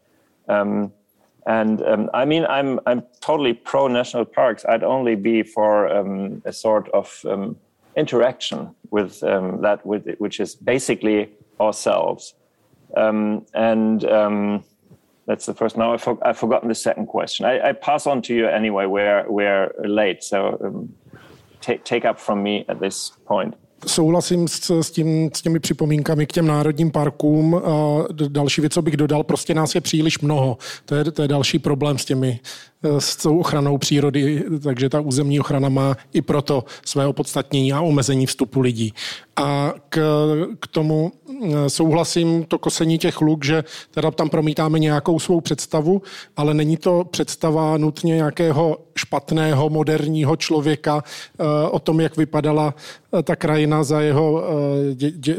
[0.49, 0.91] Um,
[1.47, 4.65] and um, I mean, I'm I'm totally pro national parks.
[4.65, 7.55] I'd only be for um, a sort of um,
[7.95, 12.33] interaction with um, that, with which is basically ourselves.
[12.97, 14.65] Um, and um,
[15.25, 15.77] that's the first.
[15.77, 17.45] Now I for, I've forgotten the second question.
[17.45, 18.85] I, I, pass on to you anyway.
[18.85, 20.89] We're we're late, so
[21.61, 23.55] take take up from me at this point.
[23.85, 27.61] Souhlasím s, s, tím, s těmi připomínkami k těm národním parkům.
[28.27, 30.57] Další věc, co bych dodal, prostě nás je příliš mnoho.
[30.85, 32.39] To je, to je další problém s těmi
[32.83, 38.25] s tou ochranou přírody, takže ta územní ochrana má i proto své opodstatnění a omezení
[38.25, 38.93] vstupu lidí.
[39.35, 39.99] A k,
[40.59, 41.11] k tomu
[41.43, 46.01] eh, souhlasím to kosení těch luk, že teda tam promítáme nějakou svou představu,
[46.37, 52.73] ale není to představa nutně nějakého špatného moderního člověka eh, o tom, jak vypadala
[53.13, 54.43] eh, ta krajina za jeho
[54.93, 55.35] dě, dě,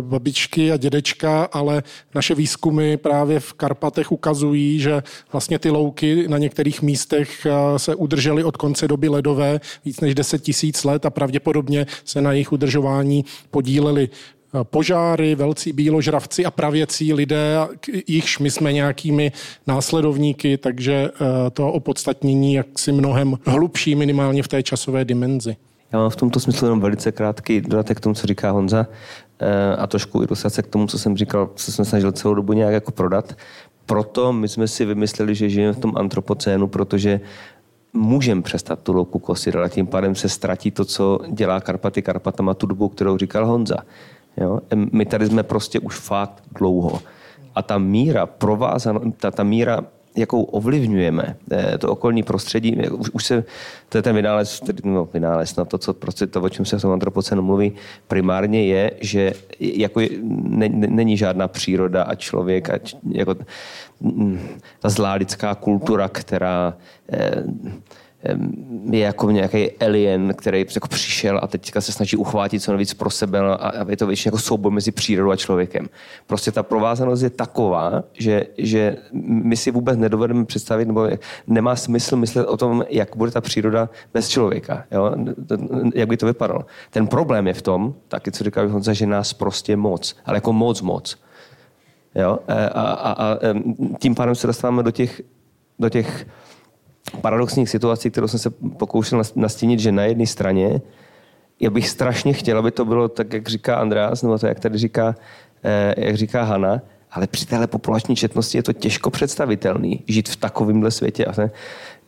[0.00, 1.82] babičky a dědečka, ale
[2.14, 5.02] naše výzkumy právě v Karpatech ukazují, že
[5.32, 7.46] vlastně ty louky na některých místech
[7.76, 12.32] se udržely od konce doby ledové víc než 10 tisíc let a pravděpodobně se na
[12.32, 17.58] jejich udržování podíleli eh, požáry, velcí bíložravci a pravěcí lidé,
[18.06, 19.32] jichž my jsme nějakými
[19.66, 25.56] následovníky, takže eh, to opodstatnění jaksi mnohem hlubší minimálně v té časové dimenzi.
[25.92, 28.86] Já mám v tomto smyslu jenom velice krátký dodatek k tomu, co říká Honza
[29.40, 32.72] eh, a trošku ilustrace k tomu, co jsem říkal, co jsem snažil celou dobu nějak
[32.72, 33.36] jako prodat.
[33.86, 37.20] Proto my jsme si vymysleli, že žijeme v tom antropocénu, protože
[37.92, 42.54] můžeme přestat tu louku kosit, ale tím pádem se ztratí to, co dělá Karpaty Karpatama
[42.54, 43.76] tu dobu, kterou říkal Honza.
[44.36, 44.60] Jo?
[44.92, 47.00] My tady jsme prostě už fakt dlouho.
[47.54, 49.80] A ta míra provázano, ta, ta míra
[50.16, 53.44] jakou ovlivňujeme eh, to okolní prostředí, už, už se,
[53.88, 56.82] to je ten vynález, no, vynález na to, co, prostě to, o čem se v
[56.82, 57.72] tom antropocenu mluví,
[58.08, 62.78] primárně je, že jako je, ne, není žádná příroda a člověk, a
[63.12, 63.34] jako,
[64.80, 66.74] ta zlá lidská kultura, která
[67.12, 67.44] eh,
[68.90, 73.10] je jako nějaký alien, který jako přišel a teďka se snaží uchvátit co nejvíc pro
[73.10, 75.88] sebe no, a je to většině jako souboj mezi přírodou a člověkem.
[76.26, 81.08] Prostě ta provázanost je taková, že, že my si vůbec nedovedeme představit, nebo
[81.46, 84.84] nemá smysl myslet o tom, jak bude ta příroda bez člověka.
[84.90, 85.14] Jo?
[85.94, 86.66] Jak by to vypadalo.
[86.90, 90.52] Ten problém je v tom, taky co říkal Honza, že nás prostě moc, ale jako
[90.52, 91.18] moc moc.
[92.14, 92.38] Jo?
[92.48, 93.38] A, a, a
[93.98, 95.22] tím pádem se dostáváme do těch,
[95.78, 96.26] do těch
[97.20, 100.80] paradoxních situací, kterou jsem se pokoušel nastínit, že na jedné straně
[101.60, 104.78] já bych strašně chtěl, aby to bylo tak, jak říká Andreas, nebo to, jak tady
[104.78, 105.14] říká,
[105.64, 106.80] eh, jak říká Hanna,
[107.12, 111.24] ale při téhle populační četnosti je to těžko představitelný, žít v takovémhle světě.
[111.24, 111.50] A ne,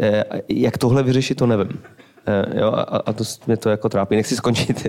[0.00, 1.78] eh, jak tohle vyřešit, to nevím.
[2.26, 4.16] Eh, jo, a, a to mě to jako trápí.
[4.16, 4.86] Nechci skončit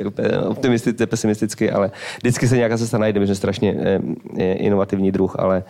[0.48, 3.26] optimisticky, pesimisticky, ale vždycky se nějaká cesta najde.
[3.26, 3.99] Jsme strašně
[4.38, 5.64] inovativní druh, ale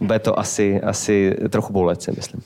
[0.00, 2.42] bude to asi, asi trochu bolet, si myslím.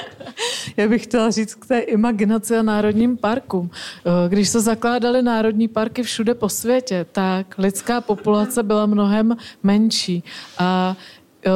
[0.76, 3.70] Já bych chtěla říct k té imaginaci a národním parkům.
[3.70, 10.24] Eh, když se zakládaly národní parky všude po světě, tak lidská populace byla mnohem menší.
[10.58, 10.96] A
[11.46, 11.50] eh,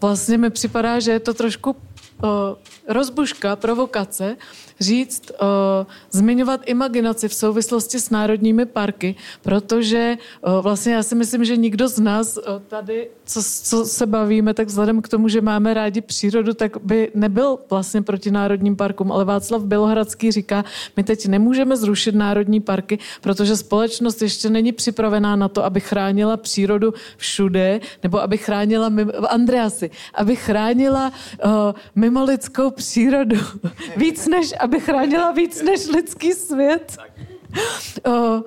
[0.00, 2.26] vlastně mi připadá, že je to trošku eh,
[2.90, 4.36] rozbuška, provokace,
[4.80, 11.44] říct, uh, zmiňovat imaginaci v souvislosti s národními parky, protože uh, vlastně já si myslím,
[11.44, 15.40] že nikdo z nás uh, tady, co, co se bavíme, tak vzhledem k tomu, že
[15.40, 20.64] máme rádi přírodu, tak by nebyl vlastně proti národním parkům, ale Václav Bělohradský říká,
[20.96, 26.36] my teď nemůžeme zrušit národní parky, protože společnost ještě není připravená na to, aby chránila
[26.36, 31.12] přírodu všude, nebo aby chránila, mimo, Andreasi, aby chránila
[31.44, 31.50] uh,
[31.94, 33.36] mimolidskou přírodu
[33.96, 36.96] víc než, aby chránila víc než lidský svět.
[38.06, 38.42] O, o,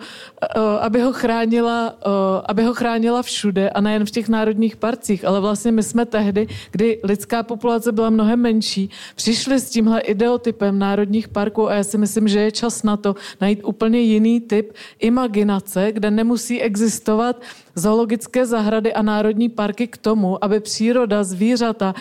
[0.81, 5.39] aby, ho chránila, o, aby ho chránila všude a nejen v těch národních parcích, ale
[5.39, 11.27] vlastně my jsme tehdy, kdy lidská populace byla mnohem menší, přišli s tímhle ideotypem národních
[11.27, 15.91] parků a já si myslím, že je čas na to najít úplně jiný typ imaginace,
[15.91, 17.41] kde nemusí existovat
[17.75, 21.93] zoologické zahrady a národní parky k tomu, aby příroda, zvířata,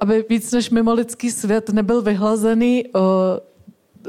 [0.00, 2.84] aby víc než mimo lidský svět nebyl vyhlazený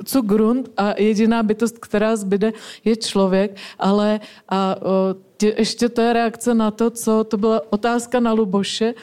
[0.06, 2.52] co grunt a jediná bytost, která zbyde,
[2.86, 7.62] je člověk, ale a, o, tě, ještě to je reakce na to, co to byla
[7.70, 8.94] otázka na Luboše,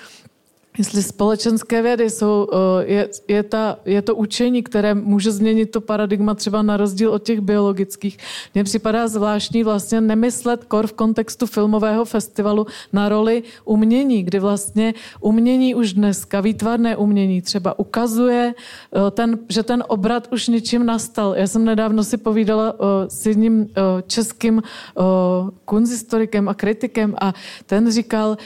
[0.79, 2.49] Jestli společenské vědy jsou,
[2.81, 7.23] je, je, ta, je to učení, které může změnit to paradigma třeba na rozdíl od
[7.23, 8.19] těch biologických.
[8.55, 14.95] Mně připadá zvláštní vlastně nemyslet kor v kontextu filmového festivalu na roli umění, kdy vlastně
[15.21, 18.55] umění už dneska, výtvarné umění třeba ukazuje,
[19.11, 21.35] ten, že ten obrat už něčím nastal.
[21.37, 22.75] Já jsem nedávno si povídala
[23.09, 23.69] s jedním
[24.07, 24.63] českým
[25.65, 27.33] kunzistorikem a kritikem a
[27.67, 28.37] ten říkal,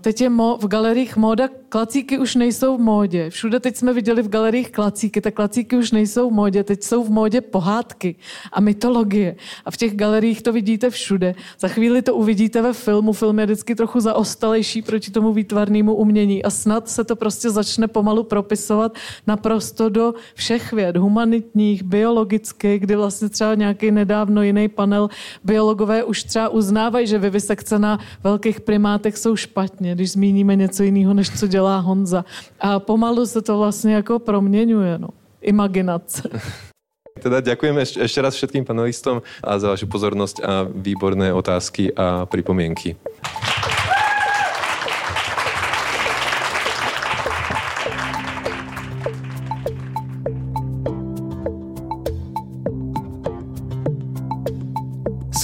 [0.00, 3.30] teď je v galeriích móda klacíky už nejsou v módě.
[3.30, 7.04] Všude teď jsme viděli v galeriích klacíky, tak klacíky už nejsou v módě, teď jsou
[7.04, 8.16] v módě pohádky
[8.52, 9.36] a mytologie.
[9.64, 11.34] A v těch galeriích to vidíte všude.
[11.60, 13.12] Za chvíli to uvidíte ve filmu.
[13.12, 17.88] Film je vždycky trochu zaostalejší proti tomu výtvarnému umění a snad se to prostě začne
[17.88, 18.96] pomalu propisovat
[19.26, 25.08] naprosto do všech věd, humanitních, biologických, kdy vlastně třeba nějaký nedávno jiný panel
[25.44, 31.14] biologové už třeba uznávají, že vivisekce na velkých primátech jsou špatně, když zmíníme něco jiného,
[31.14, 32.24] než co dělá Honza.
[32.60, 35.08] A pomalu se to vlastně jako proměňuje, no.
[35.40, 36.22] Imaginace.
[37.16, 42.92] Teda ďakujem ešte raz všetkým panelistom a za vašu pozornosť a výborné otázky a pripomienky.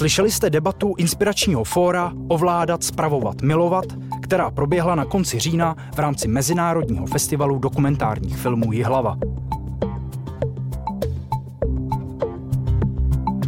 [0.02, 3.84] Slyšeli jste debatu inspiračního fóra Ovládat, spravovat, milovat,
[4.32, 9.18] která proběhla na konci října v rámci Mezinárodního festivalu dokumentárních filmů Jihlava.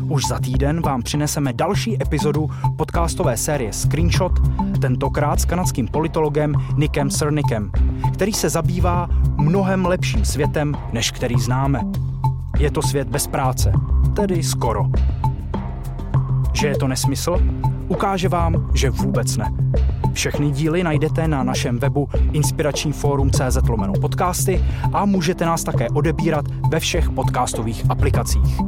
[0.08, 4.32] Už za týden vám přineseme další epizodu podcastové série Screenshot,
[4.80, 7.70] tentokrát s kanadským politologem Nickem Cernickem,
[8.14, 11.80] který se zabývá mnohem lepším světem, než který známe.
[12.58, 13.72] Je to svět bez práce,
[14.16, 14.86] tedy skoro.
[16.52, 17.40] Že je to nesmysl?
[17.88, 19.52] Ukáže vám, že vůbec ne.
[20.12, 26.44] Všechny díly najdete na našem webu inspirační fórum.cz lomeno podcasty a můžete nás také odebírat
[26.70, 28.60] ve všech podcastových aplikacích.